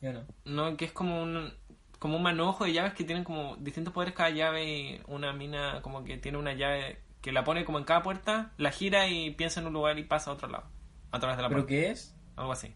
yo 0.00 0.12
no. 0.12 0.26
no, 0.44 0.76
que 0.76 0.84
es 0.86 0.92
como 0.92 1.22
un, 1.22 1.52
como 1.98 2.16
un 2.16 2.22
manojo 2.22 2.64
de 2.64 2.72
llaves 2.72 2.94
que 2.94 3.04
tienen 3.04 3.24
como 3.24 3.56
distintos 3.56 3.92
poderes 3.94 4.14
cada 4.14 4.30
llave 4.30 4.64
y 4.64 5.00
una 5.06 5.32
mina 5.32 5.80
como 5.82 6.04
que 6.04 6.18
tiene 6.18 6.38
una 6.38 6.54
llave 6.54 7.00
que 7.22 7.32
la 7.32 7.44
pone 7.44 7.64
como 7.64 7.78
en 7.78 7.84
cada 7.84 8.02
puerta, 8.02 8.52
la 8.58 8.70
gira 8.70 9.08
y 9.08 9.30
piensa 9.32 9.60
en 9.60 9.66
un 9.66 9.72
lugar 9.72 9.98
y 9.98 10.04
pasa 10.04 10.30
a 10.30 10.34
otro 10.34 10.48
lado, 10.48 10.66
a 11.10 11.18
través 11.18 11.36
de 11.36 11.42
la 11.42 11.48
¿Pero 11.48 11.66
puerta, 11.66 11.68
qué 11.68 11.90
es? 11.90 12.16
algo 12.36 12.52
así. 12.52 12.74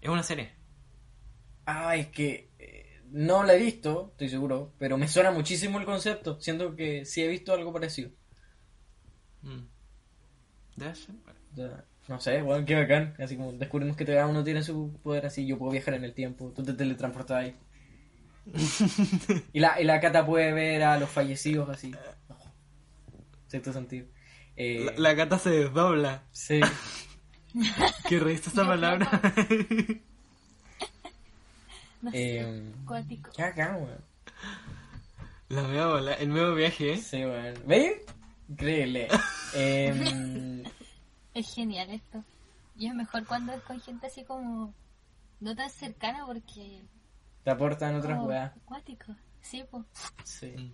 Es 0.00 0.08
una 0.08 0.22
serie. 0.22 0.52
Ah, 1.66 1.96
es 1.96 2.08
que 2.08 2.49
no 3.10 3.42
la 3.44 3.54
he 3.54 3.58
visto, 3.58 4.10
estoy 4.12 4.28
seguro, 4.28 4.74
pero 4.78 4.96
me 4.98 5.08
suena 5.08 5.30
muchísimo 5.30 5.78
el 5.78 5.84
concepto. 5.86 6.40
Siento 6.40 6.76
que 6.76 7.04
sí 7.04 7.22
he 7.22 7.28
visto 7.28 7.52
algo 7.52 7.72
parecido. 7.72 8.10
Mm. 9.42 9.66
Debe 10.76 10.94
ser. 10.94 11.14
No 12.08 12.20
sé, 12.20 12.38
igual 12.38 12.64
qué 12.64 12.74
bacán. 12.74 13.14
Así 13.18 13.36
como 13.36 13.52
descubrimos 13.52 13.96
que 13.96 14.04
cada 14.04 14.26
uno 14.26 14.42
tiene 14.42 14.62
su 14.62 14.98
poder 15.02 15.26
así. 15.26 15.46
Yo 15.46 15.58
puedo 15.58 15.72
viajar 15.72 15.94
en 15.94 16.04
el 16.04 16.14
tiempo, 16.14 16.52
tú 16.54 16.62
te 16.62 16.72
teletransportas 16.72 17.36
ahí. 17.38 17.56
y, 19.52 19.60
la, 19.60 19.80
y 19.80 19.84
la 19.84 20.00
Cata 20.00 20.26
puede 20.26 20.52
ver 20.52 20.82
a 20.82 20.98
los 20.98 21.10
fallecidos 21.10 21.68
así. 21.68 21.92
Sexto 23.48 23.72
sentido. 23.72 24.06
Eh, 24.56 24.84
La, 24.84 24.92
la 24.96 25.14
gata 25.14 25.38
se 25.38 25.50
desdobla. 25.50 26.22
Sí. 26.30 26.60
Qué 28.08 28.18
reíste 28.20 28.50
esa 28.50 28.66
palabra. 28.66 29.08
No 32.02 32.10
sé, 32.10 32.40
Eh, 32.40 32.72
cuático. 32.86 33.30
qué 33.36 33.42
bacán, 33.42 33.76
weón. 33.76 34.04
La 35.48 35.62
voy 35.62 35.76
a 35.78 35.86
volar. 35.86 36.16
El 36.20 36.28
nuevo 36.28 36.54
viaje, 36.54 36.92
¿eh? 36.92 36.96
Sí, 36.96 37.24
weón. 37.24 37.54
¿Veis? 37.66 37.92
Increíble. 38.48 39.08
Em, 39.54 40.64
Es 41.34 41.54
genial 41.54 41.90
esto. 41.90 42.24
Y 42.76 42.86
es 42.86 42.94
mejor 42.94 43.26
cuando 43.26 43.52
es 43.52 43.60
con 43.62 43.80
gente 43.80 44.06
así 44.06 44.24
como 44.24 44.72
no 45.40 45.54
tan 45.56 45.68
cercana 45.70 46.24
porque 46.26 46.82
te 47.44 47.50
aportan 47.50 47.96
otras 47.96 48.20
weas. 48.22 48.52
acuático. 48.56 49.14
Sí, 49.42 49.64
pues. 49.70 49.84
Sí. 50.24 50.54
Mm. 50.56 50.72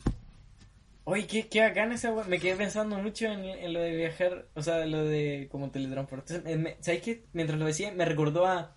Oye, 1.04 1.26
qué, 1.26 1.48
qué 1.48 1.60
bacán 1.60 1.92
esa 1.92 2.12
wea. 2.12 2.24
Me 2.24 2.38
quedé 2.40 2.56
pensando 2.56 2.98
mucho 2.98 3.26
en, 3.26 3.44
en 3.44 3.72
lo 3.72 3.80
de 3.80 3.94
viajar, 3.96 4.46
o 4.54 4.62
sea, 4.62 4.84
lo 4.86 5.04
de 5.04 5.48
como 5.52 5.70
teletransportarse. 5.70 6.42
Eh, 6.52 6.56
me- 6.56 6.76
¿Sabes 6.80 7.00
qué? 7.02 7.24
Mientras 7.32 7.58
lo 7.58 7.64
decía, 7.66 7.92
me 7.92 8.04
recordó 8.04 8.44
a. 8.46 8.74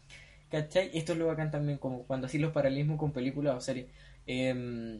¿Cachai? 0.49 0.89
Esto 0.93 1.13
es 1.13 1.19
lo 1.19 1.27
bacán 1.27 1.51
también, 1.51 1.77
como 1.77 2.03
cuando 2.05 2.27
así 2.27 2.39
los 2.39 2.51
paralelismos 2.51 2.97
con 2.97 3.11
películas 3.11 3.55
o 3.55 3.61
series. 3.61 3.87
Eh, 4.25 4.99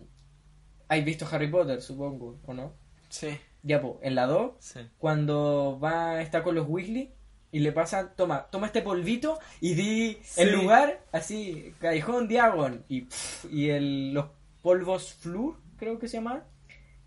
¿Has 0.88 1.06
visto 1.06 1.28
Harry 1.32 1.48
Potter, 1.50 1.82
supongo, 1.82 2.40
o 2.46 2.54
no? 2.54 2.74
Sí, 3.10 3.30
Ya, 3.64 3.82
pues, 3.82 3.96
en 4.02 4.16
la 4.16 4.26
2, 4.28 4.54
sí. 4.60 4.80
cuando 4.98 5.80
va, 5.84 6.22
está 6.22 6.44
con 6.44 6.56
los 6.56 6.68
Weasley 6.68 7.14
y 7.52 7.60
le 7.60 7.72
pasa, 7.72 8.14
toma, 8.16 8.48
toma 8.52 8.68
este 8.68 8.82
polvito 8.82 9.40
y 9.60 9.74
di 9.74 10.18
Sí. 10.24 10.42
el 10.42 10.52
lugar, 10.54 11.04
así, 11.12 11.74
Callejón 11.80 12.28
Diagon, 12.28 12.86
y, 12.88 13.02
pff, 13.02 13.46
y 13.52 13.70
el, 13.72 14.14
los 14.14 14.28
polvos 14.62 15.14
Flur, 15.14 15.58
creo 15.78 15.98
que 16.00 16.08
se 16.08 16.18
llama, 16.18 16.46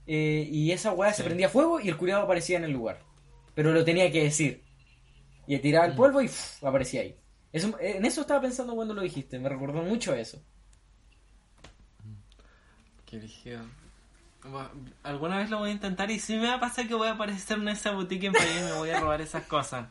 eh, 0.07 0.49
y 0.51 0.73
esa 0.73 0.93
weá 0.93 1.13
se 1.13 1.23
prendía 1.25 1.49
fuego 1.49 1.81
y 1.81 1.89
el 1.89 1.97
cuidado 1.97 2.23
aparecía 2.25 2.59
en 2.59 2.65
el 2.65 2.73
lugar, 2.73 2.99
pero 3.55 3.73
lo 3.73 3.85
tenía 3.85 4.11
que 4.11 4.25
decir, 4.25 4.63
y 5.47 5.59
tiraba 5.59 5.87
el 5.87 5.93
Mm. 5.93 5.97
polvo 5.97 6.21
y 6.23 6.27
pff, 6.27 6.65
aparecía 6.65 7.03
ahí. 7.03 7.17
Eso, 7.53 7.77
en 7.81 8.05
eso 8.05 8.23
estaba 8.23 8.41
pensando 8.41 8.75
cuando 8.75 8.95
lo 8.95 9.03
dijiste, 9.03 9.39
me 9.39 9.49
recordó 9.49 9.83
mucho 9.83 10.13
a 10.13 10.19
eso. 10.19 10.41
Qué 13.07 13.19
rígido. 13.21 13.63
Bueno, 14.45 14.71
Alguna 15.03 15.39
vez 15.39 15.51
lo 15.51 15.59
voy 15.59 15.71
a 15.71 15.73
intentar 15.73 16.11
y 16.11 16.19
si 16.19 16.37
me 16.37 16.49
va 16.49 16.55
a 16.55 16.61
pasar 16.61 16.89
que 16.89 16.95
voy 16.95 17.09
a 17.09 17.13
aparecer 17.13 17.59
en 17.59 17.69
esa 17.69 17.93
boutique 17.93 18.25
en 18.27 18.33
París 18.33 18.51
y 18.59 18.65
me 18.65 18.73
voy 18.73 18.91
a 18.91 18.99
robar 19.01 19.21
esas 19.21 19.45
cosas. 19.47 19.89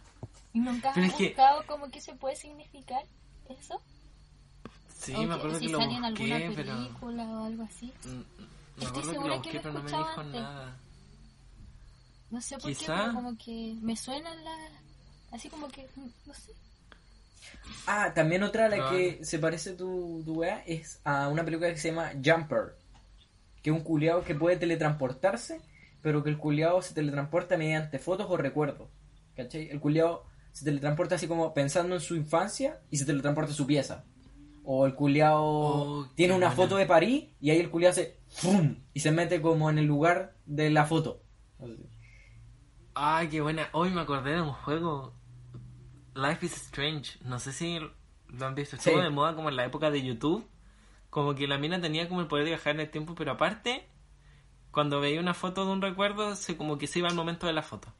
¿Y 0.53 0.59
nunca 0.61 0.89
has 0.89 0.97
es 0.97 1.13
que- 1.13 1.27
buscado 1.27 1.65
como 1.67 1.89
que 1.89 2.01
se 2.01 2.13
puede 2.15 2.35
significar 2.35 3.03
eso? 3.49 3.81
Sí, 4.97 5.13
O 5.15 5.21
me 5.21 5.27
que 5.29 5.33
acuerdo 5.33 5.59
si 5.59 5.65
que 5.67 5.71
lo 5.71 5.77
sale 5.79 5.93
en 5.95 6.05
alguna 6.05 6.37
busqué, 6.37 6.51
pero... 6.55 6.75
película 6.75 7.23
o 7.23 7.45
algo 7.45 7.63
así. 7.63 7.93
Mm, 8.03 8.09
Me 8.09 8.23
Estoy 8.85 8.87
acuerdo 8.87 9.01
que 9.01 9.11
segura 9.15 9.35
lo 9.35 9.41
que 9.41 9.49
busqué, 9.49 9.53
lo 9.53 9.59
he 9.59 9.61
pero 9.61 9.73
no 9.73 9.83
me 9.83 9.89
dijo 9.91 10.19
antes. 10.19 10.41
nada. 10.41 10.77
No 12.31 12.41
sé 12.41 12.57
por 12.57 12.71
qué, 12.75 12.85
pero 12.87 13.13
como 13.13 13.37
que 13.37 13.75
me 13.81 13.95
suenan 13.97 14.43
las... 14.43 14.71
Así 15.31 15.49
como 15.49 15.67
que, 15.69 15.87
no 16.25 16.33
sé. 16.33 16.51
Ah, 17.87 18.13
también 18.13 18.43
otra 18.43 18.65
a 18.65 18.69
la 18.69 18.89
que 18.89 19.23
se 19.23 19.39
parece 19.39 19.73
tu, 19.73 20.21
tu 20.25 20.33
weá 20.41 20.63
es 20.65 21.01
a 21.03 21.27
una 21.29 21.43
película 21.43 21.69
que 21.69 21.77
se 21.77 21.89
llama 21.89 22.11
Jumper. 22.23 22.75
Que 23.61 23.69
es 23.69 23.75
un 23.75 23.83
culiado 23.83 24.23
que 24.23 24.35
puede 24.35 24.57
teletransportarse, 24.57 25.61
pero 26.01 26.23
que 26.23 26.29
el 26.29 26.37
culiado 26.37 26.81
se 26.81 26.93
teletransporta 26.93 27.57
mediante 27.57 27.99
fotos 27.99 28.27
o 28.29 28.37
recuerdos. 28.37 28.89
¿Cachai? 29.35 29.69
El 29.69 29.79
culiado 29.79 30.25
se 30.51 30.65
teletransporta 30.65 31.15
así 31.15 31.27
como 31.27 31.53
pensando 31.53 31.95
en 31.95 32.01
su 32.01 32.15
infancia 32.15 32.79
y 32.89 32.97
se 32.97 33.05
teletransporta 33.05 33.51
a 33.51 33.55
su 33.55 33.65
pieza. 33.67 34.03
O 34.63 34.85
el 34.85 34.93
culiado 34.93 35.41
Oh, 35.43 36.07
tiene 36.15 36.33
una 36.35 36.47
buena. 36.47 36.55
foto 36.63 36.77
de 36.77 36.85
París 36.85 37.29
y 37.39 37.49
ahí 37.49 37.59
el 37.59 37.69
culiado 37.71 37.95
se 37.95 38.17
¡fum! 38.29 38.75
y 38.93 38.99
se 38.99 39.11
mete 39.11 39.41
como 39.41 39.69
en 39.69 39.79
el 39.79 39.85
lugar 39.85 40.35
de 40.45 40.69
la 40.69 40.85
foto. 40.85 41.23
Así. 41.59 41.77
Ay, 42.93 43.29
qué 43.29 43.41
buena. 43.41 43.69
Hoy 43.71 43.89
me 43.89 44.01
acordé 44.01 44.33
de 44.33 44.41
un 44.41 44.51
juego. 44.53 45.13
Life 46.15 46.45
is 46.45 46.53
Strange. 46.55 47.17
No 47.23 47.39
sé 47.39 47.51
si 47.53 47.79
lo 47.79 48.45
han 48.45 48.55
visto. 48.55 48.75
Estuvo 48.75 48.97
Sí. 48.97 49.01
de 49.01 49.09
moda 49.09 49.35
como 49.35 49.49
en 49.49 49.55
la 49.55 49.65
época 49.65 49.89
de 49.91 50.01
YouTube. 50.03 50.47
Como 51.09 51.35
que 51.35 51.47
la 51.47 51.57
mina 51.57 51.79
tenía 51.81 52.07
como 52.07 52.21
el 52.21 52.27
poder 52.27 52.45
de 52.45 52.51
viajar 52.51 52.75
en 52.75 52.81
el 52.81 52.89
tiempo, 52.89 53.15
pero 53.15 53.31
aparte, 53.31 53.85
cuando 54.71 55.01
veía 55.01 55.19
una 55.19 55.33
foto 55.33 55.65
de 55.65 55.71
un 55.71 55.81
recuerdo, 55.81 56.35
se 56.35 56.55
como 56.55 56.77
que 56.77 56.87
se 56.87 56.99
iba 56.99 57.09
al 57.09 57.15
momento 57.15 57.47
de 57.47 57.53
la 57.53 57.61
foto. 57.63 57.93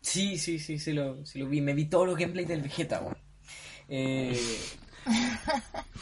Sí, 0.00 0.38
sí, 0.38 0.58
sí, 0.60 0.78
sí 0.78 0.92
lo, 0.92 1.26
sí 1.26 1.40
lo 1.40 1.48
vi. 1.48 1.60
Me 1.60 1.74
vi 1.74 1.86
todos 1.86 2.06
los 2.06 2.16
gameplays 2.16 2.46
del 2.48 2.62
Vegeta, 2.62 3.00
weón. 3.00 3.18
Eh... 3.88 4.40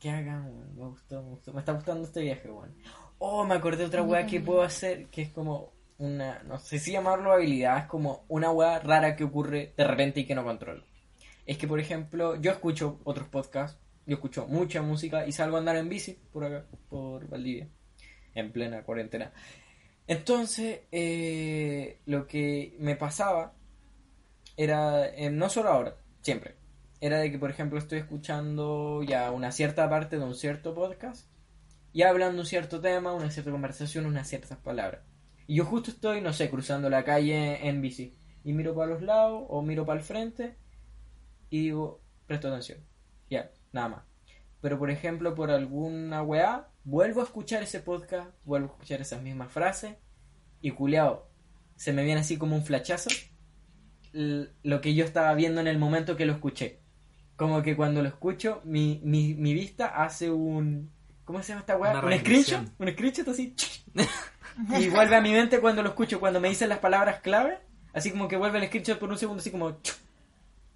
¿Qué 0.00 0.10
hagan, 0.10 0.46
weón? 0.46 0.74
Me 0.76 0.84
gustó, 0.86 1.22
me 1.22 1.28
gustó. 1.30 1.52
Me 1.52 1.60
está 1.60 1.72
gustando 1.72 2.04
este 2.04 2.22
viaje, 2.22 2.50
weón. 2.50 2.74
Oh, 3.18 3.44
me 3.44 3.54
acordé 3.54 3.78
de 3.78 3.84
otra 3.84 4.02
weá 4.02 4.26
que 4.26 4.40
puedo 4.40 4.62
hacer, 4.62 5.08
que 5.10 5.22
es 5.22 5.30
como 5.30 5.72
una, 6.02 6.42
no 6.42 6.58
sé 6.58 6.80
si 6.80 6.92
llamarlo 6.92 7.32
habilidad, 7.32 7.78
es 7.78 7.84
como 7.84 8.24
una 8.28 8.50
weá 8.50 8.80
rara 8.80 9.14
que 9.14 9.22
ocurre 9.22 9.72
de 9.76 9.84
repente 9.84 10.20
y 10.20 10.26
que 10.26 10.34
no 10.34 10.44
controlo. 10.44 10.82
Es 11.46 11.58
que, 11.58 11.68
por 11.68 11.78
ejemplo, 11.78 12.40
yo 12.40 12.50
escucho 12.50 13.00
otros 13.04 13.28
podcasts, 13.28 13.78
yo 14.04 14.14
escucho 14.14 14.46
mucha 14.48 14.82
música 14.82 15.26
y 15.26 15.32
salgo 15.32 15.56
a 15.56 15.60
andar 15.60 15.76
en 15.76 15.88
bici 15.88 16.18
por 16.32 16.44
acá, 16.44 16.66
por 16.88 17.28
Valdivia, 17.28 17.68
en 18.34 18.50
plena 18.50 18.82
cuarentena. 18.82 19.32
Entonces, 20.08 20.80
eh, 20.90 22.00
lo 22.06 22.26
que 22.26 22.74
me 22.80 22.96
pasaba 22.96 23.54
era, 24.56 25.06
eh, 25.06 25.30
no 25.30 25.48
solo 25.48 25.70
ahora, 25.70 25.96
siempre, 26.20 26.56
era 27.00 27.18
de 27.18 27.30
que, 27.30 27.38
por 27.38 27.50
ejemplo, 27.50 27.78
estoy 27.78 28.00
escuchando 28.00 29.04
ya 29.04 29.30
una 29.30 29.52
cierta 29.52 29.88
parte 29.88 30.18
de 30.18 30.24
un 30.24 30.34
cierto 30.34 30.74
podcast 30.74 31.28
y 31.92 32.02
hablando 32.02 32.40
un 32.40 32.46
cierto 32.46 32.80
tema, 32.80 33.14
una 33.14 33.30
cierta 33.30 33.52
conversación, 33.52 34.06
unas 34.06 34.28
ciertas 34.28 34.58
palabras. 34.58 35.11
Y 35.52 35.56
yo 35.56 35.66
justo 35.66 35.90
estoy, 35.90 36.22
no 36.22 36.32
sé, 36.32 36.48
cruzando 36.48 36.88
la 36.88 37.04
calle 37.04 37.68
en 37.68 37.82
bici 37.82 38.16
y 38.42 38.54
miro 38.54 38.74
para 38.74 38.92
los 38.92 39.02
lados 39.02 39.44
o 39.50 39.60
miro 39.60 39.84
para 39.84 40.00
el 40.00 40.02
frente 40.02 40.56
y 41.50 41.64
digo, 41.64 42.00
presto 42.26 42.48
atención. 42.48 42.78
Ya, 43.28 43.52
nada 43.70 43.88
más. 43.90 44.04
Pero 44.62 44.78
por 44.78 44.90
ejemplo, 44.90 45.34
por 45.34 45.50
alguna 45.50 46.22
weá, 46.22 46.70
vuelvo 46.84 47.20
a 47.20 47.24
escuchar 47.24 47.62
ese 47.62 47.80
podcast, 47.80 48.30
vuelvo 48.46 48.68
a 48.68 48.72
escuchar 48.72 49.02
esas 49.02 49.20
mismas 49.20 49.52
frases 49.52 49.96
y 50.62 50.70
culeado, 50.70 51.28
se 51.76 51.92
me 51.92 52.02
viene 52.02 52.22
así 52.22 52.38
como 52.38 52.56
un 52.56 52.64
flachazo 52.64 53.10
lo 54.14 54.80
que 54.80 54.94
yo 54.94 55.04
estaba 55.04 55.34
viendo 55.34 55.60
en 55.60 55.66
el 55.66 55.78
momento 55.78 56.16
que 56.16 56.24
lo 56.24 56.32
escuché. 56.32 56.80
Como 57.36 57.60
que 57.60 57.76
cuando 57.76 58.00
lo 58.00 58.08
escucho, 58.08 58.62
mi, 58.64 59.02
mi, 59.04 59.34
mi 59.34 59.52
vista 59.52 60.02
hace 60.02 60.30
un... 60.30 60.90
¿Cómo 61.26 61.42
se 61.42 61.48
llama 61.48 61.60
esta 61.60 61.76
weá? 61.76 61.90
Una 61.90 62.06
Un 62.06 62.20
screenshot. 62.20 62.68
Un 62.78 62.88
screenshot 62.88 63.28
así. 63.28 63.54
y 64.78 64.88
vuelve 64.88 65.16
a 65.16 65.20
mi 65.20 65.32
mente 65.32 65.60
cuando 65.60 65.82
lo 65.82 65.90
escucho, 65.90 66.20
cuando 66.20 66.40
me 66.40 66.48
dicen 66.48 66.68
las 66.68 66.78
palabras 66.78 67.20
clave. 67.20 67.58
Así 67.92 68.10
como 68.10 68.28
que 68.28 68.36
vuelve 68.36 68.58
el 68.58 68.66
screenshot 68.66 68.98
por 68.98 69.10
un 69.10 69.18
segundo, 69.18 69.40
así 69.40 69.50
como... 69.50 69.78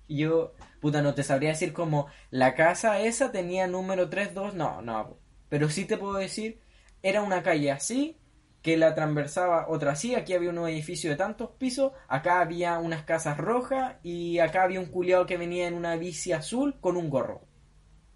Y 0.09 0.19
yo, 0.19 0.53
puta, 0.81 1.03
no 1.03 1.15
te 1.15 1.23
sabría 1.23 1.51
decir 1.51 1.73
como 1.73 2.07
la 2.31 2.55
casa 2.55 3.01
esa 3.01 3.33
tenía 3.33 3.67
número 3.67 4.09
32, 4.09 4.55
no, 4.55 4.83
no. 4.83 5.17
Pero 5.49 5.69
sí 5.69 5.85
te 5.85 5.97
puedo 5.97 6.15
decir, 6.15 6.61
era 7.03 7.23
una 7.23 7.43
calle 7.43 7.73
así, 7.73 8.17
que 8.63 8.77
la 8.77 8.95
transversaba 8.95 9.69
otra 9.69 9.93
así, 9.93 10.15
aquí 10.15 10.35
había 10.35 10.51
un 10.51 10.59
edificio 10.69 11.11
de 11.11 11.17
tantos 11.17 11.51
pisos, 11.53 11.93
acá 12.09 12.41
había 12.41 12.79
unas 12.79 13.05
casas 13.05 13.39
rojas 13.39 13.97
y 14.03 14.41
acá 14.41 14.65
había 14.65 14.81
un 14.81 14.87
culiado 14.87 15.25
que 15.25 15.37
venía 15.37 15.69
en 15.69 15.75
una 15.75 15.97
bici 15.97 16.33
azul 16.33 16.75
con 16.81 16.97
un 16.97 17.09
gorro. 17.09 17.43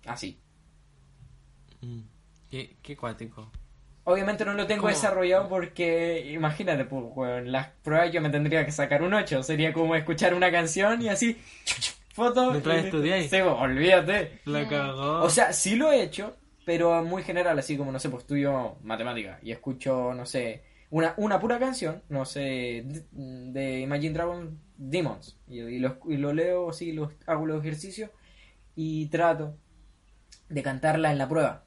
Así. 0.07 0.41
Mm. 1.81 2.01
Qué, 2.51 2.77
qué. 2.83 2.97
Obviamente 4.13 4.45
no 4.45 4.55
lo 4.55 4.67
tengo 4.67 4.83
¿Cómo? 4.83 4.93
desarrollado 4.95 5.49
porque, 5.49 6.31
imagínate, 6.33 6.85
pues, 6.85 7.05
weón, 7.15 7.51
las 7.53 7.69
pruebas 7.83 8.13
yo 8.13 8.21
me 8.21 8.31
tendría 8.31 8.65
que 8.65 8.73
sacar 8.73 9.03
un 9.03 9.15
8. 9.15 9.43
Sería 9.43 9.73
como 9.73 9.95
escuchar 9.95 10.35
una 10.35 10.51
canción 10.51 11.01
y 11.03 11.09
así, 11.09 11.39
foto. 12.15 12.51
Mientras 12.51 12.83
y- 12.83 12.87
estudiáis. 12.87 13.31
Sí, 13.31 13.39
pues, 13.43 13.55
olvídate. 13.59 14.41
La 14.45 14.69
cagó. 14.69 15.23
O 15.23 15.31
sea, 15.31 15.53
sí 15.53 15.77
lo 15.77 15.91
he 15.93 16.03
hecho, 16.03 16.37
pero 16.65 17.03
muy 17.05 17.23
general, 17.23 17.59
así 17.59 17.77
como, 17.77 17.93
no 17.93 17.99
sé, 17.99 18.09
pues 18.11 18.23
estudio 18.23 18.77
matemática 18.83 19.39
y 19.43 19.53
escucho, 19.53 20.13
no 20.15 20.27
sé, 20.27 20.63
una, 20.91 21.15
una 21.17 21.39
pura 21.41 21.59
canción, 21.59 22.03
no 22.09 22.25
sé, 22.25 22.85
de, 23.13 23.81
Imagine 23.81 24.13
Dragon 24.15 24.59
Demons. 24.77 25.39
Y, 25.49 25.61
y 25.61 25.79
lo, 25.79 25.99
y 26.09 26.17
lo 26.17 26.33
leo, 26.33 26.71
así, 26.71 26.93
los, 26.93 27.13
hago 27.27 27.47
los 27.47 27.61
ejercicios 27.61 28.11
y 28.77 29.07
trato 29.07 29.57
de 30.49 30.63
cantarla 30.63 31.11
en 31.13 31.19
la 31.19 31.29
prueba. 31.29 31.65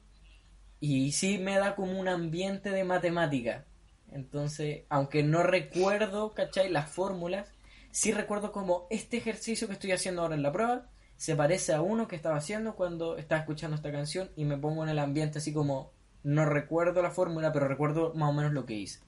Y 0.80 1.12
sí 1.12 1.38
me 1.38 1.58
da 1.58 1.74
como 1.74 1.98
un 1.98 2.08
ambiente 2.08 2.70
de 2.70 2.84
matemática. 2.84 3.64
Entonces, 4.12 4.82
aunque 4.88 5.22
no 5.22 5.42
recuerdo, 5.42 6.34
¿cachai? 6.34 6.70
Las 6.70 6.90
fórmulas, 6.90 7.52
sí 7.90 8.12
recuerdo 8.12 8.52
como 8.52 8.86
este 8.90 9.16
ejercicio 9.16 9.66
que 9.66 9.74
estoy 9.74 9.92
haciendo 9.92 10.22
ahora 10.22 10.34
en 10.34 10.42
la 10.42 10.52
prueba 10.52 10.90
se 11.16 11.36
parece 11.36 11.72
a 11.72 11.80
uno 11.80 12.08
que 12.08 12.16
estaba 12.16 12.36
haciendo 12.36 12.74
cuando 12.74 13.16
estaba 13.16 13.40
escuchando 13.40 13.76
esta 13.76 13.92
canción 13.92 14.30
y 14.36 14.44
me 14.44 14.58
pongo 14.58 14.82
en 14.82 14.90
el 14.90 14.98
ambiente 14.98 15.38
así 15.38 15.52
como 15.52 15.92
no 16.22 16.44
recuerdo 16.44 17.02
la 17.02 17.10
fórmula, 17.10 17.52
pero 17.52 17.68
recuerdo 17.68 18.14
más 18.14 18.30
o 18.30 18.32
menos 18.32 18.52
lo 18.52 18.66
que 18.66 18.74
hice. 18.74 19.00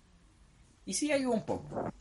Y 0.85 0.95
sí 0.95 1.11
ayuda 1.11 1.35
un 1.35 1.45
poco. 1.45 1.93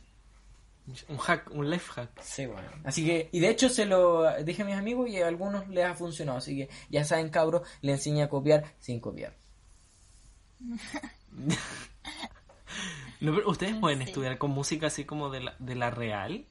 Un 1.08 1.16
hack, 1.16 1.50
un 1.52 1.68
life 1.68 1.90
hack. 1.92 2.10
Sí, 2.22 2.46
bueno. 2.46 2.68
Así 2.84 3.04
que, 3.04 3.28
y 3.32 3.40
de 3.40 3.48
hecho 3.48 3.68
se 3.68 3.86
lo 3.86 4.24
dije 4.44 4.62
a 4.62 4.64
mis 4.64 4.76
amigos 4.76 5.08
y 5.08 5.20
a 5.20 5.26
algunos 5.26 5.68
les 5.68 5.84
ha 5.84 5.94
funcionado. 5.94 6.38
Así 6.38 6.56
que 6.56 6.68
ya 6.90 7.04
saben, 7.04 7.30
cabros, 7.30 7.66
le 7.80 7.92
enseñé 7.92 8.22
a 8.22 8.28
copiar 8.28 8.74
sin 8.78 9.00
copiar. 9.00 9.34
No, 13.20 13.34
pero 13.34 13.48
¿Ustedes 13.50 13.74
No 13.74 13.80
pueden 13.80 13.98
sé. 14.00 14.04
estudiar 14.04 14.36
con 14.38 14.50
música 14.50 14.88
así 14.88 15.04
como 15.04 15.30
de 15.30 15.40
la, 15.40 15.54
de 15.58 15.74
la 15.74 15.90
real? 15.90 16.44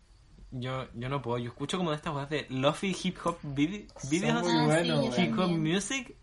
Yo, 0.51 0.87
yo 0.95 1.09
no 1.09 1.21
puedo. 1.21 1.37
Yo 1.37 1.49
escucho 1.49 1.77
como 1.77 1.91
de 1.91 1.97
estas 1.97 2.13
cosas 2.13 2.29
de 2.29 2.47
Lofi 2.49 2.95
Hip 3.03 3.17
Hop 3.23 3.37
vide- 3.43 3.87
videos. 4.09 4.43
Ah, 4.47 4.65
bueno, 4.65 5.03
sí, 5.03 5.09
yo. 5.17 5.23
Hip 5.23 5.39
Hop. 5.39 5.49
Music. 5.51 6.15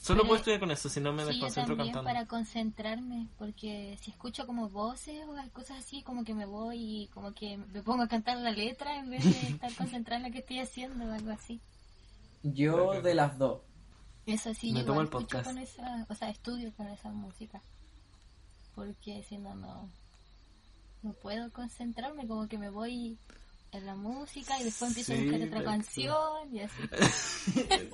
Solo 0.00 0.18
Pero- 0.20 0.28
puedo 0.28 0.36
estudiar 0.36 0.60
con 0.60 0.70
eso, 0.70 0.88
si 0.90 1.00
no 1.00 1.12
me 1.14 1.22
Sí, 1.22 1.28
yo 1.28 1.32
desconcentro 1.32 1.74
también 1.74 1.94
cantando. 1.94 2.14
para 2.14 2.26
concentrarme, 2.28 3.26
porque 3.38 3.96
si 4.02 4.10
escucho 4.10 4.46
como 4.46 4.68
voces 4.68 5.22
o 5.26 5.50
cosas 5.52 5.78
así, 5.78 6.02
como 6.02 6.24
que 6.24 6.34
me 6.34 6.44
voy 6.44 6.76
y 7.04 7.06
como 7.08 7.32
que 7.32 7.56
me 7.56 7.82
pongo 7.82 8.02
a 8.02 8.08
cantar 8.08 8.36
la 8.36 8.50
letra 8.50 8.98
en 8.98 9.08
vez 9.10 9.24
de 9.24 9.30
estar 9.48 9.74
concentrada 9.74 10.20
en 10.20 10.26
lo 10.28 10.32
que 10.32 10.40
estoy 10.40 10.60
haciendo 10.60 11.06
o 11.06 11.12
algo 11.12 11.30
así. 11.30 11.58
Yo 12.42 13.00
de 13.00 13.14
las 13.14 13.38
dos. 13.38 13.62
Eso 14.28 14.52
sí, 14.54 14.72
Me 14.72 14.80
yo 14.80 14.86
tomo 14.86 15.00
el 15.00 15.08
podcast. 15.08 15.46
con 15.46 15.58
esa, 15.58 16.06
o 16.08 16.14
sea, 16.14 16.28
estudio 16.30 16.72
con 16.76 16.86
esa 16.88 17.10
música, 17.10 17.60
porque 18.74 19.22
si 19.28 19.38
no, 19.38 19.54
no, 19.54 19.88
no 21.02 21.12
puedo 21.14 21.50
concentrarme, 21.52 22.26
como 22.28 22.46
que 22.48 22.58
me 22.58 22.68
voy 22.70 23.18
en 23.72 23.86
la 23.86 23.94
música 23.96 24.58
y 24.60 24.64
después 24.64 24.90
empiezo 24.90 25.12
a 25.12 25.16
buscar 25.16 25.42
otra 25.48 25.64
canción 25.64 26.54
y 26.54 26.60
así. 26.60 26.82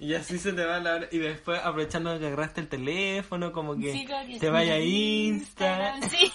Y 0.00 0.12
así 0.14 0.38
se 0.38 0.52
te 0.52 0.64
va 0.64 0.80
la 0.80 0.96
hora. 0.96 1.08
Y 1.12 1.18
después, 1.18 1.60
aprovechando 1.62 2.18
que 2.18 2.26
agarraste 2.26 2.60
el 2.60 2.68
teléfono, 2.68 3.52
como 3.52 3.76
que 3.76 3.92
Sí, 3.92 4.04
como 4.04 4.26
que- 4.26 4.40
te 4.40 4.50
vaya 4.50 4.74
a 4.74 4.80
Insta, 4.80 5.96
Instagram, 5.98 6.10
Sí. 6.10 6.32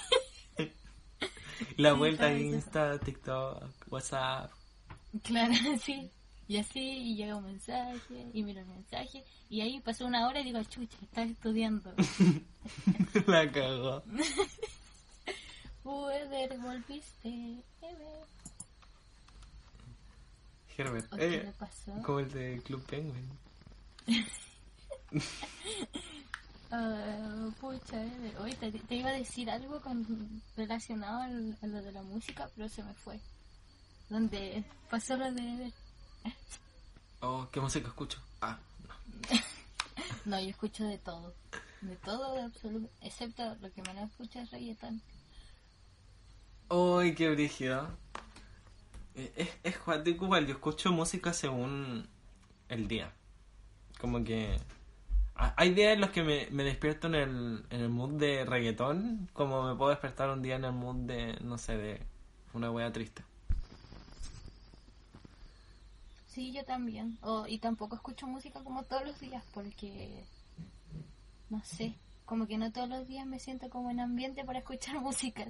la 1.78 1.93
vuelta 1.93 2.28
a. 2.28 2.34
Insta, 2.39 2.97
TikTok, 3.00 3.64
WhatsApp. 3.89 4.52
Claro, 5.24 5.54
sí. 5.84 6.10
Y 6.50 6.58
así, 6.58 6.80
y 6.82 7.16
llega 7.16 7.36
un 7.38 7.45
mensaje, 7.45 8.28
y 8.34 8.41
miro 8.43 8.60
el 8.62 8.66
mensaje, 8.66 9.24
y 9.52 9.62
ahí 9.62 9.80
pasó 9.82 10.06
una 10.08 10.28
hora 10.28 10.41
y 10.41 10.45
digo, 10.45 10.62
chucha, 10.64 10.97
estás 11.04 11.30
estudiando. 11.30 11.93
la 13.28 13.50
cagó. 13.52 14.02
Puede, 15.84 16.58
volviste. 16.58 17.64
Herbert, 20.76 21.14
¿O 21.14 21.18
qué 21.18 21.26
eh, 21.36 21.43
le 21.43 21.52
pasó? 21.52 21.91
como 22.04 22.20
el 22.20 22.32
de 22.32 22.62
Club 22.66 22.84
Penguin. 22.86 23.30
Ah, 26.72 27.50
pucha, 27.60 28.00
te, 28.60 28.72
te 28.72 28.95
iba 28.95 29.10
a 29.10 29.14
decir 29.14 29.50
algo 29.50 29.82
con, 29.82 30.06
relacionado 30.56 31.22
al- 31.24 31.58
a 31.64 31.66
lo 31.66 31.82
de 31.82 31.91
la 31.91 32.04
música, 32.04 32.47
pero 32.56 32.70
se 32.70 32.84
me 32.84 32.93
fue. 32.93 33.20
Donde 34.08 34.64
pasó 34.88 35.18
lo 35.18 35.32
de 35.32 35.41
beber. 35.41 35.74
Oh, 37.22 37.47
¿qué 37.51 37.61
música 37.61 37.88
escucho? 37.88 38.20
Ah, 38.41 38.57
no. 38.88 38.95
No, 40.26 40.39
yo 40.39 40.49
escucho 40.49 40.86
de 40.86 40.97
todo. 40.97 41.36
De 41.82 41.95
todo, 41.97 42.36
de 42.36 42.43
absoluto. 42.43 42.89
Excepto 43.01 43.55
lo 43.61 43.72
que 43.74 43.82
menos 43.84 44.09
escucho 44.11 44.39
es 44.39 44.51
reggaetón. 44.51 45.01
Uy, 46.70 47.15
qué 47.15 47.30
brígido. 47.32 47.89
Eh, 49.15 49.32
Es, 49.36 49.49
es 49.63 49.78
cuático 49.80 50.26
igual, 50.26 50.45
yo 50.47 50.53
escucho 50.53 50.91
música 50.91 51.34
según 51.34 52.07
el 52.70 52.88
día. 52.88 53.13
Como 53.99 54.24
que... 54.24 54.59
ha- 55.36 55.53
Hay 55.57 55.74
días 55.76 55.93
en 55.95 56.01
los 56.01 56.11
que 56.11 56.24
me, 56.24 56.47
me 56.51 56.63
despierto 56.63 57.07
en 57.07 57.15
el, 57.15 57.65
en 57.72 57.82
el 57.82 57.89
mood 57.89 58.11
de 58.20 58.45
reggaetón, 58.45 59.30
como 59.34 59.63
me 59.70 59.76
puedo 59.78 59.91
despertar 59.91 60.30
un 60.32 60.41
día 60.43 60.55
en 60.57 60.65
el 60.65 60.74
mood 60.74 60.97
de, 61.07 61.38
no 61.41 61.57
sé, 61.57 61.78
de 61.78 62.01
una 62.53 62.72
wea 62.72 62.91
triste. 62.93 63.24
Sí, 66.40 66.54
yo 66.54 66.64
también. 66.64 67.18
O, 67.20 67.46
y 67.48 67.60
tampoco 67.60 67.98
escucho 67.98 68.26
música 68.26 68.64
como 68.64 68.84
todos 68.84 69.06
los 69.06 69.20
días 69.20 69.44
porque, 69.54 70.24
no 71.50 71.62
sé, 71.66 71.96
como 72.24 72.48
que 72.48 72.58
no 72.58 72.72
todos 72.72 72.88
los 72.88 73.06
días 73.10 73.28
me 73.28 73.42
siento 73.42 73.70
como 73.70 73.92
en 73.92 74.00
ambiente 74.00 74.46
para 74.46 74.60
escuchar 74.60 74.98
música. 75.02 75.46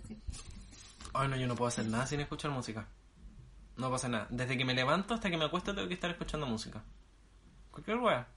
Ay, 1.14 1.28
no, 1.28 1.36
yo 1.36 1.46
no 1.46 1.56
puedo 1.56 1.68
hacer 1.68 1.86
nada 1.86 2.08
sin 2.08 2.22
escuchar 2.22 2.50
música. 2.50 2.88
No 3.78 3.92
pasa 3.92 4.10
nada. 4.10 4.26
Desde 4.32 4.58
que 4.58 4.66
me 4.66 4.74
levanto 4.74 5.14
hasta 5.14 5.30
que 5.30 5.38
me 5.38 5.46
acuesto 5.46 5.76
tengo 5.76 5.88
que 5.88 5.94
estar 5.94 6.10
escuchando 6.10 6.48
música. 6.48 6.82
Cualquier 7.70 7.98
wea. 7.98 8.28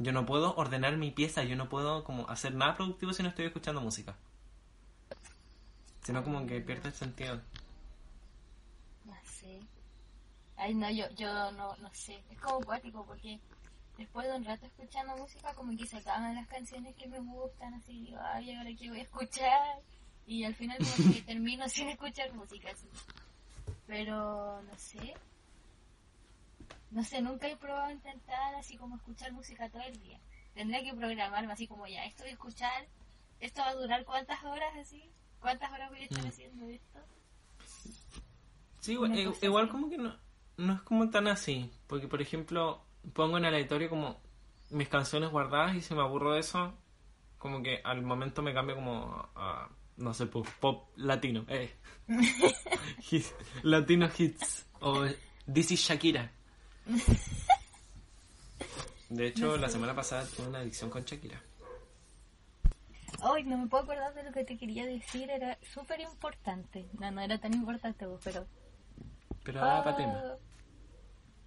Yo 0.00 0.10
no 0.10 0.26
puedo 0.26 0.56
ordenar 0.56 0.96
mi 0.96 1.12
pieza, 1.12 1.44
yo 1.44 1.54
no 1.54 1.68
puedo 1.68 2.02
como 2.02 2.28
hacer 2.28 2.52
nada 2.52 2.74
productivo 2.74 3.12
si 3.12 3.22
no 3.22 3.28
estoy 3.28 3.46
escuchando 3.46 3.80
música. 3.80 4.16
Sino 6.02 6.24
como 6.24 6.44
que 6.48 6.60
pierde 6.60 6.88
el 6.88 6.94
sentido. 6.94 7.40
Ay, 10.56 10.74
no, 10.74 10.90
yo, 10.90 11.08
yo 11.10 11.52
no, 11.52 11.76
no 11.76 11.90
sé. 11.94 12.22
Es 12.30 12.38
como 12.40 12.60
cuático 12.64 13.04
porque 13.04 13.38
después 13.98 14.26
de 14.26 14.36
un 14.36 14.44
rato 14.44 14.66
escuchando 14.66 15.16
música 15.16 15.52
como 15.54 15.76
que 15.76 15.86
se 15.86 15.98
acaban 15.98 16.34
las 16.34 16.46
canciones 16.48 16.94
que 16.96 17.06
me 17.06 17.18
gustan, 17.20 17.74
así 17.74 17.92
digo, 18.04 18.18
ay, 18.22 18.52
ahora 18.54 18.70
qué 18.78 18.88
voy 18.88 19.00
a 19.00 19.02
escuchar. 19.02 19.80
Y 20.26 20.44
al 20.44 20.54
final 20.54 20.78
como 20.78 21.12
que 21.14 21.22
termino 21.26 21.68
sin 21.68 21.88
escuchar 21.88 22.32
música, 22.34 22.70
así. 22.70 22.88
Pero, 23.86 24.62
no 24.62 24.78
sé. 24.78 25.14
No 26.90 27.02
sé, 27.04 27.20
nunca 27.20 27.48
he 27.48 27.56
probado 27.56 27.90
intentar 27.90 28.54
así 28.54 28.76
como 28.76 28.96
escuchar 28.96 29.32
música 29.32 29.68
todo 29.68 29.82
el 29.82 29.98
día. 30.00 30.18
Tendría 30.54 30.82
que 30.82 30.94
programarme 30.94 31.52
así 31.52 31.66
como 31.66 31.86
ya, 31.86 32.04
esto 32.06 32.22
voy 32.22 32.30
a 32.30 32.32
escuchar, 32.32 32.86
esto 33.40 33.60
va 33.60 33.68
a 33.68 33.74
durar 33.74 34.04
cuántas 34.04 34.42
horas 34.44 34.74
así, 34.80 35.10
cuántas 35.40 35.70
horas 35.70 35.90
voy 35.90 36.00
a 36.00 36.04
estar 36.04 36.24
Mm. 36.24 36.28
haciendo 36.28 36.68
esto. 36.68 36.98
Sí, 38.80 38.92
igual, 38.92 39.24
cosa 39.24 39.46
igual 39.46 39.68
como 39.68 39.90
que 39.90 39.98
no, 39.98 40.16
no 40.56 40.74
es 40.74 40.82
como 40.82 41.10
tan 41.10 41.28
así. 41.28 41.70
Porque, 41.86 42.08
por 42.08 42.20
ejemplo, 42.22 42.82
pongo 43.12 43.38
en 43.38 43.44
aleatorio 43.44 43.88
como 43.88 44.20
mis 44.70 44.88
canciones 44.88 45.30
guardadas 45.30 45.76
y 45.76 45.80
si 45.82 45.94
me 45.94 46.00
aburro 46.02 46.32
de 46.32 46.40
eso, 46.40 46.74
como 47.38 47.62
que 47.62 47.80
al 47.84 48.02
momento 48.02 48.42
me 48.42 48.52
cambio 48.54 48.74
como 48.74 49.28
a, 49.36 49.68
no 49.96 50.12
sé, 50.14 50.26
pop, 50.26 50.46
pop 50.60 50.88
latino. 50.96 51.44
Eh. 51.48 51.72
Hits- 53.10 53.34
latino 53.62 54.08
hits. 54.16 54.66
O 54.80 55.04
This 55.52 55.70
is 55.72 55.80
Shakira. 55.80 56.30
De 59.08 59.28
hecho, 59.28 59.56
la 59.56 59.68
semana 59.68 59.94
pasada 59.94 60.26
tuve 60.26 60.48
una 60.48 60.58
adicción 60.58 60.90
con 60.90 61.04
Shakira. 61.04 61.40
Ay, 63.22 63.44
no 63.44 63.56
me 63.58 63.66
puedo 63.68 63.84
acordar 63.84 64.12
de 64.14 64.24
lo 64.24 64.32
que 64.32 64.44
te 64.44 64.58
quería 64.58 64.84
decir, 64.84 65.30
era 65.30 65.56
súper 65.72 66.00
importante. 66.00 66.86
No, 66.98 67.10
no 67.10 67.20
era 67.20 67.38
tan 67.38 67.54
importante, 67.54 68.06
vos, 68.06 68.20
pero... 68.22 68.46
Pero 69.46 69.60
ahora 69.60 69.84
para 69.84 69.94
Ah, 69.94 69.96
tema. 69.96 70.22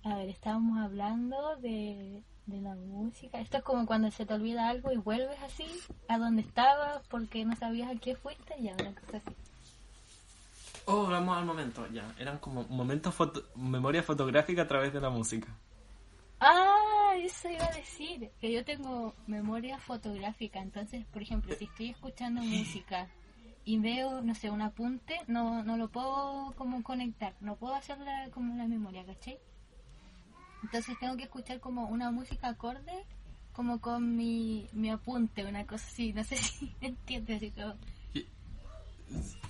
A 0.03 0.17
ver, 0.17 0.29
estábamos 0.29 0.79
hablando 0.79 1.57
de, 1.57 2.23
de 2.45 2.61
la 2.61 2.73
música. 2.75 3.39
Esto 3.39 3.57
es 3.57 3.63
como 3.63 3.85
cuando 3.85 4.09
se 4.09 4.25
te 4.25 4.33
olvida 4.33 4.69
algo 4.69 4.91
y 4.91 4.97
vuelves 4.97 5.37
así 5.43 5.67
a 6.07 6.17
donde 6.17 6.41
estabas 6.41 7.05
porque 7.09 7.43
no 7.43 7.55
sabías 7.57 7.91
a 7.91 7.99
qué 7.99 8.15
fuiste 8.15 8.55
y 8.57 8.69
una 8.69 8.95
cosa 8.95 9.17
así. 9.17 9.35
Oh, 10.85 11.03
vamos 11.03 11.37
al 11.37 11.45
momento, 11.45 11.85
ya. 11.91 12.11
Eran 12.17 12.39
como 12.39 12.63
momentos 12.63 13.13
foto 13.13 13.43
memoria 13.55 14.01
fotográfica 14.01 14.63
a 14.63 14.67
través 14.67 14.93
de 14.93 15.01
la 15.01 15.09
música. 15.09 15.47
Ah, 16.39 17.13
eso 17.21 17.49
iba 17.49 17.65
a 17.65 17.75
decir. 17.75 18.31
Que 18.39 18.51
yo 18.51 18.63
tengo 18.63 19.13
memoria 19.27 19.77
fotográfica. 19.77 20.59
Entonces, 20.59 21.05
por 21.07 21.21
ejemplo, 21.21 21.53
si 21.55 21.65
estoy 21.65 21.89
escuchando 21.89 22.41
música 22.43 23.07
y 23.69 23.77
veo, 23.77 24.23
no 24.23 24.33
sé, 24.33 24.49
un 24.49 24.63
apunte, 24.63 25.19
no, 25.27 25.63
no 25.63 25.77
lo 25.77 25.89
puedo 25.89 26.55
como 26.57 26.81
conectar. 26.81 27.35
No 27.39 27.55
puedo 27.55 27.75
hacerla 27.75 28.27
como 28.31 28.55
la 28.55 28.65
memoria, 28.65 29.05
¿cachai? 29.05 29.37
Entonces 30.63 30.97
tengo 30.99 31.15
que 31.17 31.25
escuchar 31.25 31.59
como 31.59 31.85
una 31.85 32.09
música 32.09 32.47
acorde 32.47 33.05
como 33.53 33.79
con 33.79 34.15
mi, 34.15 34.67
mi 34.73 34.89
apunte, 34.89 35.45
una 35.45 35.67
cosa 35.67 35.85
así. 35.85 36.13
No 36.13 36.23
sé 36.23 36.35
si 36.37 36.73
entiendes. 36.81 37.37
Así 37.37 37.51
como, 37.51 37.75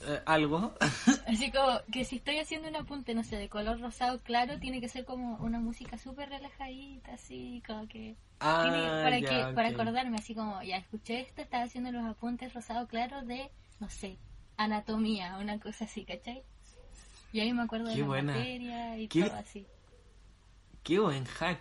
Eh, 0.05 0.21
¿Algo? 0.25 0.73
así 1.27 1.49
como 1.49 1.79
que 1.89 2.03
si 2.03 2.17
estoy 2.17 2.39
haciendo 2.39 2.67
un 2.67 2.75
apunte, 2.75 3.13
no 3.13 3.23
sé, 3.23 3.37
de 3.37 3.47
color 3.47 3.79
rosado 3.79 4.19
claro, 4.19 4.59
tiene 4.59 4.81
que 4.81 4.89
ser 4.89 5.05
como 5.05 5.37
una 5.37 5.59
música 5.61 5.97
súper 5.97 6.27
relajadita, 6.27 7.13
así 7.13 7.63
como 7.65 7.87
que... 7.87 8.17
Ah, 8.41 8.63
Tiene 8.63 8.83
para, 9.01 9.19
ya, 9.19 9.29
que, 9.47 9.53
para 9.53 9.69
acordarme, 9.69 10.17
así 10.17 10.35
como, 10.35 10.61
ya 10.61 10.75
escuché 10.75 11.21
esto, 11.21 11.41
estaba 11.41 11.63
haciendo 11.63 11.93
los 11.93 12.03
apuntes 12.05 12.53
rosado 12.53 12.85
claro 12.87 13.21
de, 13.21 13.49
no 13.79 13.89
sé, 13.89 14.17
anatomía, 14.57 15.37
una 15.37 15.59
cosa 15.59 15.85
así, 15.85 16.05
¿cachai? 16.05 16.43
Y 17.31 17.39
ahí 17.39 17.53
me 17.53 17.61
acuerdo 17.63 17.87
de 17.87 17.93
Qué 17.95 18.01
la 18.01 18.07
buena. 18.07 18.33
materia 18.35 18.97
y 18.97 19.07
Qué- 19.07 19.23
todo 19.25 19.35
así. 19.35 19.65
Qué 20.83 20.99
buen 20.99 21.25
hack. 21.25 21.59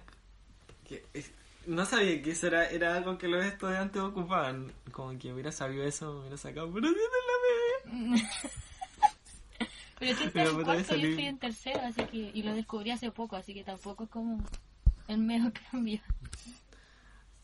No 1.66 1.84
sabía 1.84 2.22
que 2.22 2.30
eso 2.30 2.46
era, 2.46 2.66
era 2.70 2.96
algo 2.96 3.18
que 3.18 3.28
los 3.28 3.44
estudiantes 3.44 4.00
ocupaban. 4.00 4.72
Como 4.90 5.18
que 5.18 5.32
hubiera 5.32 5.52
sabido 5.52 5.84
eso, 5.84 6.12
me 6.14 6.20
hubiera 6.20 6.36
sacado. 6.38 6.72
Pero 9.98 10.14
sí 10.16 10.24
te 10.24 10.30
Pero 10.30 10.52
tú 10.52 10.60
estás 10.60 10.60
Pero 10.60 10.60
en 10.60 10.64
cuarto, 10.64 10.94
yo 10.96 11.08
estoy 11.08 11.24
en 11.26 11.38
tercero, 11.38 11.80
así 11.82 12.02
que, 12.04 12.30
y 12.32 12.42
lo 12.42 12.54
descubrí 12.54 12.90
hace 12.92 13.10
poco, 13.10 13.36
así 13.36 13.52
que 13.52 13.64
tampoco 13.64 14.04
es 14.04 14.10
como 14.10 14.42
el 15.08 15.18
medio 15.18 15.52
cambio. 15.70 16.00
la. 16.06 16.14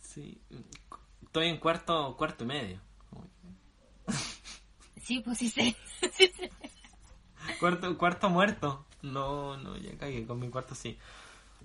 Sí. 0.01 0.39
Estoy 1.25 1.49
en 1.49 1.59
cuarto, 1.59 2.17
cuarto 2.17 2.45
y 2.45 2.47
medio. 2.47 2.81
Sí, 5.05 5.21
pues 5.21 5.39
sí 5.39 5.49
sé. 5.51 5.77
Sí 6.13 6.29
sé. 6.29 6.51
Cuarto, 7.61 7.97
cuarto 7.99 8.31
muerto. 8.31 8.87
No, 9.03 9.57
no, 9.59 9.77
ya 9.77 9.97
cagué 9.99 10.27
con 10.27 10.41
mi 10.41 10.49
cuarto 10.49 10.75
sí. 10.75 10.99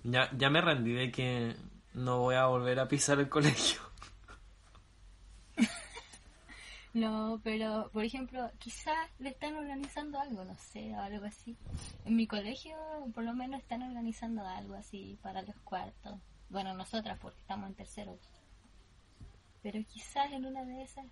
Ya, 0.03 0.29
ya 0.37 0.49
me 0.49 0.61
rendí 0.61 0.91
de 0.91 1.11
que 1.11 1.55
no 1.93 2.19
voy 2.19 2.35
a 2.35 2.45
volver 2.47 2.79
a 2.79 2.87
pisar 2.87 3.19
el 3.19 3.29
colegio. 3.29 3.81
No, 6.91 7.39
pero 7.43 7.91
por 7.93 8.03
ejemplo, 8.03 8.49
quizás 8.57 8.97
le 9.19 9.29
están 9.29 9.55
organizando 9.55 10.19
algo, 10.19 10.43
no 10.43 10.57
sé, 10.57 10.91
o 10.95 10.99
algo 10.99 11.23
así. 11.23 11.55
En 12.03 12.15
mi 12.15 12.25
colegio, 12.25 12.75
por 13.13 13.23
lo 13.23 13.33
menos, 13.35 13.61
están 13.61 13.83
organizando 13.83 14.45
algo 14.45 14.73
así 14.73 15.19
para 15.21 15.43
los 15.43 15.55
cuartos. 15.57 16.19
Bueno, 16.49 16.73
nosotras, 16.73 17.19
porque 17.21 17.39
estamos 17.39 17.69
en 17.69 17.75
tercero. 17.75 18.17
Pero 19.61 19.79
quizás 19.85 20.31
en 20.31 20.47
una 20.47 20.65
de 20.65 20.81
esas, 20.81 21.05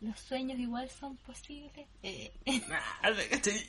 los 0.00 0.18
sueños 0.18 0.58
igual 0.58 0.88
son 0.90 1.16
posibles. 1.18 1.86
Eh, 2.02 2.32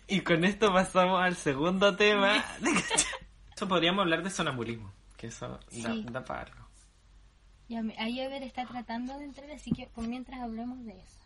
Y 0.07 0.21
con 0.21 0.43
esto 0.43 0.71
pasamos 0.73 1.21
al 1.21 1.35
segundo 1.35 1.95
tema. 1.95 2.43
Eso 3.55 3.67
podríamos 3.67 4.01
hablar 4.03 4.21
de 4.23 4.29
sonambulismo, 4.29 4.91
que 5.15 5.27
eso 5.27 5.47
da, 5.47 5.59
Sí. 5.71 6.05
da 6.11 6.25
para 6.25 6.41
algo. 6.41 6.65
ya 7.69 7.81
ahí 7.97 8.19
Ever 8.19 8.43
está 8.43 8.65
tratando 8.65 9.17
de 9.17 9.23
entrar, 9.25 9.49
así 9.51 9.71
que 9.71 9.87
por 9.87 10.05
mientras 10.07 10.41
hablemos 10.41 10.83
de 10.85 10.91
eso. 10.91 11.19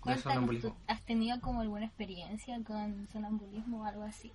Cuéntanos, 0.00 0.22
¿tú 0.24 0.28
sonambulismo. 0.30 0.76
has 0.88 1.00
tenido 1.04 1.40
como 1.40 1.60
alguna 1.60 1.86
experiencia 1.86 2.58
con 2.64 3.06
sonambulismo 3.12 3.82
o 3.82 3.84
algo 3.84 4.02
así? 4.02 4.32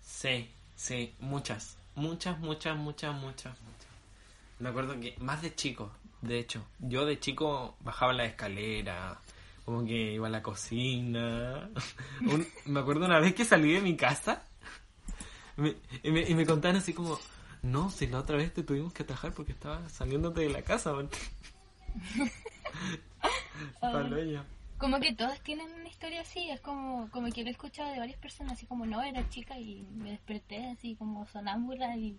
Sí, 0.00 0.50
sí, 0.74 1.14
muchas, 1.20 1.76
muchas, 1.94 2.38
muchas, 2.38 2.76
muchas, 2.78 3.14
muchas, 3.14 3.52
muchas. 3.60 3.88
Me 4.58 4.70
acuerdo 4.70 4.98
que 4.98 5.14
más 5.18 5.42
de 5.42 5.54
chico, 5.54 5.90
de 6.22 6.38
hecho, 6.38 6.64
yo 6.80 7.04
de 7.06 7.18
chico 7.20 7.76
bajaba 7.80 8.12
la 8.12 8.24
escalera, 8.24 9.18
como 9.64 9.84
que 9.84 10.12
iba 10.14 10.26
a 10.28 10.30
la 10.30 10.42
cocina. 10.42 11.68
Un- 12.22 12.46
me 12.66 12.80
acuerdo 12.80 13.06
una 13.06 13.20
vez 13.20 13.34
que 13.34 13.44
salí 13.44 13.72
de 13.72 13.80
mi 13.80 13.96
casa 13.96 14.42
me- 15.56 15.76
y, 16.02 16.10
me, 16.10 16.20
y 16.22 16.34
me 16.34 16.46
contaron 16.46 16.76
así 16.78 16.92
como, 16.92 17.18
no, 17.62 17.90
si 17.90 18.06
la 18.06 18.20
otra 18.20 18.36
vez 18.36 18.52
te 18.54 18.62
tuvimos 18.62 18.92
que 18.92 19.02
atajar 19.02 19.32
porque 19.32 19.52
estabas 19.52 19.90
saliéndote 19.92 20.40
de 20.42 20.48
la 20.50 20.62
casa. 20.62 20.92
man". 20.92 21.08
Palo 23.80 24.22
ya. 24.24 24.44
Como 24.78 25.00
que 25.00 25.12
todos 25.12 25.40
tienen 25.40 25.66
una 25.72 25.88
historia 25.88 26.20
así, 26.20 26.50
es 26.50 26.60
como, 26.60 27.10
como 27.10 27.28
que 27.32 27.42
lo 27.42 27.48
he 27.48 27.50
escuchado 27.52 27.90
de 27.92 27.98
varias 27.98 28.18
personas, 28.20 28.52
así 28.52 28.66
como 28.66 28.86
no, 28.86 29.02
era 29.02 29.28
chica 29.28 29.58
y 29.58 29.82
me 29.96 30.10
desperté 30.12 30.70
así 30.70 30.94
como 30.94 31.26
sonámbula 31.26 31.96
y 31.96 32.16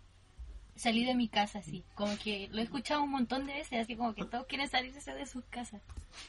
salí 0.80 1.04
de 1.04 1.14
mi 1.14 1.28
casa 1.28 1.60
así, 1.60 1.84
como 1.94 2.18
que 2.18 2.48
lo 2.52 2.60
he 2.60 2.64
escuchado 2.64 3.04
un 3.04 3.12
montón 3.12 3.46
de 3.46 3.54
veces, 3.54 3.82
así 3.82 3.98
como 3.98 4.14
que 4.14 4.24
todos 4.24 4.48
quieren 4.48 4.70
salirse 4.70 5.14
de 5.14 5.26
sus 5.26 5.44
casas, 5.46 5.82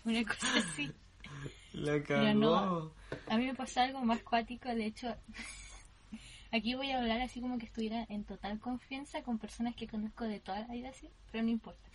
una 0.04 0.24
cosa 0.24 0.58
así. 0.58 0.90
La 1.72 2.02
Pero 2.04 2.34
no. 2.34 2.92
A 3.28 3.38
mí 3.38 3.46
me 3.46 3.54
pasó 3.54 3.80
algo 3.80 4.00
más 4.00 4.20
cuático, 4.24 4.68
de 4.68 4.86
hecho, 4.86 5.14
aquí 6.52 6.74
voy 6.74 6.90
a 6.90 6.98
hablar 6.98 7.20
así 7.20 7.40
como 7.40 7.58
que 7.58 7.66
estuviera 7.66 8.04
en 8.08 8.24
total 8.24 8.58
confianza 8.58 9.22
con 9.22 9.38
personas 9.38 9.76
que 9.76 9.86
conozco 9.86 10.24
de 10.24 10.40
toda 10.40 10.60
la 10.60 10.74
vida 10.74 10.88
así, 10.88 11.08
pero 11.30 11.44
no 11.44 11.50
importa. 11.50 11.88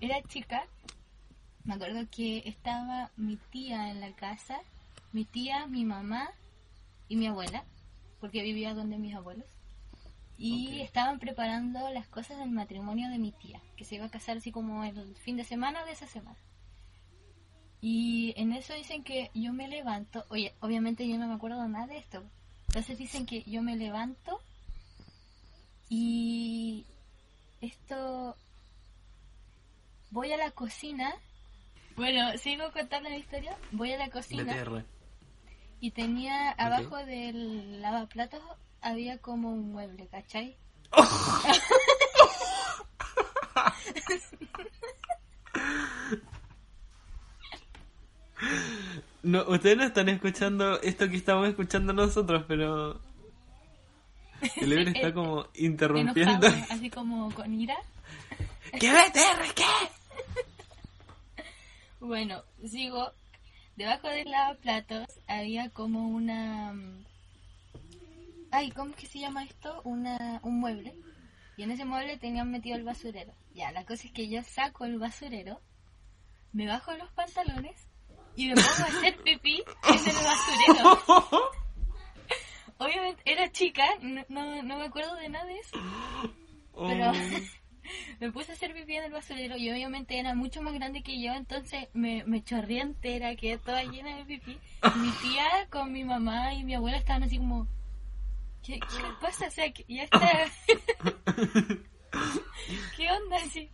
Era 0.00 0.22
chica, 0.22 0.64
me 1.64 1.74
acuerdo 1.74 2.08
que 2.10 2.44
estaba 2.46 3.10
mi 3.18 3.36
tía 3.36 3.90
en 3.90 4.00
la 4.00 4.12
casa, 4.12 4.58
mi 5.12 5.26
tía, 5.26 5.66
mi 5.66 5.84
mamá 5.84 6.30
y 7.08 7.16
mi 7.16 7.26
abuela, 7.26 7.64
porque 8.20 8.42
vivía 8.42 8.72
donde 8.72 8.96
mis 8.96 9.14
abuelos. 9.14 9.57
Y 10.40 10.80
estaban 10.82 11.18
preparando 11.18 11.90
las 11.90 12.06
cosas 12.06 12.38
del 12.38 12.50
matrimonio 12.50 13.10
de 13.10 13.18
mi 13.18 13.32
tía, 13.32 13.60
que 13.76 13.84
se 13.84 13.96
iba 13.96 14.04
a 14.04 14.10
casar 14.10 14.36
así 14.36 14.52
como 14.52 14.84
el 14.84 15.16
fin 15.16 15.36
de 15.36 15.42
semana 15.42 15.84
de 15.84 15.92
esa 15.92 16.06
semana. 16.06 16.38
Y 17.80 18.34
en 18.36 18.52
eso 18.52 18.72
dicen 18.74 19.02
que 19.02 19.30
yo 19.34 19.52
me 19.52 19.66
levanto, 19.66 20.24
oye, 20.28 20.54
obviamente 20.60 21.08
yo 21.08 21.18
no 21.18 21.26
me 21.26 21.34
acuerdo 21.34 21.66
nada 21.66 21.88
de 21.88 21.98
esto. 21.98 22.22
Entonces 22.68 22.98
dicen 22.98 23.26
que 23.26 23.42
yo 23.44 23.62
me 23.62 23.76
levanto 23.76 24.40
y 25.88 26.86
esto 27.60 28.36
voy 30.10 30.32
a 30.32 30.36
la 30.36 30.50
cocina. 30.52 31.12
Bueno, 31.96 32.36
sigo 32.38 32.70
contando 32.72 33.08
la 33.08 33.16
historia. 33.16 33.56
Voy 33.72 33.92
a 33.92 33.98
la 33.98 34.10
cocina 34.10 34.54
y 35.80 35.92
tenía 35.92 36.50
abajo 36.50 36.96
del 36.96 37.80
lavaplatos 37.80 38.42
había 38.80 39.18
como 39.18 39.52
un 39.52 39.72
mueble, 39.72 40.06
¿cachai? 40.08 40.56
No, 49.22 49.42
ustedes 49.48 49.76
no 49.76 49.84
están 49.84 50.08
escuchando 50.08 50.80
esto 50.80 51.08
que 51.10 51.16
estamos 51.16 51.48
escuchando 51.48 51.92
nosotros, 51.92 52.44
pero 52.46 53.00
el 54.56 54.72
Ever 54.72 54.88
está 54.88 55.12
como 55.14 55.48
interrumpiendo. 55.54 56.46
Enojado, 56.46 56.66
así 56.70 56.88
como 56.88 57.30
con 57.34 57.52
ira. 57.52 57.76
¿Qué 58.78 58.90
BTR? 58.90 59.54
¿Qué? 59.54 59.64
Bueno, 62.00 62.42
sigo. 62.66 63.12
Debajo 63.76 64.08
del 64.08 64.30
lavaplatos 64.30 65.06
había 65.26 65.70
como 65.70 66.08
una... 66.08 66.74
Ay, 68.50 68.70
¿cómo 68.70 68.90
es 68.90 68.96
que 68.96 69.06
se 69.06 69.18
llama 69.18 69.44
esto? 69.44 69.82
Una, 69.84 70.40
un 70.42 70.60
mueble. 70.60 70.94
Y 71.56 71.64
en 71.64 71.70
ese 71.70 71.84
mueble 71.84 72.16
tenían 72.16 72.50
metido 72.50 72.76
el 72.76 72.84
basurero. 72.84 73.34
Ya, 73.54 73.72
la 73.72 73.84
cosa 73.84 74.06
es 74.06 74.12
que 74.12 74.28
yo 74.28 74.42
saco 74.42 74.84
el 74.84 74.98
basurero, 74.98 75.60
me 76.52 76.66
bajo 76.66 76.94
los 76.94 77.10
pantalones 77.12 77.88
y 78.36 78.48
me 78.48 78.54
pongo 78.54 78.68
a 78.68 78.98
hacer 78.98 79.16
pipí 79.22 79.62
en 79.88 79.94
el 79.94 80.16
basurero. 80.24 81.50
Obviamente 82.78 83.22
era 83.24 83.50
chica, 83.50 83.84
no, 84.00 84.24
no, 84.28 84.62
no 84.62 84.78
me 84.78 84.84
acuerdo 84.84 85.14
de 85.16 85.28
nada 85.28 85.44
de 85.46 85.58
eso. 85.58 85.76
Pero 86.74 87.12
me 88.20 88.30
puse 88.30 88.52
a 88.52 88.54
hacer 88.54 88.72
pipí 88.72 88.94
en 88.94 89.04
el 89.04 89.12
basurero 89.12 89.56
y 89.56 89.68
obviamente 89.70 90.18
era 90.18 90.36
mucho 90.36 90.62
más 90.62 90.74
grande 90.74 91.02
que 91.02 91.20
yo, 91.20 91.32
entonces 91.32 91.88
me, 91.92 92.22
me 92.24 92.44
chorré 92.44 92.78
entera, 92.78 93.34
quedé 93.34 93.58
toda 93.58 93.82
llena 93.82 94.16
de 94.16 94.24
pipí. 94.24 94.56
Mi 94.94 95.10
tía 95.10 95.66
con 95.70 95.92
mi 95.92 96.04
mamá 96.04 96.54
y 96.54 96.62
mi 96.62 96.76
abuela 96.76 96.98
estaban 96.98 97.24
así 97.24 97.38
como, 97.38 97.66
¿qué, 98.62 98.78
qué 98.80 99.02
le 99.02 99.14
pasa? 99.20 99.46
O 99.46 99.50
sea, 99.50 99.66
ya 99.88 100.04
está... 100.04 100.46
¿Qué 102.96 103.10
onda? 103.10 103.36
Así? 103.36 103.70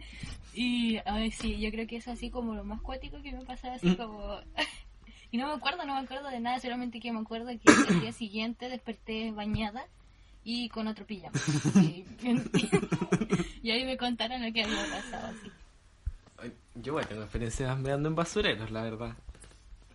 Y 0.54 0.98
a 1.04 1.14
ver, 1.14 1.32
sí, 1.32 1.58
yo 1.58 1.70
creo 1.70 1.86
que 1.86 1.96
es 1.96 2.08
así 2.08 2.30
como 2.30 2.54
lo 2.54 2.64
más 2.64 2.80
cuático 2.80 3.20
que 3.22 3.32
me 3.32 3.44
pasaba, 3.44 3.74
así 3.74 3.96
como... 3.96 4.38
Y 5.30 5.36
no 5.36 5.48
me 5.48 5.54
acuerdo, 5.54 5.84
no 5.84 5.94
me 5.94 6.00
acuerdo 6.00 6.30
de 6.30 6.38
nada, 6.38 6.60
solamente 6.60 7.00
que 7.00 7.10
me 7.10 7.18
acuerdo 7.18 7.48
que 7.48 7.72
el 7.88 8.00
día 8.00 8.12
siguiente 8.16 8.68
desperté 8.68 9.32
bañada 9.32 9.84
y 10.44 10.68
con 10.68 10.86
otro 10.86 11.04
pijama. 11.04 11.32
Y, 11.82 12.04
y 13.62 13.70
ahí 13.72 13.84
me 13.84 13.96
contaron 13.96 14.44
lo 14.44 14.52
que 14.52 14.62
había 14.62 14.86
pasado 14.88 15.26
así. 15.26 15.50
Ay, 16.38 16.52
Yo 16.76 16.92
igual 16.92 17.08
tengo 17.08 17.22
experiencias 17.22 17.76
meando 17.80 18.08
en 18.08 18.14
basureros, 18.14 18.70
la 18.70 18.82
verdad. 18.82 19.16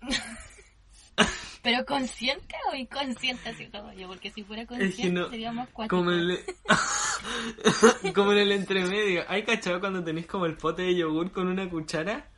Pero 1.62 1.86
consciente 1.86 2.56
o 2.72 2.76
inconsciente, 2.76 3.50
así 3.50 3.66
como 3.68 3.92
yo, 3.94 4.08
porque 4.08 4.32
si 4.32 4.44
fuera 4.44 4.66
consciente 4.66 5.12
no- 5.12 5.30
sería 5.30 5.52
más 5.52 5.68
cuático. 5.70 5.98
Como 5.98 6.12
en 6.12 6.20
el... 6.32 6.40
como 8.16 8.32
en 8.32 8.38
el 8.40 8.52
entremedio. 8.54 9.24
¿Hay 9.28 9.44
cachado 9.44 9.80
cuando 9.80 10.04
tenés 10.04 10.26
como 10.26 10.46
el 10.46 10.56
pote 10.56 10.84
de 10.84 10.96
yogur 10.96 11.32
con 11.32 11.48
una 11.48 11.70
cuchara? 11.70 12.30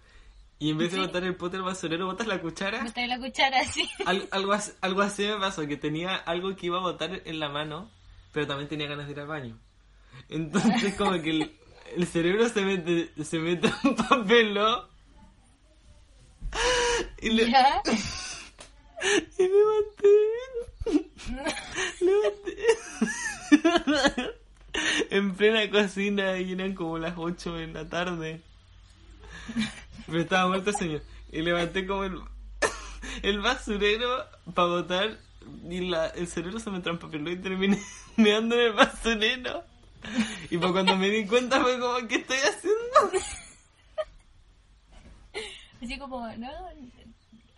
Y 0.58 0.70
en 0.72 0.78
vez 0.78 0.92
de 0.92 0.98
Sí. 0.98 1.06
botar 1.06 1.24
el 1.24 1.36
pote 1.36 1.58
al 1.58 1.64
basurero, 1.64 2.06
botas 2.08 2.28
la 2.28 2.40
cuchara. 2.42 2.84
Trae 2.94 3.08
la 3.08 3.18
cuchara 3.20 3.60
así. 3.62 3.88
Al- 4.06 4.28
algo, 4.32 4.54
as- 4.54 4.76
algo 4.82 5.02
así 5.02 5.24
me 5.26 5.38
pasó, 5.38 5.68
que 5.68 5.78
tenía 5.78 6.16
algo 6.16 6.56
que 6.56 6.68
iba 6.68 6.78
a 6.78 6.82
botar 6.82 7.22
en 7.26 7.40
la 7.40 7.50
mano, 7.50 7.90
pero 8.32 8.48
también 8.48 8.70
tenía 8.70 8.88
ganas 8.88 9.06
de 9.08 9.12
ir 9.14 9.20
al 9.20 9.28
baño. 9.28 9.58
Entonces 10.30 10.94
como 10.96 11.14
que 11.22 11.30
el, 11.32 11.58
el 11.96 12.06
cerebro 12.08 12.48
se 12.50 12.62
mete, 12.62 13.12
se 13.24 13.40
mete 13.40 13.72
un 13.84 13.96
papelón 13.96 14.86
y, 17.22 17.30
le, 17.30 17.50
¿Ya? 17.52 17.82
y 19.38 19.44
levanté. 19.44 20.10
levanté. 22.02 22.58
en 25.10 25.36
plena 25.36 25.70
cocina 25.70 26.38
y 26.40 26.54
eran 26.54 26.74
como 26.74 26.98
las 26.98 27.14
8 27.18 27.54
de 27.54 27.68
la 27.68 27.88
tarde. 27.90 28.42
Me 30.08 30.22
estaba 30.22 30.48
muerto 30.48 30.72
sueño. 30.74 31.02
Y 31.32 31.42
levanté 31.42 31.86
como 31.86 32.04
el, 32.04 32.20
el 33.24 33.40
basurero 33.40 34.26
para 34.54 34.68
botar 34.68 35.18
y 35.70 35.90
la, 35.90 36.08
el 36.08 36.28
cerebro 36.28 36.60
se 36.60 36.70
me 36.70 36.82
trampapeló 36.82 37.32
y 37.32 37.38
terminé 37.38 37.82
meando 38.18 38.56
en 38.56 38.62
el 38.62 38.74
basurero. 38.74 39.64
Y 40.50 40.58
pues 40.58 40.72
cuando 40.72 40.96
me 40.96 41.10
di 41.10 41.26
cuenta 41.26 41.62
fue 41.62 41.80
como, 41.80 42.08
¿qué 42.08 42.16
estoy 42.16 42.38
haciendo? 42.38 43.20
Así 45.82 45.98
como, 45.98 46.28
¿no? 46.38 46.50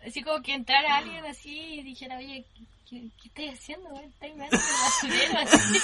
Así 0.06 0.22
como 0.22 0.42
que 0.42 0.54
entrara 0.54 0.98
alguien 0.98 1.24
así 1.24 1.56
y 1.56 1.82
dijera, 1.82 2.18
oye, 2.18 2.44
¿qué, 2.88 3.02
qué 3.20 3.28
estáis 3.28 3.54
haciendo? 3.54 3.88
güey? 3.90 4.04
¿Estáis 4.06 4.34
mirando 4.34 4.56
el 4.56 4.62
basurero? 4.82 5.38
Así. 5.38 5.78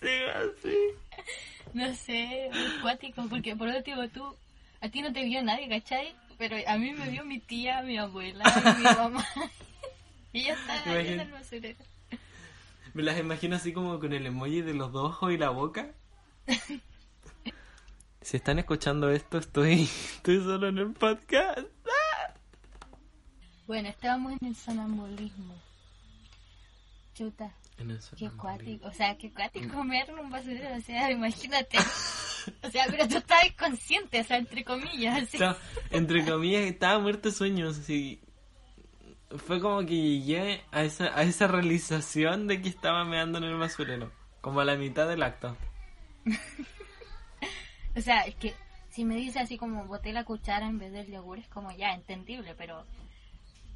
Sí, 0.00 0.08
así. 0.34 0.76
No 1.74 1.94
sé, 1.94 2.50
muy 2.52 2.80
cuático, 2.82 3.26
porque 3.28 3.56
por 3.56 3.68
último 3.68 4.08
tú, 4.08 4.36
a 4.80 4.88
ti 4.88 5.00
no 5.00 5.12
te 5.12 5.24
vio 5.24 5.42
nadie, 5.42 5.68
¿cachai? 5.68 6.14
Pero 6.38 6.56
a 6.66 6.76
mí 6.76 6.92
me 6.92 7.08
vio 7.08 7.24
mi 7.24 7.38
tía, 7.38 7.82
mi 7.82 7.98
abuela 7.98 8.44
y 8.44 8.78
mi 8.78 8.84
mamá. 8.84 9.26
y 10.32 10.40
ella 10.40 10.54
está 10.54 10.92
ahí 10.92 11.08
en 11.08 11.20
el 11.20 11.30
basurero. 11.30 11.78
Me 12.94 13.02
las 13.02 13.18
imagino 13.18 13.56
así 13.56 13.72
como 13.72 13.98
con 13.98 14.12
el 14.12 14.26
emoji 14.26 14.60
de 14.60 14.74
los 14.74 14.92
dos 14.92 15.12
ojos 15.12 15.32
y 15.32 15.38
la 15.38 15.50
boca. 15.50 15.92
Si 18.22 18.36
están 18.36 18.60
escuchando 18.60 19.10
esto, 19.10 19.38
estoy, 19.38 19.82
estoy 20.14 20.38
solo 20.38 20.68
en 20.68 20.78
el 20.78 20.92
podcast. 20.92 21.66
Bueno, 23.66 23.88
estábamos 23.88 24.32
en 24.40 24.48
el 24.48 24.56
sonambulismo. 24.56 25.54
Chuta, 27.14 27.52
En 27.78 27.90
el 27.90 28.00
qué 28.16 28.30
cuático. 28.30 28.88
O 28.88 28.92
sea, 28.92 29.16
qué 29.18 29.30
cuático 29.30 29.84
mear 29.84 30.08
en 30.10 30.18
un 30.18 30.30
basurero. 30.30 30.76
O 30.76 30.80
sea, 30.80 31.10
imagínate. 31.12 31.78
O 32.62 32.70
sea, 32.70 32.86
pero 32.88 33.06
tú 33.06 33.18
estabas 33.18 33.52
consciente, 33.58 34.20
o 34.20 34.24
sea, 34.24 34.38
entre 34.38 34.64
comillas. 34.64 35.28
Entre 35.90 36.24
comillas, 36.24 36.62
estaba 36.62 36.98
muerto 36.98 37.28
de 37.28 37.34
sueños. 37.34 37.78
Así. 37.78 38.20
Fue 39.46 39.60
como 39.60 39.80
que 39.80 39.94
llegué 39.94 40.62
a 40.72 40.82
esa, 40.82 41.16
a 41.18 41.22
esa 41.22 41.46
realización 41.46 42.48
de 42.48 42.60
que 42.60 42.68
estaba 42.68 43.04
meando 43.04 43.38
en 43.38 43.44
el 43.44 43.56
basurero. 43.56 44.12
Como 44.40 44.60
a 44.60 44.64
la 44.64 44.76
mitad 44.76 45.08
del 45.08 45.22
acto. 45.22 45.56
O 47.94 48.00
sea, 48.00 48.22
es 48.22 48.34
que 48.36 48.54
si 48.88 49.04
me 49.04 49.16
dice 49.16 49.38
así 49.38 49.58
como 49.58 49.84
boté 49.84 50.12
la 50.12 50.24
cuchara 50.24 50.66
en 50.66 50.78
vez 50.78 50.92
del 50.92 51.10
yogur, 51.10 51.38
es 51.38 51.48
como 51.48 51.70
ya 51.72 51.92
entendible, 51.92 52.54
pero 52.54 52.86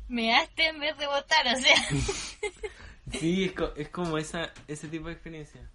measte 0.09 0.69
en 0.69 0.81
vez 0.81 0.97
de 0.99 1.07
botar, 1.07 1.47
o 1.47 1.57
sea. 1.61 1.77
Sí, 3.13 3.45
es, 3.45 3.53
co- 3.53 3.73
es 3.77 3.89
como 3.91 4.19
esa, 4.19 4.53
ese 4.67 4.89
tipo 4.89 5.07
de 5.07 5.13
experiencia. 5.13 5.71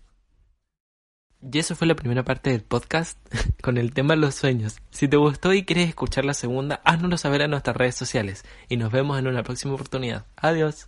Y 1.42 1.58
eso 1.60 1.76
fue 1.78 1.88
la 1.88 1.96
primera 1.96 2.24
parte 2.24 2.50
del 2.50 2.62
podcast 2.62 3.18
con 3.64 3.78
el 3.78 3.94
tema 3.94 4.18
los 4.18 4.36
sueños. 4.36 4.80
Si 4.92 5.08
te 5.08 5.16
gustó 5.16 5.54
y 5.54 5.64
quieres 5.64 5.88
escuchar 5.88 6.26
la 6.26 6.34
segunda, 6.34 6.82
háznoslo 6.84 7.18
saber 7.18 7.42
en 7.42 7.52
nuestras 7.52 7.78
redes 7.78 7.96
sociales. 7.96 8.44
Y 8.68 8.76
nos 8.78 8.92
vemos 8.92 9.18
en 9.18 9.28
una 9.28 9.44
próxima 9.44 9.74
oportunidad. 9.76 10.26
Adiós. 10.36 10.88